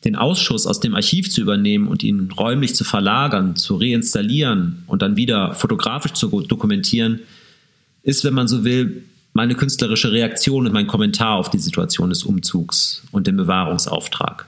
den 0.05 0.17
Ausschuss 0.17 0.67
aus 0.67 0.81
dem 0.81 0.95
Archiv 0.95 1.31
zu 1.31 1.41
übernehmen 1.41 1.89
und 1.89 2.03
ihn 2.03 2.31
räumlich 2.33 2.75
zu 2.75 2.85
verlagern, 2.85 3.57
zu 3.57 3.77
reinstallieren 3.77 4.83
und 4.87 5.03
dann 5.03 5.17
wieder 5.17 5.55
fotografisch 5.55 6.13
zu 6.13 6.29
dokumentieren, 6.43 7.21
ist, 8.03 8.25
wenn 8.25 8.35
man 8.35 8.49
so 8.49 8.65
will, 8.65 9.05
meine 9.33 9.55
künstlerische 9.55 10.13
Reaktion 10.13 10.67
und 10.67 10.73
mein 10.73 10.87
Kommentar 10.87 11.37
auf 11.37 11.51
die 11.51 11.59
Situation 11.59 12.11
des 12.11 12.23
Umzugs 12.23 13.03
und 13.11 13.27
den 13.27 13.37
Bewahrungsauftrag, 13.37 14.47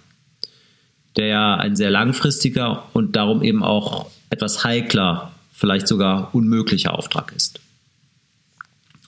der 1.16 1.26
ja 1.26 1.56
ein 1.56 1.74
sehr 1.74 1.90
langfristiger 1.90 2.84
und 2.92 3.16
darum 3.16 3.42
eben 3.42 3.64
auch 3.64 4.10
etwas 4.30 4.62
heikler, 4.62 5.32
vielleicht 5.52 5.88
sogar 5.88 6.34
unmöglicher 6.34 6.96
Auftrag 6.96 7.32
ist. 7.34 7.60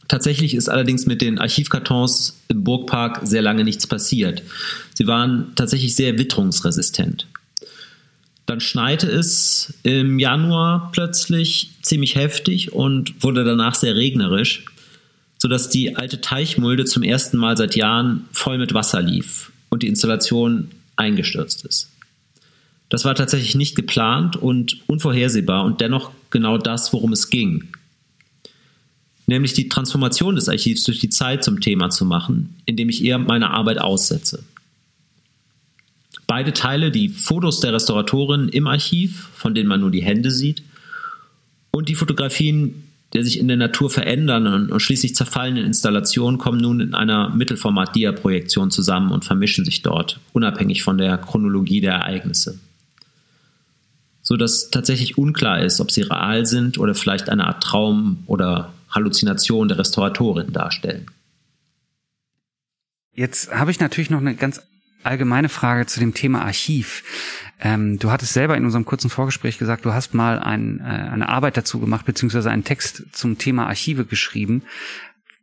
Tatsächlich 0.08 0.54
ist 0.54 0.70
allerdings 0.70 1.04
mit 1.04 1.20
den 1.20 1.38
Archivkartons 1.38 2.40
im 2.48 2.64
Burgpark 2.64 3.20
sehr 3.24 3.42
lange 3.42 3.62
nichts 3.62 3.86
passiert. 3.86 4.42
Sie 4.94 5.06
waren 5.06 5.52
tatsächlich 5.54 5.94
sehr 5.94 6.18
witterungsresistent. 6.18 7.26
Dann 8.46 8.60
schneite 8.60 9.06
es 9.06 9.74
im 9.82 10.18
Januar 10.18 10.90
plötzlich 10.92 11.72
ziemlich 11.82 12.16
heftig 12.16 12.72
und 12.72 13.22
wurde 13.22 13.44
danach 13.44 13.74
sehr 13.74 13.94
regnerisch, 13.94 14.64
sodass 15.36 15.68
die 15.68 15.96
alte 15.96 16.22
Teichmulde 16.22 16.86
zum 16.86 17.02
ersten 17.02 17.36
Mal 17.36 17.58
seit 17.58 17.76
Jahren 17.76 18.24
voll 18.32 18.56
mit 18.56 18.72
Wasser 18.72 19.02
lief 19.02 19.52
und 19.68 19.82
die 19.82 19.88
Installation 19.88 20.70
eingestürzt 20.96 21.66
ist. 21.66 21.90
Das 22.88 23.04
war 23.04 23.14
tatsächlich 23.14 23.54
nicht 23.54 23.76
geplant 23.76 24.36
und 24.36 24.78
unvorhersehbar 24.86 25.66
und 25.66 25.82
dennoch 25.82 26.10
genau 26.30 26.56
das, 26.56 26.94
worum 26.94 27.12
es 27.12 27.28
ging 27.28 27.68
nämlich 29.28 29.52
die 29.52 29.68
Transformation 29.68 30.34
des 30.34 30.48
Archivs 30.48 30.82
durch 30.84 30.98
die 30.98 31.10
Zeit 31.10 31.44
zum 31.44 31.60
Thema 31.60 31.90
zu 31.90 32.04
machen, 32.04 32.56
indem 32.64 32.88
ich 32.88 33.04
eher 33.04 33.18
meine 33.18 33.50
Arbeit 33.50 33.78
aussetze. 33.78 34.42
Beide 36.26 36.52
Teile, 36.52 36.90
die 36.90 37.10
Fotos 37.10 37.60
der 37.60 37.72
Restauratorin 37.72 38.48
im 38.48 38.66
Archiv, 38.66 39.28
von 39.34 39.54
denen 39.54 39.68
man 39.68 39.80
nur 39.80 39.90
die 39.90 40.02
Hände 40.02 40.30
sieht, 40.30 40.62
und 41.70 41.88
die 41.88 41.94
Fotografien 41.94 42.84
der 43.14 43.24
sich 43.24 43.38
in 43.38 43.48
der 43.48 43.56
Natur 43.56 43.88
verändern 43.88 44.70
und 44.70 44.80
schließlich 44.80 45.14
zerfallenen 45.14 45.64
Installationen 45.64 46.38
kommen 46.38 46.60
nun 46.60 46.80
in 46.80 46.94
einer 46.94 47.30
Mittelformat-Dia-Projektion 47.30 48.70
zusammen 48.70 49.12
und 49.12 49.24
vermischen 49.24 49.64
sich 49.64 49.80
dort, 49.80 50.20
unabhängig 50.34 50.82
von 50.82 50.98
der 50.98 51.16
Chronologie 51.16 51.80
der 51.80 51.94
Ereignisse. 51.94 52.58
So 54.20 54.36
dass 54.36 54.68
tatsächlich 54.68 55.16
unklar 55.16 55.62
ist, 55.62 55.80
ob 55.80 55.90
sie 55.90 56.02
real 56.02 56.44
sind 56.44 56.76
oder 56.76 56.94
vielleicht 56.94 57.30
eine 57.30 57.46
Art 57.46 57.62
Traum 57.62 58.24
oder 58.26 58.74
Halluzination 58.90 59.68
der 59.68 59.78
Restauratorin 59.78 60.52
darstellen. 60.52 61.06
Jetzt 63.12 63.52
habe 63.52 63.70
ich 63.70 63.80
natürlich 63.80 64.10
noch 64.10 64.20
eine 64.20 64.34
ganz 64.34 64.62
allgemeine 65.02 65.48
Frage 65.48 65.86
zu 65.86 66.00
dem 66.00 66.14
Thema 66.14 66.42
Archiv. 66.42 67.02
Ähm, 67.60 67.98
du 67.98 68.10
hattest 68.10 68.32
selber 68.32 68.56
in 68.56 68.64
unserem 68.64 68.84
kurzen 68.84 69.10
Vorgespräch 69.10 69.58
gesagt, 69.58 69.84
du 69.84 69.92
hast 69.92 70.14
mal 70.14 70.38
ein, 70.38 70.80
äh, 70.80 70.84
eine 70.84 71.28
Arbeit 71.28 71.56
dazu 71.56 71.80
gemacht, 71.80 72.06
beziehungsweise 72.06 72.50
einen 72.50 72.64
Text 72.64 73.04
zum 73.12 73.38
Thema 73.38 73.66
Archive 73.66 74.04
geschrieben. 74.04 74.62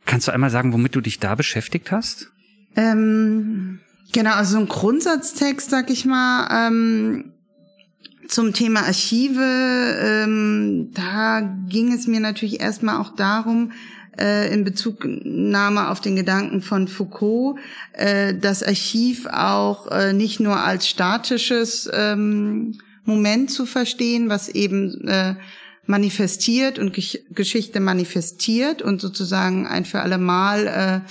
Kannst 0.05 0.27
du 0.27 0.31
einmal 0.31 0.49
sagen, 0.49 0.71
womit 0.71 0.95
du 0.95 1.01
dich 1.01 1.19
da 1.19 1.35
beschäftigt 1.35 1.91
hast? 1.91 2.31
Ähm, 2.75 3.79
genau, 4.13 4.35
also 4.35 4.57
ein 4.57 4.67
Grundsatztext, 4.67 5.69
sag 5.69 5.89
ich 5.89 6.05
mal, 6.05 6.67
ähm, 6.67 7.33
zum 8.27 8.53
Thema 8.53 8.81
Archive, 8.81 9.41
ähm, 9.41 10.91
da 10.93 11.41
ging 11.67 11.93
es 11.93 12.07
mir 12.07 12.19
natürlich 12.19 12.59
erstmal 12.59 12.99
auch 12.99 13.15
darum, 13.15 13.71
äh, 14.17 14.53
in 14.53 14.63
Bezugnahme 14.63 15.89
auf 15.89 15.99
den 16.01 16.15
Gedanken 16.15 16.61
von 16.61 16.87
Foucault, 16.87 17.59
äh, 17.93 18.33
das 18.33 18.63
Archiv 18.63 19.25
auch 19.27 19.91
äh, 19.91 20.13
nicht 20.13 20.39
nur 20.39 20.57
als 20.57 20.87
statisches 20.87 21.89
ähm, 21.93 22.79
Moment 23.03 23.51
zu 23.51 23.65
verstehen, 23.65 24.29
was 24.29 24.49
eben 24.49 25.07
äh, 25.07 25.35
manifestiert 25.85 26.79
und 26.79 26.93
Gesch 26.93 27.19
Geschichte 27.31 27.79
manifestiert 27.79 28.81
und 28.81 29.01
sozusagen 29.01 29.67
ein 29.67 29.85
für 29.85 30.01
alle 30.01 30.17
Mal 30.17 31.03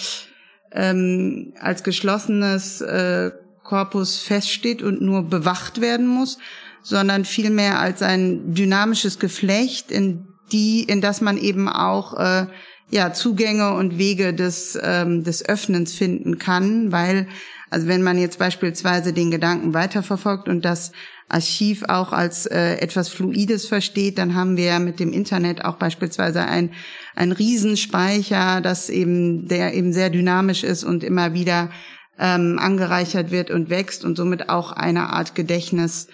äh, 0.75 0.89
ähm, 0.91 1.53
als 1.61 1.85
geschlossenes 1.85 2.81
äh, 2.81 3.31
Korpus 3.63 4.19
feststeht 4.19 4.83
und 4.83 5.01
nur 5.01 5.23
bewacht 5.23 5.81
werden 5.81 6.07
muss, 6.07 6.39
sondern 6.85 7.25
vielmehr 7.25 7.81
als 7.81 8.03
ein 8.03 8.55
dynamisches 8.55 9.19
Geflecht, 9.19 9.91
in 9.91 10.29
die, 10.53 10.85
in 10.85 11.01
das 11.01 11.21
man 11.21 11.39
eben 11.39 11.69
auch 11.69 12.17
äh, 12.19 12.47
ja 12.91 13.13
Zugänge 13.13 13.73
und 13.73 13.99
Wege 13.99 14.35
des 14.35 14.79
ähm, 14.81 15.25
des 15.25 15.45
Öffnens 15.45 15.95
finden 15.95 16.39
kann, 16.39 16.93
weil 16.93 17.27
also 17.71 17.89
wenn 17.89 18.03
man 18.03 18.19
jetzt 18.19 18.39
beispielsweise 18.39 19.13
den 19.13 19.33
Gedanken 19.33 19.75
weiterverfolgt 19.75 20.49
und 20.49 20.65
das 20.65 20.93
Archiv 21.29 21.83
auch 21.89 22.13
als 22.13 22.47
äh, 22.47 22.77
etwas 22.77 23.09
Fluides 23.09 23.67
versteht, 23.67 24.19
dann 24.19 24.35
haben 24.35 24.57
wir 24.57 24.65
ja 24.67 24.79
mit 24.79 25.01
dem 25.01 25.13
Internet 25.13 25.65
auch 25.65 25.77
beispielsweise 25.77 26.45
ein, 26.45 26.71
ein 27.17 27.33
Riesenspeicher, 27.33 28.61
das 28.61 28.91
eben, 28.91 29.49
der 29.49 29.75
eben 29.75 29.93
sehr 29.93 30.11
dynamisch 30.11 30.63
ist 30.63 30.85
und 30.85 31.03
immer 31.03 31.33
wieder 31.33 31.71
ähm, 32.19 32.59
angereichert 32.61 33.31
wird 33.31 33.51
und 33.51 33.71
wächst 33.71 34.05
und 34.05 34.17
somit 34.17 34.51
auch 34.51 34.71
eine 34.71 35.11
Art 35.11 35.35
Gedächtnis 35.35 36.09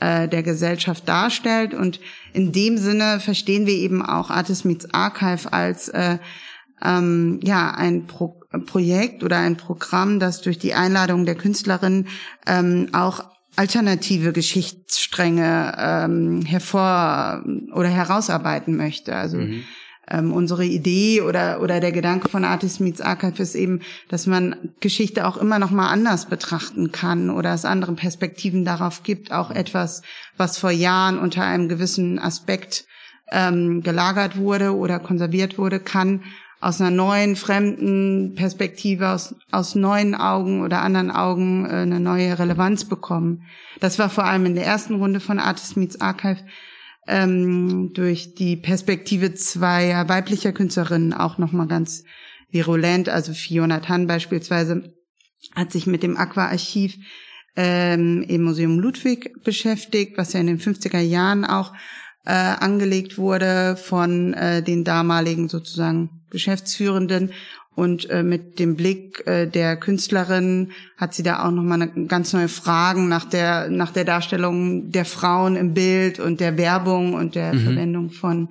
äh, 0.00 0.28
der 0.28 0.42
Gesellschaft 0.42 1.08
darstellt. 1.08 1.74
Und 1.74 2.00
in 2.32 2.52
dem 2.52 2.78
Sinne 2.78 3.20
verstehen 3.20 3.66
wir 3.66 3.74
eben 3.74 4.04
auch 4.04 4.30
Artist 4.30 4.64
Meets 4.64 4.92
Archive 4.92 5.52
als 5.52 5.88
äh, 5.88 6.18
ähm, 6.82 7.40
ja 7.42 7.70
ein 7.72 8.06
Pro 8.06 8.40
Projekt 8.66 9.24
oder 9.24 9.38
ein 9.38 9.56
Programm, 9.56 10.20
das 10.20 10.40
durch 10.40 10.58
die 10.58 10.74
Einladung 10.74 11.24
der 11.24 11.34
Künstlerin 11.34 12.06
ähm, 12.46 12.90
auch 12.92 13.24
alternative 13.56 14.32
Geschichtsstränge 14.32 15.74
ähm, 15.76 16.42
hervor 16.42 17.44
oder 17.72 17.88
herausarbeiten 17.88 18.76
möchte. 18.76 19.14
Also 19.16 19.38
mhm. 19.38 19.64
Ähm, 20.10 20.32
unsere 20.32 20.64
Idee 20.64 21.22
oder 21.22 21.60
oder 21.60 21.80
der 21.80 21.92
Gedanke 21.92 22.28
von 22.28 22.44
Artist 22.44 22.80
Meets 22.80 23.00
Archive 23.00 23.42
ist 23.42 23.54
eben, 23.54 23.80
dass 24.08 24.26
man 24.26 24.56
Geschichte 24.80 25.26
auch 25.26 25.36
immer 25.36 25.58
noch 25.58 25.70
mal 25.70 25.88
anders 25.88 26.26
betrachten 26.26 26.92
kann 26.92 27.30
oder 27.30 27.54
es 27.54 27.64
andere 27.64 27.94
Perspektiven 27.94 28.64
darauf 28.64 29.02
gibt, 29.02 29.32
auch 29.32 29.50
etwas, 29.50 30.02
was 30.36 30.58
vor 30.58 30.70
Jahren 30.70 31.18
unter 31.18 31.44
einem 31.44 31.68
gewissen 31.68 32.18
Aspekt 32.18 32.84
ähm, 33.30 33.82
gelagert 33.82 34.36
wurde 34.36 34.76
oder 34.76 34.98
konserviert 34.98 35.58
wurde, 35.58 35.80
kann 35.80 36.22
aus 36.60 36.80
einer 36.80 36.90
neuen, 36.90 37.36
fremden 37.36 38.34
Perspektive, 38.36 39.10
aus, 39.10 39.34
aus 39.50 39.74
neuen 39.74 40.14
Augen 40.14 40.62
oder 40.62 40.80
anderen 40.80 41.10
Augen 41.10 41.66
äh, 41.66 41.82
eine 41.82 42.00
neue 42.00 42.38
Relevanz 42.38 42.86
bekommen. 42.86 43.42
Das 43.80 43.98
war 43.98 44.08
vor 44.08 44.24
allem 44.24 44.46
in 44.46 44.54
der 44.54 44.64
ersten 44.64 44.94
Runde 44.94 45.20
von 45.20 45.38
Artist 45.38 45.76
Meets 45.76 46.00
Archive 46.00 46.38
ähm, 47.06 47.92
durch 47.92 48.34
die 48.34 48.56
Perspektive 48.56 49.34
zweier 49.34 50.08
weiblicher 50.08 50.52
Künstlerinnen 50.52 51.12
auch 51.12 51.38
nochmal 51.38 51.66
ganz 51.66 52.04
virulent. 52.50 53.08
Also 53.08 53.32
Fiona 53.32 53.80
Tann 53.80 54.06
beispielsweise 54.06 54.94
hat 55.54 55.72
sich 55.72 55.86
mit 55.86 56.02
dem 56.02 56.16
Aqua-Archiv 56.16 56.96
ähm, 57.56 58.22
im 58.22 58.42
Museum 58.42 58.78
Ludwig 58.78 59.42
beschäftigt, 59.44 60.16
was 60.16 60.32
ja 60.32 60.40
in 60.40 60.46
den 60.46 60.60
50er 60.60 61.00
Jahren 61.00 61.44
auch 61.44 61.72
äh, 62.24 62.32
angelegt 62.32 63.18
wurde 63.18 63.76
von 63.76 64.32
äh, 64.34 64.62
den 64.62 64.84
damaligen 64.84 65.48
sozusagen 65.48 66.24
Geschäftsführenden 66.30 67.32
und 67.74 68.08
äh, 68.10 68.22
mit 68.22 68.58
dem 68.58 68.76
Blick 68.76 69.26
äh, 69.26 69.46
der 69.46 69.76
Künstlerin 69.76 70.70
hat 70.96 71.14
sie 71.14 71.22
da 71.22 71.44
auch 71.44 71.50
nochmal 71.50 71.82
eine 71.82 72.06
ganz 72.06 72.32
neue 72.32 72.48
Fragen 72.48 73.08
nach 73.08 73.24
der, 73.24 73.68
nach 73.68 73.90
der 73.90 74.04
Darstellung 74.04 74.90
der 74.90 75.04
Frauen 75.04 75.56
im 75.56 75.74
Bild 75.74 76.20
und 76.20 76.40
der 76.40 76.56
Werbung 76.56 77.14
und 77.14 77.34
der 77.34 77.54
mhm. 77.54 77.60
Verwendung 77.60 78.10
von 78.10 78.48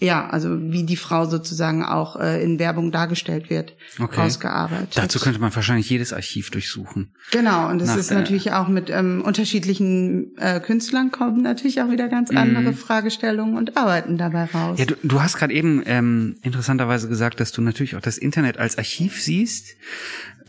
ja, 0.00 0.28
also 0.28 0.60
wie 0.70 0.84
die 0.84 0.96
Frau 0.96 1.26
sozusagen 1.26 1.84
auch 1.84 2.14
äh, 2.16 2.42
in 2.42 2.60
Werbung 2.60 2.92
dargestellt 2.92 3.50
wird, 3.50 3.74
okay. 3.98 4.20
ausgearbeitet. 4.20 4.92
Dazu 4.94 5.18
könnte 5.18 5.40
man 5.40 5.52
wahrscheinlich 5.52 5.90
jedes 5.90 6.12
Archiv 6.12 6.50
durchsuchen. 6.50 7.10
Genau, 7.32 7.68
und 7.68 7.82
es 7.82 7.96
ist 7.96 8.12
natürlich 8.12 8.52
auch 8.52 8.68
mit 8.68 8.90
ähm, 8.90 9.22
unterschiedlichen 9.24 10.36
äh, 10.38 10.60
Künstlern 10.60 11.10
kommen 11.10 11.42
natürlich 11.42 11.82
auch 11.82 11.90
wieder 11.90 12.08
ganz 12.08 12.30
andere 12.30 12.72
mm. 12.72 12.76
Fragestellungen 12.76 13.56
und 13.56 13.76
Arbeiten 13.76 14.18
dabei 14.18 14.44
raus. 14.44 14.78
Ja, 14.78 14.84
du, 14.84 14.94
du 15.02 15.20
hast 15.20 15.36
gerade 15.36 15.52
eben 15.52 15.82
ähm, 15.86 16.36
interessanterweise 16.42 17.08
gesagt, 17.08 17.40
dass 17.40 17.50
du 17.50 17.60
natürlich 17.60 17.96
auch 17.96 18.00
das 18.00 18.18
Internet 18.18 18.56
als 18.58 18.78
Archiv 18.78 19.20
siehst. 19.20 19.74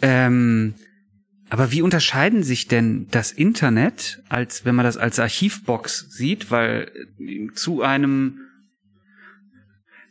Ähm, 0.04 0.76
aber 1.50 1.72
wie 1.72 1.82
unterscheiden 1.82 2.44
sich 2.44 2.68
denn 2.68 3.08
das 3.10 3.32
Internet, 3.32 4.22
als 4.30 4.64
wenn 4.66 4.76
man 4.76 4.86
das 4.86 4.98
als 4.98 5.18
Archivbox 5.18 6.06
sieht, 6.12 6.52
weil 6.52 6.92
zu 7.56 7.82
einem 7.82 8.42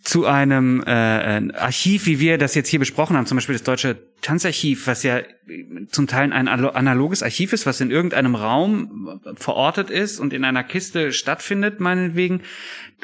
zu 0.09 0.25
einem 0.25 0.83
äh, 0.87 1.53
Archiv, 1.53 2.07
wie 2.07 2.19
wir 2.19 2.39
das 2.39 2.55
jetzt 2.55 2.71
hier 2.71 2.79
besprochen 2.79 3.15
haben, 3.15 3.27
zum 3.27 3.37
Beispiel 3.37 3.57
das 3.57 3.63
Deutsche 3.63 3.99
Tanzarchiv, 4.23 4.87
was 4.87 5.03
ja 5.03 5.21
zum 5.91 6.07
Teil 6.07 6.33
ein 6.33 6.49
analoges 6.49 7.23
Archiv 7.23 7.53
ist, 7.53 7.67
was 7.67 7.83
in 7.83 7.91
irgendeinem 7.91 8.35
Raum 8.35 9.21
verortet 9.35 9.91
ist 9.91 10.19
und 10.19 10.33
in 10.33 10.45
einer 10.45 10.65
Kiste 10.65 11.13
stattfindet, 11.13 11.81
meinetwegen. 11.81 12.41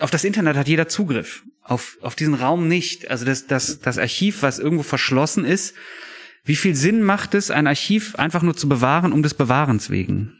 Auf 0.00 0.10
das 0.10 0.24
Internet 0.24 0.56
hat 0.56 0.66
jeder 0.66 0.88
Zugriff, 0.88 1.42
auf, 1.62 1.98
auf 2.00 2.14
diesen 2.14 2.32
Raum 2.32 2.68
nicht. 2.68 3.10
Also 3.10 3.26
das, 3.26 3.46
das, 3.46 3.80
das 3.80 3.98
Archiv, 3.98 4.40
was 4.40 4.58
irgendwo 4.58 4.82
verschlossen 4.82 5.44
ist, 5.44 5.74
wie 6.42 6.56
viel 6.56 6.74
Sinn 6.74 7.02
macht 7.02 7.34
es, 7.34 7.50
ein 7.50 7.66
Archiv 7.66 8.14
einfach 8.14 8.40
nur 8.40 8.56
zu 8.56 8.66
bewahren, 8.66 9.12
um 9.12 9.22
des 9.22 9.34
Bewahrens 9.34 9.90
wegen? 9.90 10.38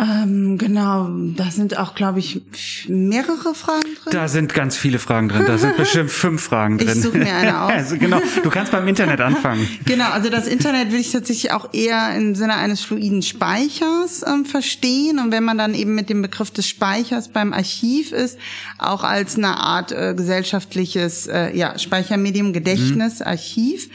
Ähm, 0.00 0.58
genau, 0.58 1.08
da 1.36 1.50
sind 1.50 1.76
auch, 1.76 1.96
glaube 1.96 2.20
ich, 2.20 2.42
mehrere 2.86 3.52
Fragen 3.52 3.94
drin. 4.00 4.12
Da 4.12 4.28
sind 4.28 4.54
ganz 4.54 4.76
viele 4.76 5.00
Fragen 5.00 5.28
drin. 5.28 5.44
Da 5.44 5.58
sind 5.58 5.76
bestimmt 5.76 6.10
fünf 6.10 6.42
Fragen 6.42 6.78
drin. 6.78 6.98
Ich 6.98 7.02
suche 7.02 7.18
mir 7.18 7.34
eine 7.34 7.60
aus. 7.62 7.72
also 7.72 7.98
genau, 7.98 8.20
du 8.44 8.48
kannst 8.48 8.70
beim 8.70 8.86
Internet 8.86 9.20
anfangen. 9.20 9.66
genau, 9.84 10.10
also 10.10 10.30
das 10.30 10.46
Internet 10.46 10.92
will 10.92 11.00
ich 11.00 11.10
tatsächlich 11.10 11.50
auch 11.50 11.74
eher 11.74 12.14
im 12.14 12.36
Sinne 12.36 12.54
eines 12.54 12.80
fluiden 12.80 13.22
Speichers 13.22 14.24
ähm, 14.24 14.44
verstehen. 14.44 15.18
Und 15.18 15.32
wenn 15.32 15.42
man 15.42 15.58
dann 15.58 15.74
eben 15.74 15.96
mit 15.96 16.10
dem 16.10 16.22
Begriff 16.22 16.52
des 16.52 16.68
Speichers 16.68 17.28
beim 17.28 17.52
Archiv 17.52 18.12
ist, 18.12 18.38
auch 18.78 19.02
als 19.02 19.36
eine 19.36 19.56
Art 19.56 19.90
äh, 19.90 20.14
gesellschaftliches 20.14 21.26
äh, 21.26 21.56
ja, 21.56 21.76
Speichermedium, 21.76 22.52
Gedächtnis, 22.52 23.18
mhm. 23.18 23.26
Archiv. 23.26 23.88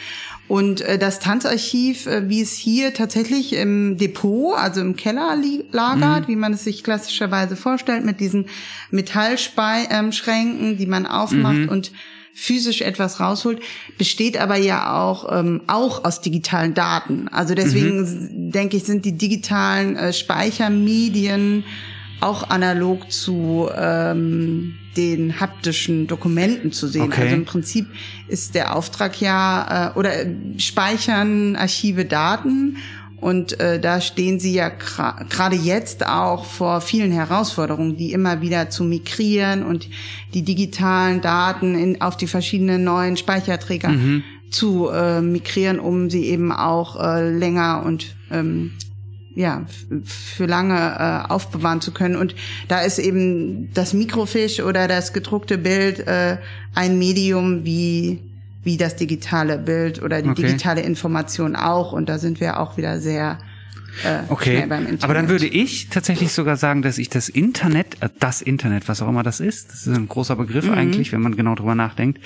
Und 0.48 0.82
äh, 0.82 0.98
das 0.98 1.20
Tanzarchiv, 1.20 2.06
äh, 2.06 2.30
wie 2.30 2.41
es 2.41 2.54
hier 2.54 2.94
tatsächlich 2.94 3.54
im 3.54 3.98
Depot, 3.98 4.58
also 4.58 4.82
im 4.82 4.96
Keller 4.96 5.38
lagert, 5.72 6.28
mhm. 6.28 6.32
wie 6.32 6.36
man 6.36 6.54
es 6.54 6.64
sich 6.64 6.84
klassischerweise 6.84 7.56
vorstellt, 7.56 8.04
mit 8.04 8.20
diesen 8.20 8.46
Metallschränken, 8.91 10.72
ähm, 10.72 10.78
die 10.78 10.86
man 10.86 11.06
aufmacht 11.06 11.56
mhm. 11.56 11.70
und 11.70 11.91
physisch 12.34 12.82
etwas 12.82 13.20
rausholt, 13.20 13.62
besteht 13.98 14.38
aber 14.38 14.58
ja 14.58 15.02
auch 15.02 15.32
ähm, 15.32 15.62
auch 15.68 16.04
aus 16.04 16.20
digitalen 16.20 16.74
Daten. 16.74 17.28
Also 17.30 17.54
deswegen 17.54 18.00
mhm. 18.02 18.52
denke 18.52 18.78
ich, 18.78 18.84
sind 18.84 19.06
die 19.06 19.18
digitalen 19.18 19.96
äh, 19.96 20.14
Speichermedien 20.14 21.64
auch 22.22 22.50
analog 22.50 23.12
zu 23.12 23.70
ähm, 23.76 24.76
den 24.98 25.39
haptischen 25.39 26.08
Dokumenten 26.08 26.72
zu 26.72 26.88
sehen. 26.88 27.04
Okay. 27.04 27.22
Also 27.24 27.36
im 27.36 27.46
Prinzip 27.46 27.88
ist 28.28 28.56
der 28.56 28.76
Auftrag 28.76 29.20
ja 29.22 29.91
äh, 29.91 29.98
oder 29.98 30.26
äh, 30.26 30.36
speichern 30.58 31.56
Archive 31.56 32.06
Daten 32.06 32.78
und 33.24 33.58
äh, 33.62 33.80
da 33.80 34.02
stehen 34.02 34.41
sie 34.41 34.54
ja 34.54 34.68
gerade 34.68 35.56
jetzt 35.56 36.06
auch 36.06 36.44
vor 36.44 36.82
vielen 36.82 37.14
Herausforderungen, 37.14 37.96
die 37.96 38.12
immer 38.12 38.41
wieder 38.41 38.70
zu 38.70 38.84
migrieren 38.84 39.64
und 39.64 39.88
die 40.34 40.41
digitalen 40.41 41.22
Daten 41.22 41.74
in, 41.76 42.02
auf 42.02 42.18
die 42.18 42.28
verschiedenen 42.28 42.84
neuen 42.84 43.16
Speicherträger 43.16 43.88
mhm. 43.89 44.24
zu 44.50 44.89
äh, 44.89 45.22
migrieren, 45.22 45.80
um 45.80 46.10
sie 46.10 46.26
eben 46.26 46.52
auch 46.52 47.02
äh, 47.02 47.30
länger 47.30 47.84
und 47.86 48.14
ähm, 48.30 48.74
ja, 49.36 49.65
für 50.05 50.45
lange 50.45 50.75
äh, 50.75 51.31
aufbewahren 51.31 51.81
zu 51.81 51.91
können. 51.91 52.15
Und 52.15 52.36
da 52.67 52.81
ist 52.81 52.99
eben 52.99 53.73
das 53.73 53.93
Mikrofisch 53.93 54.59
oder 54.61 54.88
das 54.88 55.13
gedruckte 55.13 55.57
Bild 55.57 55.99
äh, 56.07 56.38
ein 56.75 56.99
Medium 56.99 57.65
wie, 57.65 58.19
wie 58.63 58.77
das 58.77 58.95
digitale 58.95 59.57
Bild 59.57 60.01
oder 60.01 60.21
die 60.21 60.29
okay. 60.29 60.43
digitale 60.43 60.81
Information 60.81 61.55
auch. 61.55 61.93
Und 61.93 62.09
da 62.09 62.19
sind 62.19 62.39
wir 62.39 62.59
auch 62.59 62.77
wieder 62.77 62.99
sehr 62.99 63.39
äh, 64.04 64.24
okay, 64.30 64.64
aber 65.02 65.14
dann 65.14 65.30
würde 65.30 65.46
ich 65.46 65.89
tatsächlich 65.89 66.32
sogar 66.32 66.58
sagen, 66.58 66.82
dass 66.82 66.98
ich 66.98 67.10
das 67.10 67.30
Internet, 67.30 68.02
äh, 68.02 68.10
das 68.20 68.41
Internet, 68.41 68.88
was 68.88 69.02
auch 69.02 69.10
immer 69.10 69.24
das 69.24 69.39
ist, 69.39 69.70
das 69.72 69.88
ist 69.88 69.96
ein 69.96 70.08
großer 70.08 70.36
Begriff 70.36 70.66
mhm. 70.66 70.74
eigentlich, 70.74 71.12
wenn 71.12 71.22
man 71.22 71.36
genau 71.36 71.56
drüber 71.56 71.76
nachdenkt, 71.76 72.20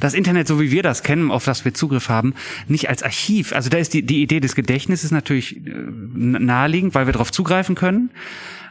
das 0.00 0.14
Internet, 0.14 0.46
so 0.46 0.60
wie 0.60 0.70
wir 0.70 0.82
das 0.82 1.02
kennen, 1.02 1.30
auf 1.30 1.44
das 1.44 1.64
wir 1.64 1.74
Zugriff 1.74 2.08
haben, 2.08 2.34
nicht 2.68 2.88
als 2.88 3.02
Archiv. 3.02 3.52
Also 3.52 3.70
da 3.70 3.78
ist 3.78 3.94
die, 3.94 4.02
die 4.02 4.22
Idee 4.22 4.40
des 4.40 4.54
Gedächtnisses 4.54 5.10
natürlich 5.10 5.56
äh, 5.56 5.70
naheliegend, 5.70 6.94
weil 6.94 7.06
wir 7.06 7.12
darauf 7.12 7.32
zugreifen 7.32 7.74
können. 7.74 8.10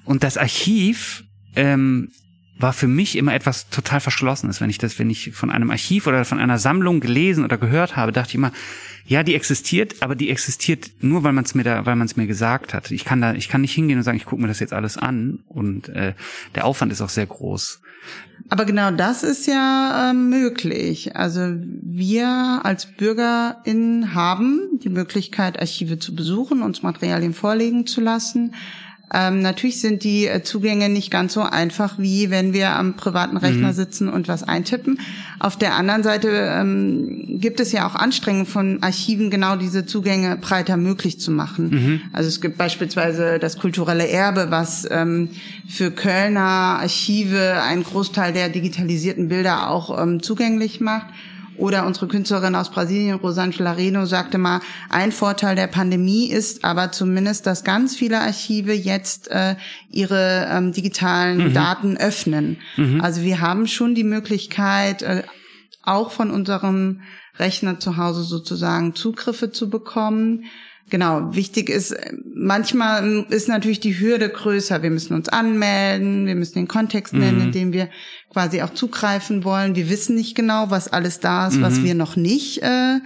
Und 0.03 0.23
das 0.23 0.37
Archiv 0.37 1.23
ähm, 1.55 2.11
war 2.57 2.73
für 2.73 2.87
mich 2.87 3.17
immer 3.17 3.33
etwas 3.33 3.69
total 3.69 3.99
Verschlossenes. 3.99 4.61
Wenn 4.61 4.69
ich 4.69 4.77
das, 4.77 4.97
wenn 4.97 5.09
ich 5.09 5.31
von 5.33 5.49
einem 5.49 5.71
Archiv 5.71 6.07
oder 6.07 6.23
von 6.23 6.39
einer 6.39 6.57
Sammlung 6.57 6.99
gelesen 6.99 7.43
oder 7.43 7.57
gehört 7.57 7.95
habe, 7.95 8.11
dachte 8.11 8.29
ich 8.29 8.35
immer, 8.35 8.51
ja, 9.07 9.23
die 9.23 9.35
existiert, 9.35 10.01
aber 10.01 10.15
die 10.15 10.29
existiert 10.29 10.91
nur, 11.01 11.23
weil 11.23 11.33
man 11.33 11.43
es 11.43 11.53
mir 11.53 11.63
da, 11.63 11.85
weil 11.85 11.95
man 11.95 12.07
es 12.07 12.15
mir 12.15 12.27
gesagt 12.27 12.73
hat. 12.73 12.89
Ich 12.91 13.05
kann 13.05 13.21
da, 13.21 13.33
ich 13.33 13.49
kann 13.49 13.61
nicht 13.61 13.73
hingehen 13.73 13.97
und 13.97 14.03
sagen, 14.03 14.17
ich 14.17 14.25
gucke 14.25 14.41
mir 14.41 14.47
das 14.47 14.59
jetzt 14.59 14.73
alles 14.73 14.97
an 14.97 15.43
und 15.47 15.89
äh, 15.89 16.13
der 16.55 16.65
Aufwand 16.65 16.91
ist 16.91 17.01
auch 17.01 17.09
sehr 17.09 17.27
groß. 17.27 17.81
Aber 18.49 18.65
genau 18.65 18.91
das 18.91 19.23
ist 19.23 19.47
ja 19.47 20.11
äh, 20.11 20.13
möglich. 20.13 21.15
Also 21.15 21.55
wir 21.81 22.61
als 22.63 22.85
BürgerInnen 22.85 24.13
haben 24.13 24.79
die 24.83 24.89
Möglichkeit, 24.89 25.59
Archive 25.59 25.99
zu 25.99 26.15
besuchen, 26.15 26.61
uns 26.61 26.83
Materialien 26.83 27.33
vorlegen 27.33 27.87
zu 27.87 28.01
lassen. 28.01 28.53
Ähm, 29.13 29.41
natürlich 29.41 29.81
sind 29.81 30.03
die 30.03 30.27
äh, 30.27 30.41
Zugänge 30.41 30.89
nicht 30.89 31.11
ganz 31.11 31.33
so 31.33 31.41
einfach, 31.41 31.99
wie 31.99 32.31
wenn 32.31 32.53
wir 32.53 32.71
am 32.71 32.95
privaten 32.95 33.37
Rechner 33.37 33.69
mhm. 33.69 33.73
sitzen 33.73 34.09
und 34.09 34.27
was 34.27 34.43
eintippen. 34.43 34.99
Auf 35.39 35.57
der 35.57 35.75
anderen 35.75 36.01
Seite 36.01 36.29
ähm, 36.29 37.39
gibt 37.39 37.59
es 37.59 37.71
ja 37.71 37.87
auch 37.87 37.95
Anstrengungen 37.95 38.47
von 38.47 38.81
Archiven, 38.81 39.29
genau 39.29 39.55
diese 39.55 39.85
Zugänge 39.85 40.37
breiter 40.37 40.77
möglich 40.77 41.19
zu 41.19 41.31
machen. 41.31 41.69
Mhm. 41.69 42.01
Also 42.13 42.29
es 42.29 42.41
gibt 42.41 42.57
beispielsweise 42.57 43.37
das 43.37 43.57
kulturelle 43.59 44.07
Erbe, 44.07 44.47
was 44.49 44.87
ähm, 44.89 45.29
für 45.67 45.91
Kölner 45.91 46.79
Archive 46.79 47.61
einen 47.61 47.83
Großteil 47.83 48.33
der 48.33 48.49
digitalisierten 48.49 49.27
Bilder 49.27 49.69
auch 49.69 50.01
ähm, 50.01 50.23
zugänglich 50.23 50.81
macht. 50.81 51.07
Oder 51.57 51.85
unsere 51.85 52.07
Künstlerin 52.07 52.55
aus 52.55 52.69
Brasilien, 52.69 53.17
Rosangela 53.17 53.73
Reno, 53.73 54.05
sagte 54.05 54.37
mal, 54.37 54.61
ein 54.89 55.11
Vorteil 55.11 55.55
der 55.55 55.67
Pandemie 55.67 56.27
ist 56.27 56.63
aber 56.63 56.91
zumindest, 56.91 57.47
dass 57.47 57.63
ganz 57.63 57.95
viele 57.95 58.19
Archive 58.19 58.73
jetzt 58.73 59.29
äh, 59.31 59.55
ihre 59.89 60.47
ähm, 60.51 60.71
digitalen 60.71 61.49
mhm. 61.49 61.53
Daten 61.53 61.97
öffnen. 61.97 62.57
Mhm. 62.77 63.01
Also 63.01 63.21
wir 63.21 63.41
haben 63.41 63.67
schon 63.67 63.95
die 63.95 64.03
Möglichkeit, 64.03 65.01
äh, 65.01 65.23
auch 65.83 66.11
von 66.11 66.31
unserem 66.31 67.01
Rechner 67.37 67.79
zu 67.79 67.97
Hause 67.97 68.23
sozusagen 68.23 68.95
Zugriffe 68.95 69.51
zu 69.51 69.69
bekommen. 69.69 70.45
Genau, 70.89 71.35
wichtig 71.35 71.69
ist, 71.69 71.95
manchmal 72.33 73.25
ist 73.29 73.47
natürlich 73.47 73.79
die 73.79 73.99
Hürde 73.99 74.29
größer. 74.29 74.83
Wir 74.83 74.91
müssen 74.91 75.13
uns 75.13 75.29
anmelden, 75.29 76.25
wir 76.25 76.35
müssen 76.35 76.55
den 76.55 76.67
Kontext 76.67 77.13
nennen, 77.13 77.41
in 77.41 77.51
dem 77.51 77.73
wir 77.73 77.89
quasi 78.31 78.61
auch 78.61 78.73
zugreifen 78.73 79.43
wollen. 79.43 79.75
Wir 79.75 79.89
wissen 79.89 80.15
nicht 80.15 80.35
genau, 80.35 80.69
was 80.69 80.87
alles 80.91 81.19
da 81.19 81.47
ist, 81.47 81.61
was 81.61 81.83
wir 81.83 81.95
noch 81.95 82.15
nicht 82.15 82.61
äh, 82.61 82.99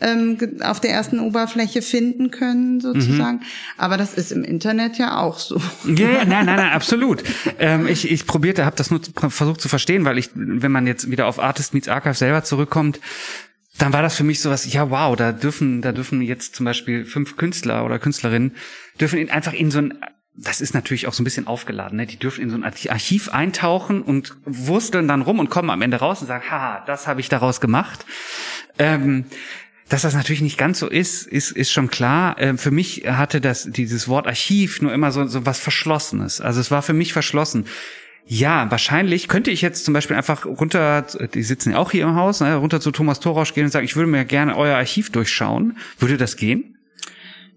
ähm, 0.00 0.38
auf 0.62 0.80
der 0.80 0.90
ersten 0.90 1.18
Oberfläche 1.20 1.82
finden 1.82 2.30
können, 2.30 2.80
sozusagen. 2.80 3.40
Aber 3.78 3.96
das 3.96 4.14
ist 4.14 4.32
im 4.32 4.44
Internet 4.44 4.98
ja 4.98 5.18
auch 5.18 5.38
so. 5.38 5.60
Ja, 5.86 6.10
ja, 6.10 6.24
nein, 6.24 6.46
nein, 6.46 6.56
nein, 6.56 6.72
absolut. 6.72 7.22
Ähm, 7.58 7.86
ich 7.86 8.10
ich 8.10 8.26
probierte, 8.26 8.64
habe 8.64 8.76
das 8.76 8.90
nur 8.90 9.00
versucht 9.28 9.60
zu 9.60 9.68
verstehen, 9.68 10.04
weil 10.04 10.18
ich, 10.18 10.30
wenn 10.34 10.72
man 10.72 10.86
jetzt 10.86 11.10
wieder 11.10 11.26
auf 11.26 11.38
Artist 11.38 11.74
Meets 11.74 11.88
Archive 11.88 12.14
selber 12.14 12.44
zurückkommt, 12.44 13.00
dann 13.78 13.92
war 13.92 14.02
das 14.02 14.16
für 14.16 14.24
mich 14.24 14.40
sowas, 14.40 14.72
ja 14.72 14.90
wow, 14.90 15.16
da 15.16 15.32
dürfen, 15.32 15.82
da 15.82 15.92
dürfen 15.92 16.22
jetzt 16.22 16.56
zum 16.56 16.64
Beispiel 16.64 17.04
fünf 17.04 17.36
Künstler 17.36 17.84
oder 17.84 17.98
Künstlerinnen 17.98 18.54
dürfen 19.00 19.18
in, 19.18 19.30
einfach 19.30 19.52
in 19.52 19.70
so 19.70 19.78
ein 19.78 19.98
das 20.38 20.60
ist 20.60 20.74
natürlich 20.74 21.06
auch 21.06 21.14
so 21.14 21.22
ein 21.22 21.24
bisschen 21.24 21.46
aufgeladen, 21.46 21.96
ne? 21.96 22.06
Die 22.06 22.18
dürfen 22.18 22.42
in 22.42 22.50
so 22.50 22.56
ein 22.56 22.64
Archiv 22.64 23.30
eintauchen 23.30 24.02
und 24.02 24.36
wursteln 24.44 25.08
dann 25.08 25.22
rum 25.22 25.38
und 25.38 25.48
kommen 25.48 25.70
am 25.70 25.80
Ende 25.80 25.96
raus 25.96 26.20
und 26.20 26.26
sagen, 26.26 26.44
haha, 26.50 26.84
das 26.86 27.06
habe 27.06 27.20
ich 27.20 27.30
daraus 27.30 27.60
gemacht. 27.60 28.04
Ähm, 28.78 29.24
dass 29.88 30.02
das 30.02 30.14
natürlich 30.14 30.42
nicht 30.42 30.58
ganz 30.58 30.78
so 30.78 30.88
ist, 30.88 31.26
ist, 31.26 31.52
ist 31.52 31.72
schon 31.72 31.88
klar. 31.88 32.36
Ähm, 32.38 32.58
für 32.58 32.70
mich 32.70 33.04
hatte 33.06 33.40
das, 33.40 33.64
dieses 33.70 34.08
Wort 34.08 34.26
Archiv 34.26 34.82
nur 34.82 34.92
immer 34.92 35.12
so, 35.12 35.26
so 35.26 35.46
was 35.46 35.58
Verschlossenes. 35.58 36.40
Also 36.40 36.60
es 36.60 36.70
war 36.70 36.82
für 36.82 36.92
mich 36.92 37.12
verschlossen. 37.12 37.66
Ja, 38.28 38.68
wahrscheinlich 38.70 39.28
könnte 39.28 39.52
ich 39.52 39.62
jetzt 39.62 39.84
zum 39.84 39.94
Beispiel 39.94 40.16
einfach 40.16 40.46
runter, 40.46 41.06
die 41.32 41.44
sitzen 41.44 41.72
ja 41.72 41.78
auch 41.78 41.92
hier 41.92 42.04
im 42.04 42.16
Haus, 42.16 42.40
ne, 42.40 42.56
runter 42.56 42.80
zu 42.80 42.90
Thomas 42.90 43.20
Thorausch 43.20 43.54
gehen 43.54 43.64
und 43.64 43.70
sagen, 43.70 43.84
ich 43.84 43.94
würde 43.94 44.10
mir 44.10 44.24
gerne 44.24 44.56
euer 44.56 44.76
Archiv 44.76 45.10
durchschauen. 45.12 45.76
Würde 45.98 46.16
das 46.16 46.36
gehen? 46.36 46.76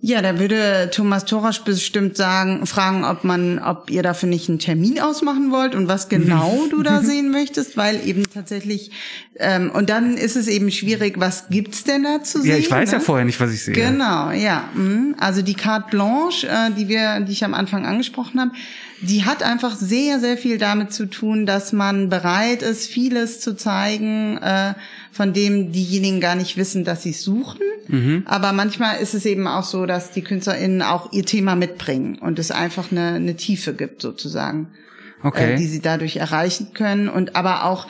Ja, 0.02 0.22
da 0.22 0.40
würde 0.40 0.90
Thomas 0.94 1.26
Thorasch 1.26 1.60
bestimmt 1.64 2.16
sagen, 2.16 2.66
fragen, 2.66 3.04
ob 3.04 3.26
man, 3.26 3.60
ob 3.60 3.90
ihr 3.90 4.02
dafür 4.02 4.30
nicht 4.30 4.48
einen 4.48 4.60
Termin 4.60 5.02
ausmachen 5.02 5.52
wollt 5.52 5.76
und 5.76 5.90
was 5.90 6.08
genau 6.08 6.68
du 6.72 6.84
da 6.84 7.02
sehen 7.02 7.32
möchtest, 7.32 7.76
weil 7.76 8.08
eben 8.08 8.24
tatsächlich 8.34 8.92
ähm, 9.40 9.72
und 9.72 9.90
dann 9.90 10.16
ist 10.16 10.38
es 10.38 10.48
eben 10.48 10.72
schwierig, 10.72 11.16
was 11.18 11.50
gibt's 11.50 11.84
denn 11.84 12.04
da 12.04 12.24
zu 12.24 12.42
sehen? 12.42 12.52
Ja, 12.52 12.58
ich 12.58 12.72
weiß 12.72 12.92
ja 12.92 13.00
ne? 13.00 13.04
vorher 13.04 13.26
nicht, 13.26 13.42
was 13.42 13.52
ich 13.52 13.64
sehe. 13.64 13.74
Genau, 13.74 14.32
ja. 14.32 14.70
mhm. 14.74 15.16
Also 15.18 15.42
die 15.42 15.54
Carte 15.54 15.90
Blanche, 15.90 16.48
äh, 16.48 16.72
die 16.78 16.88
wir, 16.88 17.20
die 17.20 17.34
ich 17.34 17.44
am 17.44 17.54
Anfang 17.54 17.86
angesprochen 17.86 18.40
habe, 18.40 18.52
die 19.02 19.26
hat 19.26 19.44
einfach 19.44 19.76
sehr, 19.76 20.20
sehr 20.20 20.38
viel 20.38 20.58
damit 20.58 20.92
zu 20.92 21.06
tun, 21.06 21.46
dass 21.46 21.72
man 21.74 22.10
bereit 22.10 22.62
ist, 22.62 22.88
vieles 22.88 23.40
zu 23.40 23.56
zeigen, 23.56 24.38
äh, 24.38 24.74
von 25.12 25.34
dem 25.34 25.72
diejenigen 25.72 26.20
gar 26.20 26.36
nicht 26.36 26.58
wissen, 26.58 26.84
dass 26.84 27.04
sie 27.04 27.12
es 27.12 27.24
suchen. 27.24 27.62
Mhm. 27.88 28.24
Aber 28.26 28.54
manchmal 28.54 29.00
ist 29.00 29.14
es 29.14 29.26
eben 29.26 29.48
auch 29.48 29.64
so, 29.64 29.86
dass 29.86 30.12
die 30.12 30.22
KünstlerInnen 30.22 30.82
auch 30.82 31.12
ihr 31.12 31.26
Thema 31.26 31.56
mitbringen 31.56 32.18
und 32.20 32.40
es 32.40 32.52
einfach 32.52 32.92
eine, 32.92 33.14
eine 33.14 33.36
Tiefe 33.36 33.74
gibt, 33.74 34.02
sozusagen, 34.02 34.68
Okay. 35.24 35.54
äh, 35.54 35.56
die 35.56 35.68
sie 35.68 35.82
dadurch 35.82 36.18
erreichen 36.18 36.74
können. 36.74 37.10
Und 37.10 37.36
aber 37.36 37.66
auch 37.66 37.88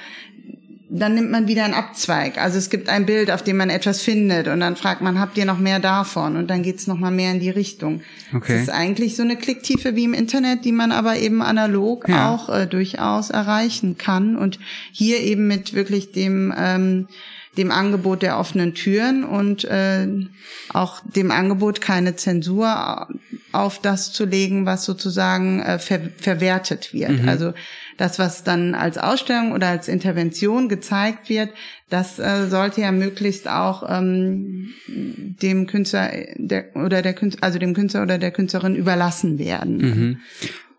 dann 0.91 1.13
nimmt 1.13 1.29
man 1.29 1.47
wieder 1.47 1.65
einen 1.65 1.75
Abzweig. 1.75 2.39
Also 2.39 2.57
es 2.57 2.71
gibt 2.71 2.89
ein 2.89 3.05
Bild, 3.05 3.29
auf 3.29 3.43
dem 3.43 3.57
man 3.57 3.69
etwas 3.69 4.01
findet 4.01 4.47
und 4.47 4.59
dann 4.59 4.75
fragt 4.75 5.01
man, 5.01 5.19
habt 5.19 5.37
ihr 5.37 5.45
noch 5.45 5.59
mehr 5.59 5.79
davon? 5.79 6.35
Und 6.35 6.49
dann 6.49 6.63
geht's 6.63 6.87
noch 6.87 6.97
mal 6.97 7.11
mehr 7.11 7.31
in 7.31 7.39
die 7.39 7.51
Richtung. 7.51 8.01
Okay. 8.33 8.55
Es 8.55 8.61
ist 8.63 8.69
eigentlich 8.69 9.15
so 9.15 9.21
eine 9.21 9.35
Klicktiefe 9.35 9.95
wie 9.95 10.05
im 10.05 10.15
Internet, 10.15 10.65
die 10.65 10.71
man 10.71 10.91
aber 10.91 11.17
eben 11.17 11.43
analog 11.43 12.09
Ja. 12.09 12.33
auch 12.33 12.49
äh, 12.49 12.65
durchaus 12.65 13.29
erreichen 13.29 13.97
kann. 13.99 14.35
Und 14.35 14.57
hier 14.91 15.19
eben 15.19 15.45
mit 15.47 15.73
wirklich 15.73 16.11
dem 16.11 16.51
ähm, 16.57 17.07
dem 17.57 17.71
Angebot 17.71 18.21
der 18.21 18.39
offenen 18.39 18.73
Türen 18.73 19.23
und 19.23 19.65
äh, 19.65 20.07
auch 20.71 21.01
dem 21.03 21.29
Angebot, 21.31 21.81
keine 21.81 22.15
Zensur 22.15 23.07
auf 23.51 23.81
das 23.81 24.13
zu 24.13 24.25
legen, 24.25 24.65
was 24.65 24.85
sozusagen 24.85 25.59
äh, 25.59 25.77
ver 25.79 25.99
verwertet 26.17 26.93
wird. 26.93 27.27
Also 27.27 27.53
das, 27.99 28.17
was 28.17 28.43
dann 28.43 28.75
als 28.75 28.97
Ausstellung 28.97 29.51
oder 29.51 29.67
als 29.67 29.89
Intervention 29.89 30.69
gezeigt 30.69 31.27
wird, 31.27 31.49
das 31.89 32.17
äh, 32.17 32.47
sollte 32.47 32.81
ja 32.81 32.93
möglichst 32.93 33.49
auch 33.49 33.83
ähm, 33.89 34.69
dem 34.87 35.67
Künstler 35.67 36.09
der, 36.35 36.75
oder 36.75 37.01
der 37.01 37.13
Künstler, 37.13 37.43
also 37.43 37.59
dem 37.59 37.73
Künstler 37.73 38.03
oder 38.03 38.17
der 38.17 38.31
Künstlerin 38.31 38.75
überlassen 38.75 39.37
werden. 39.37 39.77
Mhm. 39.77 40.19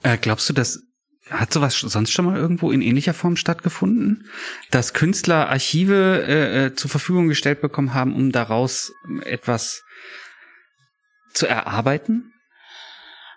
Äh, 0.03 0.17
glaubst 0.17 0.49
du, 0.49 0.55
dass 0.55 0.83
hat 1.29 1.53
sowas 1.53 1.79
sonst 1.79 2.11
schon 2.11 2.25
mal 2.25 2.37
irgendwo 2.37 2.73
in 2.73 2.83
ähnlicher 2.83 3.15
Form 3.15 3.37
stattgefunden, 3.37 4.25
dass 4.71 4.95
Künstler 4.95 5.49
Archive 5.49 6.25
äh, 6.27 6.65
äh, 6.65 6.75
zur 6.75 6.91
Verfügung 6.91 7.29
gestellt 7.29 7.61
bekommen 7.61 7.95
haben, 7.95 8.17
um 8.17 8.33
daraus 8.33 8.93
etwas 9.25 9.85
zu 11.33 11.47
erarbeiten? 11.47 12.33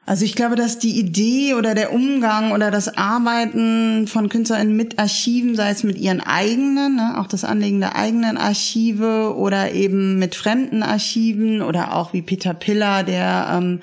Also 0.06 0.26
ich 0.26 0.36
glaube, 0.36 0.56
dass 0.56 0.80
die 0.80 0.99
Idee 0.99 1.54
oder 1.54 1.76
der 1.76 1.93
Umgang 1.93 2.51
oder 2.51 2.72
das 2.72 2.97
Arbeiten 2.97 4.06
von 4.08 4.28
KünstlerInnen 4.28 4.76
mit 4.76 4.99
Archiven, 4.99 5.56
sei 5.56 5.70
es 5.70 5.84
mit 5.84 5.97
ihren 5.97 6.20
eigenen, 6.20 6.97
ne, 6.97 7.16
auch 7.22 7.28
das 7.28 7.45
Anlegen 7.45 7.80
der 7.80 7.95
eigenen 7.95 8.38
Archive 8.38 9.34
oder 9.38 9.72
eben 9.72 10.20
mit 10.20 10.36
fremden 10.36 10.84
Archiven 10.84 11.62
oder 11.62 11.95
auch 11.95 12.12
wie 12.12 12.22
Peter 12.22 12.54
Piller, 12.54 13.04
der 13.04 13.47
ähm, 13.54 13.80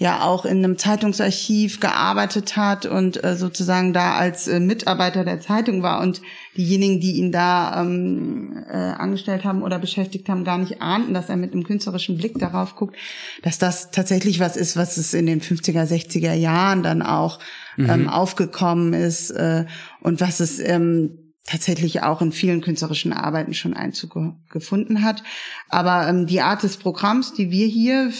ja 0.00 0.22
auch 0.22 0.46
in 0.46 0.64
einem 0.64 0.78
Zeitungsarchiv 0.78 1.78
gearbeitet 1.78 2.56
hat 2.56 2.86
und 2.86 3.22
äh, 3.22 3.36
sozusagen 3.36 3.92
da 3.92 4.14
als 4.14 4.48
äh, 4.48 4.58
Mitarbeiter 4.58 5.24
der 5.24 5.40
Zeitung 5.40 5.82
war. 5.82 6.00
Und 6.00 6.22
diejenigen, 6.56 7.00
die 7.00 7.16
ihn 7.16 7.32
da 7.32 7.82
ähm, 7.82 8.64
äh, 8.66 8.76
angestellt 8.76 9.44
haben 9.44 9.62
oder 9.62 9.78
beschäftigt 9.78 10.30
haben, 10.30 10.44
gar 10.44 10.56
nicht 10.56 10.80
ahnten, 10.80 11.12
dass 11.12 11.28
er 11.28 11.36
mit 11.36 11.52
einem 11.52 11.64
künstlerischen 11.64 12.16
Blick 12.16 12.38
darauf 12.38 12.76
guckt, 12.76 12.96
dass 13.42 13.58
das 13.58 13.90
tatsächlich 13.90 14.40
was 14.40 14.56
ist, 14.56 14.74
was 14.74 14.96
es 14.96 15.12
in 15.12 15.26
den 15.26 15.42
50er, 15.42 15.84
60er 15.84 16.32
Jahren 16.32 16.82
dann 16.82 17.02
auch 17.02 17.38
ähm, 17.76 18.08
aufgekommen 18.08 18.94
ist 18.94 19.30
äh, 19.30 19.66
und 20.00 20.22
was 20.22 20.40
es 20.40 20.58
ähm, 20.60 21.18
tatsächlich 21.46 22.02
auch 22.02 22.20
in 22.22 22.32
vielen 22.32 22.60
künstlerischen 22.60 23.12
Arbeiten 23.12 23.54
schon 23.54 23.74
Einzug 23.74 24.14
ge- 24.14 24.32
gefunden 24.50 25.02
hat. 25.02 25.22
Aber 25.68 26.06
ähm, 26.08 26.26
die 26.26 26.40
Art 26.42 26.62
des 26.62 26.76
Programms, 26.76 27.32
die 27.32 27.50
wir 27.50 27.66
hier 27.66 28.12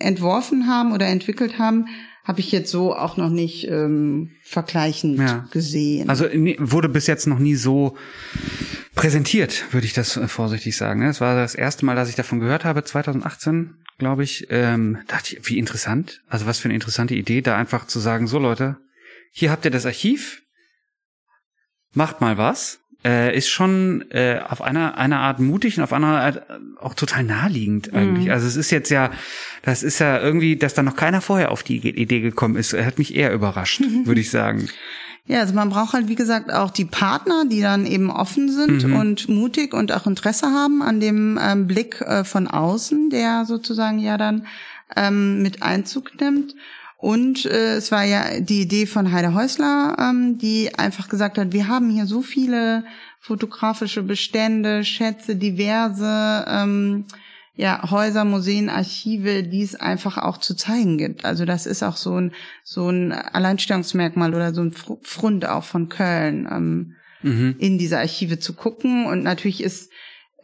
entworfen 0.00 0.66
haben 0.66 0.92
oder 0.92 1.06
entwickelt 1.06 1.58
haben, 1.58 1.86
habe 2.24 2.40
ich 2.40 2.52
jetzt 2.52 2.70
so 2.70 2.94
auch 2.94 3.16
noch 3.16 3.30
nicht 3.30 3.68
ähm, 3.68 4.30
vergleichend 4.44 5.18
Ja. 5.18 5.48
gesehen. 5.50 6.08
Also 6.08 6.24
wurde 6.58 6.88
bis 6.88 7.06
jetzt 7.08 7.26
noch 7.26 7.38
nie 7.40 7.56
so 7.56 7.96
präsentiert, 8.94 9.64
würde 9.72 9.86
ich 9.86 9.92
das 9.92 10.16
äh, 10.16 10.28
vorsichtig 10.28 10.76
sagen. 10.76 11.00
ne? 11.00 11.08
Es 11.08 11.20
war 11.20 11.34
das 11.34 11.54
erste 11.54 11.84
Mal, 11.84 11.96
dass 11.96 12.08
ich 12.08 12.14
davon 12.14 12.40
gehört 12.40 12.64
habe, 12.64 12.84
2018, 12.84 13.74
glaube 13.98 14.22
ich. 14.24 14.46
Ähm, 14.50 14.98
dachte 15.08 15.36
ich, 15.36 15.48
wie 15.48 15.58
interessant. 15.58 16.22
Also 16.28 16.46
was 16.46 16.58
für 16.58 16.66
eine 16.66 16.74
interessante 16.74 17.14
Idee, 17.14 17.40
da 17.42 17.56
einfach 17.56 17.86
zu 17.86 17.98
sagen, 17.98 18.26
so 18.26 18.38
Leute, 18.38 18.76
hier 19.32 19.50
habt 19.50 19.64
ihr 19.64 19.70
das 19.70 19.86
Archiv, 19.86 20.41
macht 21.94 22.20
mal 22.20 22.38
was. 22.38 22.78
Äh, 23.04 23.36
ist 23.36 23.48
schon 23.48 24.04
äh, 24.12 24.38
auf 24.48 24.62
einer 24.62 24.96
einer 24.96 25.18
Art 25.18 25.40
mutig 25.40 25.76
und 25.76 25.82
auf 25.82 25.92
einer 25.92 26.20
Art 26.20 26.36
äh, 26.36 26.40
auch 26.80 26.94
total 26.94 27.24
naheliegend 27.24 27.92
eigentlich. 27.92 28.30
Also 28.30 28.46
es 28.46 28.54
ist 28.54 28.70
jetzt 28.70 28.90
ja, 28.90 29.10
das 29.62 29.82
ist 29.82 29.98
ja 29.98 30.20
irgendwie, 30.20 30.54
dass 30.54 30.74
da 30.74 30.84
noch 30.84 30.94
keiner 30.94 31.20
vorher 31.20 31.50
auf 31.50 31.64
die 31.64 31.78
Idee 31.78 32.20
gekommen 32.20 32.54
ist, 32.54 32.72
hat 32.74 32.98
mich 32.98 33.16
eher 33.16 33.32
überrascht, 33.32 33.82
würde 34.04 34.20
ich 34.20 34.30
sagen. 34.30 34.68
Ja, 35.26 35.40
also 35.40 35.52
man 35.52 35.68
braucht 35.70 35.94
halt, 35.94 36.06
wie 36.08 36.14
gesagt, 36.14 36.52
auch 36.52 36.70
die 36.70 36.84
Partner, 36.84 37.44
die 37.44 37.60
dann 37.60 37.86
eben 37.86 38.08
offen 38.10 38.48
sind 38.50 38.86
Mhm. 38.86 38.94
und 38.96 39.28
mutig 39.28 39.74
und 39.74 39.90
auch 39.90 40.06
Interesse 40.06 40.46
haben 40.46 40.80
an 40.82 41.00
dem 41.00 41.40
ähm, 41.42 41.66
Blick 41.66 42.00
äh, 42.02 42.22
von 42.22 42.46
außen, 42.46 43.10
der 43.10 43.44
sozusagen 43.46 43.98
ja 43.98 44.16
dann 44.16 44.46
ähm, 44.96 45.42
mit 45.42 45.62
Einzug 45.62 46.20
nimmt. 46.20 46.54
Und 47.02 47.46
äh, 47.46 47.74
es 47.74 47.90
war 47.90 48.04
ja 48.04 48.38
die 48.38 48.60
Idee 48.62 48.86
von 48.86 49.10
Heide 49.10 49.34
Häusler, 49.34 49.96
ähm, 49.98 50.38
die 50.38 50.70
einfach 50.78 51.08
gesagt 51.08 51.36
hat, 51.36 51.52
wir 51.52 51.66
haben 51.66 51.90
hier 51.90 52.06
so 52.06 52.22
viele 52.22 52.84
fotografische 53.18 54.04
Bestände, 54.04 54.84
Schätze, 54.84 55.34
diverse 55.34 56.44
ähm, 56.46 57.06
ja, 57.56 57.90
Häuser, 57.90 58.24
Museen, 58.24 58.70
Archive, 58.70 59.42
die 59.42 59.62
es 59.62 59.74
einfach 59.74 60.16
auch 60.16 60.38
zu 60.38 60.54
zeigen 60.54 60.96
gibt. 60.96 61.24
Also 61.24 61.44
das 61.44 61.66
ist 61.66 61.82
auch 61.82 61.96
so 61.96 62.20
ein 62.20 62.32
so 62.62 62.88
ein 62.88 63.10
Alleinstellungsmerkmal 63.10 64.32
oder 64.32 64.54
so 64.54 64.60
ein 64.62 64.70
Fr- 64.72 65.02
Pfrund 65.02 65.44
auch 65.46 65.64
von 65.64 65.88
Köln, 65.88 66.48
ähm, 66.50 66.94
Mhm. 67.24 67.54
in 67.58 67.78
diese 67.78 67.98
Archive 67.98 68.38
zu 68.40 68.52
gucken. 68.54 69.06
Und 69.06 69.22
natürlich 69.24 69.60
ist 69.62 69.90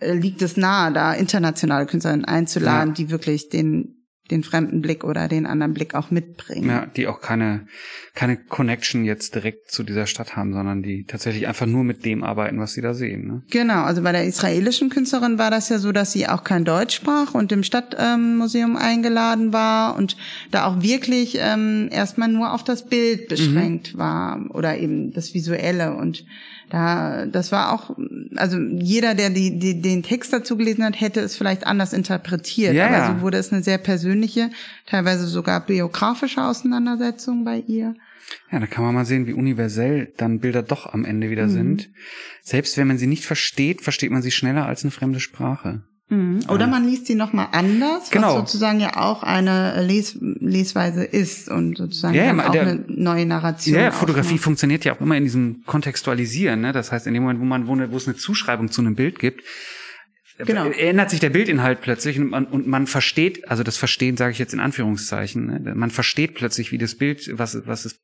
äh, 0.00 0.12
liegt 0.12 0.42
es 0.42 0.56
nahe, 0.56 0.92
da 0.92 1.12
internationale 1.12 1.86
Künstlerinnen 1.86 2.24
einzuladen, 2.24 2.90
Ja. 2.90 2.94
die 2.94 3.10
wirklich 3.10 3.48
den 3.48 3.97
den 4.30 4.42
fremden 4.42 4.82
Blick 4.82 5.04
oder 5.04 5.28
den 5.28 5.46
anderen 5.46 5.74
Blick 5.74 5.94
auch 5.94 6.10
mitbringen. 6.10 6.68
Ja, 6.68 6.86
die 6.86 7.06
auch 7.06 7.20
keine, 7.20 7.66
keine 8.14 8.36
Connection 8.36 9.04
jetzt 9.04 9.34
direkt 9.34 9.70
zu 9.70 9.82
dieser 9.82 10.06
Stadt 10.06 10.36
haben, 10.36 10.52
sondern 10.52 10.82
die 10.82 11.04
tatsächlich 11.04 11.46
einfach 11.48 11.66
nur 11.66 11.84
mit 11.84 12.04
dem 12.04 12.22
arbeiten, 12.22 12.58
was 12.60 12.74
sie 12.74 12.82
da 12.82 12.94
sehen. 12.94 13.26
Ne? 13.26 13.42
Genau, 13.50 13.84
also 13.84 14.02
bei 14.02 14.12
der 14.12 14.24
israelischen 14.24 14.90
Künstlerin 14.90 15.38
war 15.38 15.50
das 15.50 15.68
ja 15.68 15.78
so, 15.78 15.92
dass 15.92 16.12
sie 16.12 16.28
auch 16.28 16.44
kein 16.44 16.64
Deutsch 16.64 16.96
sprach 16.96 17.34
und 17.34 17.52
im 17.52 17.62
Stadtmuseum 17.62 18.72
ähm, 18.72 18.76
eingeladen 18.76 19.52
war 19.52 19.96
und 19.96 20.16
da 20.50 20.66
auch 20.66 20.82
wirklich 20.82 21.38
ähm, 21.40 21.88
erstmal 21.90 22.28
nur 22.28 22.52
auf 22.52 22.64
das 22.64 22.86
Bild 22.86 23.28
beschränkt 23.28 23.94
mhm. 23.94 23.98
war 23.98 24.44
oder 24.50 24.78
eben 24.78 25.12
das 25.12 25.32
Visuelle 25.34 25.94
und 25.94 26.24
da, 26.70 27.26
das 27.26 27.52
war 27.52 27.72
auch, 27.72 27.96
also 28.36 28.58
jeder, 28.58 29.14
der 29.14 29.30
die, 29.30 29.58
die, 29.58 29.80
den 29.80 30.02
Text 30.02 30.32
dazu 30.32 30.56
gelesen 30.56 30.84
hat, 30.84 31.00
hätte 31.00 31.20
es 31.20 31.36
vielleicht 31.36 31.66
anders 31.66 31.92
interpretiert. 31.92 32.74
Ja, 32.74 32.88
Aber 32.88 33.14
so 33.14 33.22
wurde 33.22 33.38
es 33.38 33.52
eine 33.52 33.62
sehr 33.62 33.78
persönliche, 33.78 34.50
teilweise 34.86 35.26
sogar 35.26 35.64
biografische 35.64 36.42
Auseinandersetzung 36.42 37.44
bei 37.44 37.58
ihr. 37.66 37.94
Ja, 38.52 38.60
da 38.60 38.66
kann 38.66 38.84
man 38.84 38.94
mal 38.94 39.06
sehen, 39.06 39.26
wie 39.26 39.32
universell 39.32 40.12
dann 40.16 40.40
Bilder 40.40 40.62
doch 40.62 40.92
am 40.92 41.04
Ende 41.04 41.30
wieder 41.30 41.46
mhm. 41.46 41.52
sind. 41.52 41.90
Selbst 42.42 42.76
wenn 42.76 42.88
man 42.88 42.98
sie 42.98 43.06
nicht 43.06 43.24
versteht, 43.24 43.80
versteht 43.80 44.10
man 44.10 44.22
sie 44.22 44.30
schneller 44.30 44.66
als 44.66 44.82
eine 44.82 44.90
fremde 44.90 45.20
Sprache. 45.20 45.82
Mhm. 46.10 46.40
Oder 46.48 46.66
man 46.66 46.86
liest 46.86 47.06
sie 47.06 47.14
nochmal 47.14 47.48
anders, 47.52 48.10
genau. 48.10 48.28
was 48.28 48.34
sozusagen 48.36 48.80
ja 48.80 48.96
auch 48.96 49.22
eine 49.22 49.82
Les 49.86 50.16
Lesweise 50.20 51.04
ist 51.04 51.50
und 51.50 51.76
sozusagen 51.76 52.14
ja, 52.14 52.24
ja, 52.24 52.46
auch 52.46 52.50
der, 52.50 52.62
eine 52.62 52.84
neue 52.88 53.26
Narration. 53.26 53.78
Ja, 53.78 53.90
Fotografie 53.90 54.28
aufmacht. 54.28 54.44
funktioniert 54.44 54.84
ja 54.84 54.94
auch 54.94 55.00
immer 55.00 55.16
in 55.16 55.24
diesem 55.24 55.64
Kontextualisieren. 55.66 56.62
Ne? 56.62 56.72
Das 56.72 56.92
heißt, 56.92 57.06
in 57.06 57.14
dem 57.14 57.24
Moment, 57.24 57.40
wo 57.40 57.44
man 57.44 57.66
wo, 57.66 57.76
wo 57.92 57.96
es 57.96 58.08
eine 58.08 58.16
Zuschreibung 58.16 58.70
zu 58.70 58.80
einem 58.80 58.94
Bild 58.94 59.18
gibt, 59.18 59.42
Genau. 60.38 60.66
ändert 60.66 61.10
sich 61.10 61.18
der 61.18 61.30
Bildinhalt 61.30 61.80
plötzlich 61.80 62.18
und 62.18 62.30
man, 62.30 62.44
und 62.46 62.66
man 62.66 62.86
versteht, 62.86 63.48
also 63.50 63.64
das 63.64 63.76
Verstehen 63.76 64.16
sage 64.16 64.30
ich 64.30 64.38
jetzt 64.38 64.54
in 64.54 64.60
Anführungszeichen, 64.60 65.46
ne? 65.46 65.74
man 65.74 65.90
versteht 65.90 66.34
plötzlich, 66.34 66.70
wie 66.70 66.78
das 66.78 66.94
Bild, 66.94 67.28
was, 67.32 67.66
was 67.66 67.84
es 67.84 68.00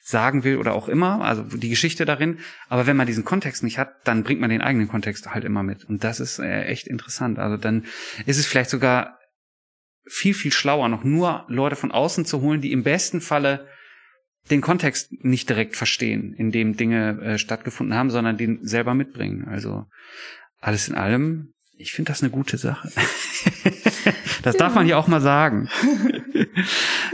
sagen 0.00 0.44
will 0.44 0.56
oder 0.56 0.74
auch 0.74 0.88
immer, 0.88 1.22
also 1.22 1.42
die 1.42 1.68
Geschichte 1.68 2.04
darin. 2.04 2.38
Aber 2.68 2.86
wenn 2.86 2.96
man 2.96 3.06
diesen 3.06 3.24
Kontext 3.24 3.62
nicht 3.62 3.78
hat, 3.78 3.94
dann 4.04 4.24
bringt 4.24 4.40
man 4.40 4.50
den 4.50 4.62
eigenen 4.62 4.88
Kontext 4.88 5.32
halt 5.32 5.44
immer 5.44 5.62
mit. 5.62 5.84
Und 5.84 6.04
das 6.04 6.20
ist 6.20 6.38
äh, 6.38 6.64
echt 6.64 6.86
interessant. 6.86 7.38
Also 7.38 7.56
dann 7.56 7.84
ist 8.26 8.38
es 8.38 8.46
vielleicht 8.46 8.70
sogar 8.70 9.18
viel, 10.06 10.34
viel 10.34 10.52
schlauer, 10.52 10.88
noch 10.88 11.04
nur 11.04 11.44
Leute 11.48 11.76
von 11.76 11.92
außen 11.92 12.24
zu 12.24 12.40
holen, 12.40 12.60
die 12.60 12.72
im 12.72 12.82
besten 12.82 13.20
Falle 13.20 13.68
den 14.50 14.60
Kontext 14.60 15.12
nicht 15.22 15.48
direkt 15.48 15.76
verstehen, 15.76 16.34
in 16.34 16.50
dem 16.50 16.76
Dinge 16.76 17.20
äh, 17.20 17.38
stattgefunden 17.38 17.94
haben, 17.94 18.10
sondern 18.10 18.38
den 18.38 18.64
selber 18.66 18.94
mitbringen. 18.94 19.46
Also 19.46 19.84
alles 20.60 20.88
in 20.88 20.94
allem, 20.94 21.52
ich 21.76 21.92
finde 21.92 22.10
das 22.10 22.22
eine 22.22 22.30
gute 22.30 22.56
Sache. 22.56 22.90
das 24.48 24.54
ja. 24.54 24.60
darf 24.60 24.74
man 24.74 24.86
ja 24.86 24.96
auch 24.96 25.08
mal 25.08 25.20
sagen. 25.20 25.68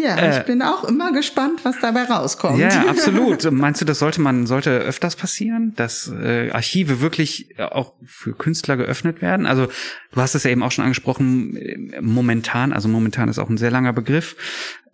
Ja, 0.02 0.16
äh, 0.16 0.38
ich 0.38 0.46
bin 0.46 0.60
auch 0.62 0.84
immer 0.84 1.12
gespannt, 1.12 1.60
was 1.64 1.78
dabei 1.80 2.04
rauskommt. 2.04 2.58
Ja, 2.58 2.84
absolut. 2.88 3.50
Meinst 3.50 3.80
du, 3.80 3.84
das 3.84 3.98
sollte 3.98 4.20
man, 4.20 4.46
sollte 4.46 4.70
öfters 4.70 5.16
passieren, 5.16 5.72
dass 5.76 6.08
äh, 6.08 6.50
Archive 6.50 7.00
wirklich 7.00 7.58
auch 7.58 7.92
für 8.04 8.34
Künstler 8.34 8.76
geöffnet 8.76 9.22
werden? 9.22 9.46
Also 9.46 9.68
du 10.12 10.20
hast 10.20 10.34
es 10.34 10.44
ja 10.44 10.50
eben 10.50 10.62
auch 10.62 10.72
schon 10.72 10.84
angesprochen, 10.84 11.56
äh, 11.56 12.00
momentan, 12.00 12.72
also 12.72 12.88
momentan 12.88 13.28
ist 13.28 13.38
auch 13.38 13.48
ein 13.48 13.56
sehr 13.56 13.70
langer 13.70 13.92
Begriff. 13.92 14.36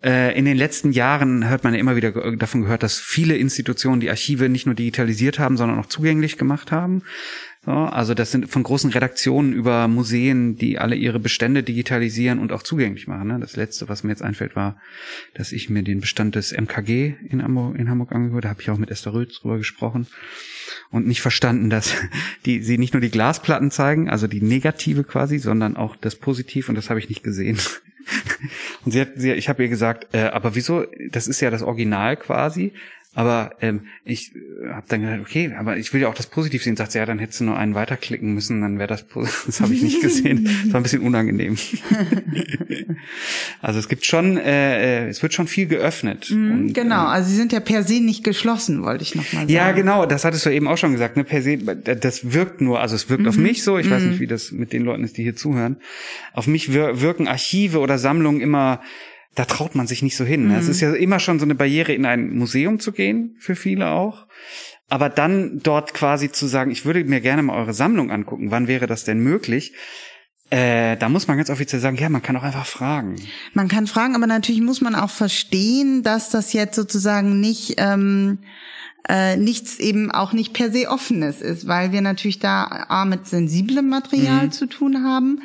Äh, 0.03 0.37
in 0.37 0.45
den 0.45 0.57
letzten 0.57 0.91
Jahren 0.91 1.47
hört 1.47 1.63
man 1.63 1.73
ja 1.73 1.79
immer 1.79 1.95
wieder 1.95 2.11
davon 2.35 2.61
gehört, 2.61 2.83
dass 2.83 2.99
viele 2.99 3.35
Institutionen 3.35 3.99
die 3.99 4.09
Archive 4.09 4.49
nicht 4.49 4.65
nur 4.65 4.75
digitalisiert 4.75 5.39
haben, 5.39 5.57
sondern 5.57 5.79
auch 5.79 5.87
zugänglich 5.87 6.37
gemacht 6.37 6.71
haben. 6.71 7.03
So, 7.63 7.71
also 7.71 8.15
das 8.15 8.31
sind 8.31 8.49
von 8.49 8.63
großen 8.63 8.89
Redaktionen 8.89 9.53
über 9.53 9.87
Museen, 9.87 10.55
die 10.55 10.79
alle 10.79 10.95
ihre 10.95 11.19
Bestände 11.19 11.61
digitalisieren 11.61 12.39
und 12.39 12.51
auch 12.51 12.63
zugänglich 12.63 13.07
machen. 13.07 13.27
Ne? 13.27 13.37
Das 13.39 13.55
letzte, 13.55 13.87
was 13.87 14.03
mir 14.03 14.09
jetzt 14.09 14.23
einfällt, 14.23 14.55
war, 14.55 14.77
dass 15.35 15.51
ich 15.51 15.69
mir 15.69 15.83
den 15.83 16.01
Bestand 16.01 16.33
des 16.33 16.53
MKG 16.53 17.13
in 17.29 17.43
Hamburg, 17.43 17.77
in 17.77 17.87
Hamburg 17.87 18.13
angehört. 18.13 18.45
Da 18.45 18.49
habe 18.49 18.63
ich 18.63 18.71
auch 18.71 18.79
mit 18.79 18.89
Esther 18.89 19.13
Röth 19.13 19.39
drüber 19.39 19.59
gesprochen 19.59 20.07
und 20.89 21.05
nicht 21.05 21.21
verstanden, 21.21 21.69
dass 21.69 21.93
die 22.47 22.63
sie 22.63 22.79
nicht 22.79 22.95
nur 22.95 23.01
die 23.01 23.11
Glasplatten 23.11 23.69
zeigen, 23.69 24.09
also 24.09 24.25
die 24.25 24.41
negative 24.41 25.03
quasi, 25.03 25.37
sondern 25.37 25.77
auch 25.77 25.95
das 25.95 26.15
Positiv 26.15 26.67
und 26.67 26.73
das 26.73 26.89
habe 26.89 26.99
ich 26.99 27.09
nicht 27.09 27.23
gesehen. 27.23 27.59
Und 28.83 28.91
sie 28.93 29.01
hat, 29.01 29.09
sie, 29.15 29.31
ich 29.33 29.47
habe 29.47 29.61
ihr 29.61 29.69
gesagt, 29.69 30.15
äh, 30.15 30.23
aber 30.23 30.55
wieso? 30.55 30.85
Das 31.11 31.27
ist 31.27 31.39
ja 31.39 31.51
das 31.51 31.61
Original 31.61 32.17
quasi. 32.17 32.73
Aber 33.13 33.51
ähm, 33.59 33.87
ich 34.05 34.33
äh, 34.35 34.69
habe 34.69 34.85
dann 34.87 35.01
gedacht, 35.01 35.19
okay, 35.19 35.53
aber 35.57 35.75
ich 35.75 35.93
will 35.93 35.99
ja 35.99 36.07
auch 36.07 36.13
das 36.13 36.27
Positiv 36.27 36.63
sehen. 36.63 36.77
Sagt 36.77 36.93
sie, 36.93 36.97
ja, 36.97 37.05
dann 37.05 37.19
hättest 37.19 37.41
du 37.41 37.43
nur 37.43 37.57
einen 37.57 37.75
weiterklicken 37.75 38.33
müssen, 38.33 38.61
dann 38.61 38.79
wäre 38.79 38.87
das, 38.87 39.05
das 39.45 39.59
habe 39.59 39.73
ich 39.73 39.81
nicht 39.81 40.01
gesehen. 40.01 40.49
Das 40.61 40.73
war 40.73 40.79
ein 40.79 40.83
bisschen 40.83 41.01
unangenehm. 41.01 41.57
also 43.61 43.79
es 43.79 43.89
gibt 43.89 44.05
schon, 44.05 44.37
äh, 44.37 45.05
äh, 45.05 45.09
es 45.09 45.21
wird 45.21 45.33
schon 45.33 45.47
viel 45.47 45.67
geöffnet. 45.67 46.29
Mhm, 46.29 46.51
und, 46.51 46.73
genau, 46.73 47.07
also 47.07 47.29
sie 47.29 47.35
sind 47.35 47.51
ja 47.51 47.59
per 47.59 47.83
se 47.83 47.99
nicht 47.99 48.23
geschlossen, 48.23 48.83
wollte 48.83 49.03
ich 49.03 49.15
nochmal 49.15 49.41
sagen. 49.41 49.49
Ja, 49.49 49.71
genau, 49.71 50.05
das 50.05 50.23
hattest 50.23 50.45
du 50.45 50.49
eben 50.49 50.67
auch 50.67 50.77
schon 50.77 50.93
gesagt. 50.93 51.17
Ne? 51.17 51.23
Per 51.23 51.41
se, 51.41 51.57
das 51.57 52.31
wirkt 52.33 52.61
nur, 52.61 52.79
also 52.79 52.95
es 52.95 53.09
wirkt 53.09 53.23
mhm. 53.23 53.29
auf 53.29 53.37
mich 53.37 53.63
so. 53.63 53.77
Ich 53.77 53.87
mhm. 53.87 53.91
weiß 53.91 54.03
nicht, 54.03 54.19
wie 54.19 54.27
das 54.27 54.51
mit 54.51 54.71
den 54.71 54.83
Leuten 54.83 55.03
ist, 55.03 55.17
die 55.17 55.23
hier 55.23 55.35
zuhören. 55.35 55.77
Auf 56.33 56.47
mich 56.47 56.71
wirken 56.71 57.27
Archive 57.27 57.79
oder 57.79 57.97
Sammlungen 57.97 58.39
immer 58.39 58.81
da 59.35 59.45
traut 59.45 59.75
man 59.75 59.87
sich 59.87 60.01
nicht 60.01 60.17
so 60.17 60.25
hin. 60.25 60.47
Mhm. 60.47 60.55
Es 60.55 60.67
ist 60.67 60.81
ja 60.81 60.93
immer 60.93 61.19
schon 61.19 61.39
so 61.39 61.45
eine 61.45 61.55
Barriere, 61.55 61.93
in 61.93 62.05
ein 62.05 62.31
Museum 62.31 62.79
zu 62.79 62.91
gehen, 62.91 63.35
für 63.39 63.55
viele 63.55 63.89
auch. 63.89 64.27
Aber 64.89 65.07
dann 65.07 65.59
dort 65.63 65.93
quasi 65.93 66.31
zu 66.31 66.47
sagen, 66.47 66.69
ich 66.69 66.85
würde 66.85 67.03
mir 67.05 67.21
gerne 67.21 67.43
mal 67.43 67.57
eure 67.57 67.73
Sammlung 67.73 68.11
angucken, 68.11 68.51
wann 68.51 68.67
wäre 68.67 68.87
das 68.87 69.05
denn 69.05 69.19
möglich? 69.19 69.73
Äh, 70.49 70.97
da 70.97 71.07
muss 71.07 71.29
man 71.29 71.37
ganz 71.37 71.49
offiziell 71.49 71.81
sagen, 71.81 71.95
ja, 71.95 72.09
man 72.09 72.21
kann 72.21 72.35
auch 72.35 72.43
einfach 72.43 72.65
fragen. 72.65 73.15
Man 73.53 73.69
kann 73.69 73.87
fragen, 73.87 74.15
aber 74.15 74.27
natürlich 74.27 74.59
muss 74.59 74.81
man 74.81 74.95
auch 74.95 75.09
verstehen, 75.09 76.03
dass 76.03 76.29
das 76.29 76.51
jetzt 76.51 76.75
sozusagen 76.75 77.39
nicht 77.39 77.75
ähm, 77.77 78.39
äh, 79.07 79.37
nichts 79.37 79.79
eben 79.79 80.11
auch 80.11 80.33
nicht 80.33 80.53
per 80.53 80.69
se 80.69 80.89
offenes 80.89 81.41
ist, 81.41 81.67
weil 81.67 81.93
wir 81.93 82.01
natürlich 82.01 82.39
da 82.39 82.85
A 82.89 83.05
mit 83.05 83.27
sensiblem 83.27 83.87
Material 83.87 84.47
mhm. 84.47 84.51
zu 84.51 84.67
tun 84.67 85.05
haben, 85.05 85.41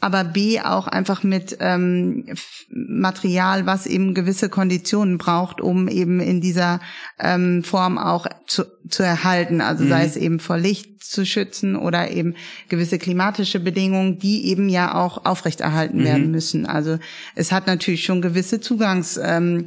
aber 0.00 0.24
B 0.24 0.60
auch 0.60 0.86
einfach 0.86 1.22
mit 1.22 1.56
ähm, 1.60 2.26
Material, 2.68 3.64
was 3.64 3.86
eben 3.86 4.14
gewisse 4.14 4.48
Konditionen 4.48 5.16
braucht, 5.16 5.60
um 5.60 5.88
eben 5.88 6.20
in 6.20 6.40
dieser 6.40 6.80
ähm, 7.18 7.64
Form 7.64 7.96
auch 7.96 8.26
zu, 8.46 8.64
zu 8.88 9.02
erhalten. 9.02 9.60
Also 9.60 9.84
mhm. 9.84 9.88
sei 9.88 10.04
es 10.04 10.16
eben 10.16 10.38
vor 10.38 10.58
Licht 10.58 11.02
zu 11.02 11.24
schützen 11.24 11.76
oder 11.76 12.10
eben 12.10 12.34
gewisse 12.68 12.98
klimatische 12.98 13.58
Bedingungen, 13.58 14.18
die 14.18 14.46
eben 14.46 14.68
ja 14.68 14.94
auch 14.94 15.24
aufrechterhalten 15.24 16.00
mhm. 16.00 16.04
werden 16.04 16.30
müssen. 16.30 16.66
Also 16.66 16.98
es 17.34 17.50
hat 17.50 17.66
natürlich 17.66 18.04
schon 18.04 18.20
gewisse 18.20 18.60
Zugangs 18.60 19.18
ähm, 19.22 19.66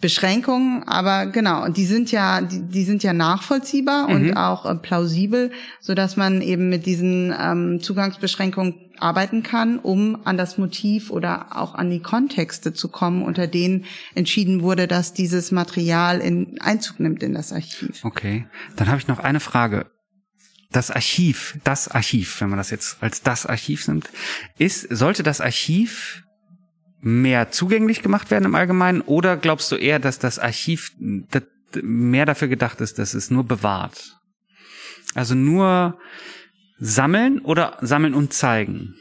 Beschränkungen, 0.00 0.84
aber 0.86 1.26
genau, 1.26 1.68
die 1.68 1.84
sind 1.84 2.12
ja, 2.12 2.40
die, 2.40 2.62
die 2.62 2.84
sind 2.84 3.02
ja 3.02 3.12
nachvollziehbar 3.12 4.08
mhm. 4.08 4.14
und 4.14 4.36
auch 4.36 4.64
äh, 4.64 4.74
plausibel, 4.76 5.50
so 5.80 5.94
dass 5.94 6.16
man 6.16 6.40
eben 6.40 6.68
mit 6.68 6.86
diesen 6.86 7.34
ähm, 7.36 7.80
Zugangsbeschränkungen 7.80 8.74
arbeiten 9.00 9.42
kann, 9.42 9.78
um 9.78 10.24
an 10.24 10.36
das 10.36 10.56
Motiv 10.56 11.10
oder 11.10 11.56
auch 11.56 11.74
an 11.74 11.90
die 11.90 12.00
Kontexte 12.00 12.72
zu 12.72 12.88
kommen, 12.88 13.22
unter 13.22 13.48
denen 13.48 13.86
entschieden 14.14 14.62
wurde, 14.62 14.86
dass 14.86 15.14
dieses 15.14 15.50
Material 15.50 16.20
in 16.20 16.60
Einzug 16.60 17.00
nimmt 17.00 17.22
in 17.22 17.34
das 17.34 17.52
Archiv. 17.52 18.04
Okay, 18.04 18.46
dann 18.76 18.88
habe 18.88 18.98
ich 18.98 19.08
noch 19.08 19.18
eine 19.18 19.40
Frage. 19.40 19.86
Das 20.70 20.90
Archiv, 20.90 21.58
das 21.64 21.88
Archiv, 21.88 22.40
wenn 22.40 22.50
man 22.50 22.58
das 22.58 22.70
jetzt 22.70 22.98
als 23.02 23.22
das 23.22 23.46
Archiv 23.46 23.88
nimmt, 23.88 24.10
ist, 24.58 24.82
sollte 24.90 25.22
das 25.22 25.40
Archiv 25.40 26.22
mehr 27.00 27.50
zugänglich 27.50 28.02
gemacht 28.02 28.30
werden 28.30 28.44
im 28.44 28.54
Allgemeinen 28.54 29.00
oder 29.00 29.36
glaubst 29.36 29.70
du 29.72 29.76
eher, 29.76 29.98
dass 29.98 30.18
das 30.18 30.38
Archiv 30.38 30.92
mehr 31.82 32.26
dafür 32.26 32.48
gedacht 32.48 32.80
ist, 32.80 32.98
dass 32.98 33.14
es 33.14 33.30
nur 33.30 33.44
bewahrt? 33.44 34.16
Also 35.14 35.34
nur 35.34 35.98
sammeln 36.78 37.40
oder 37.40 37.78
sammeln 37.80 38.14
und 38.14 38.32
zeigen? 38.32 38.94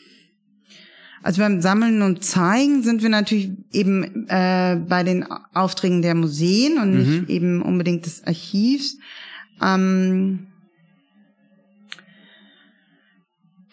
Also 1.24 1.42
beim 1.42 1.62
Sammeln 1.62 2.02
und 2.04 2.24
Zeigen 2.24 2.84
sind 2.84 3.02
wir 3.02 3.10
natürlich 3.10 3.52
eben 3.74 4.28
äh, 4.30 4.80
bei 4.88 5.04
den 5.04 5.26
Aufträgen 5.54 6.02
der 6.02 6.16
Museen 6.16 6.78
und 6.78 6.94
nicht 6.94 7.22
mhm. 7.24 7.28
eben 7.28 7.62
unbedingt 7.62 8.06
des 8.06 8.24
Archivs. 8.26 8.98
Ähm, 9.62 10.48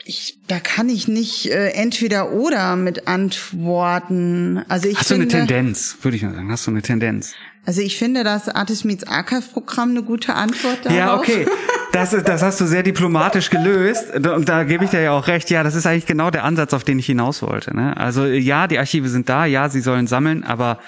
ich, 0.05 0.38
da 0.48 0.61
kann 0.61 0.88
ich 0.88 1.09
nicht 1.09 1.50
äh, 1.50 1.70
entweder 1.70 2.32
oder 2.32 2.76
mit 2.76 3.09
antworten. 3.09 4.62
Also 4.68 4.88
ich 4.88 4.98
Hast 4.98 5.09
finde, 5.09 5.26
du 5.26 5.36
eine 5.36 5.46
Tendenz, 5.46 5.96
würde 6.02 6.16
ich 6.16 6.22
mal 6.22 6.34
sagen. 6.34 6.50
Hast 6.50 6.66
du 6.66 6.70
eine 6.70 6.82
Tendenz? 6.82 7.34
Also 7.66 7.80
ich 7.80 7.96
finde 7.96 8.24
das 8.24 8.48
Artist 8.50 8.84
Meets 8.84 9.05
Archive 9.05 9.42
Programm 9.52 9.90
eine 9.90 10.02
gute 10.02 10.34
Antwort 10.34 10.84
darauf. 10.84 10.98
Ja, 10.98 11.16
okay. 11.16 11.46
Das, 11.92 12.12
ist, 12.12 12.28
das 12.28 12.42
hast 12.42 12.61
du 12.61 12.66
sehr 12.66 12.82
diplomatisch 12.82 13.48
gelöst. 13.48 14.14
Und 14.14 14.48
da 14.48 14.64
gebe 14.64 14.84
ich 14.84 14.90
dir 14.90 15.00
ja 15.00 15.12
auch 15.12 15.28
recht. 15.28 15.48
Ja, 15.48 15.62
das 15.62 15.74
ist 15.74 15.86
eigentlich 15.86 16.07
genau 16.07 16.30
der 16.30 16.44
Ansatz, 16.44 16.74
auf 16.74 16.84
den 16.84 16.98
ich 16.98 17.07
hinaus 17.07 17.40
wollte. 17.40 17.74
Ne? 17.74 17.96
Also 17.96 18.26
ja, 18.26 18.66
die 18.66 18.78
Archive 18.78 19.09
sind 19.09 19.28
da, 19.28 19.46
ja, 19.46 19.68
sie 19.70 19.80
sollen 19.80 20.07
sammeln, 20.07 20.44
aber 20.44 20.80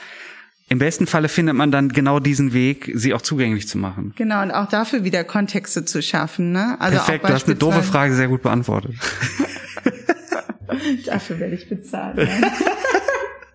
im 0.69 0.79
besten 0.79 1.07
Falle 1.07 1.29
findet 1.29 1.55
man 1.55 1.71
dann 1.71 1.91
genau 1.91 2.19
diesen 2.19 2.53
Weg, 2.53 2.91
sie 2.95 3.15
auch 3.15 3.23
zugänglich 3.23 3.69
zu 3.69 3.79
machen. 3.79 4.13
Genau, 4.17 4.43
und 4.43 4.51
auch 4.51 4.69
dafür 4.69 5.05
wieder 5.05 5.23
Kontexte 5.23 5.85
zu 5.85 6.03
schaffen. 6.03 6.51
Ne? 6.51 6.77
Also 6.81 6.97
Perfekt, 6.97 7.25
auch 7.25 7.29
du 7.29 7.35
hast 7.35 7.47
eine 7.47 7.55
doofe 7.55 7.83
Frage 7.83 8.15
sehr 8.15 8.27
gut 8.27 8.43
beantwortet. 8.43 8.95
dafür 11.07 11.39
werde 11.39 11.55
ich 11.55 11.69
bezahlt. 11.69 12.17
Ne? 12.17 12.29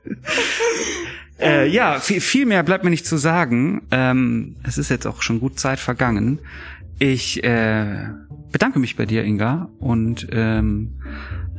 äh, 1.40 1.68
ja, 1.68 2.00
viel, 2.00 2.22
viel 2.22 2.46
mehr 2.46 2.64
bleibt 2.64 2.86
mir 2.86 2.90
nicht 2.90 3.06
zu 3.06 3.18
sagen. 3.18 3.82
Ähm, 3.92 4.56
es 4.64 4.78
ist 4.78 4.90
jetzt 4.90 5.06
auch 5.06 5.22
schon 5.22 5.42
gut 5.42 5.60
Zeit 5.60 5.82
vergangen. 5.82 6.40
Ich 6.98 7.44
äh, 7.44 8.08
bedanke 8.54 8.80
mich 8.80 8.96
bei 8.96 9.06
dir, 9.06 9.26
Inga, 9.26 9.68
und 9.80 10.28
ähm, 10.32 10.94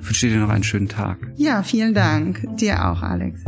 wünsche 0.01 0.29
dir 0.29 0.39
noch 0.39 0.49
einen 0.49 0.65
schönen 0.65 0.89
Tag. 0.89 1.19
Ja, 1.37 1.63
vielen 1.63 1.93
Dank. 1.93 2.41
Dir 2.57 2.89
auch, 2.89 3.03
Alex. 3.03 3.43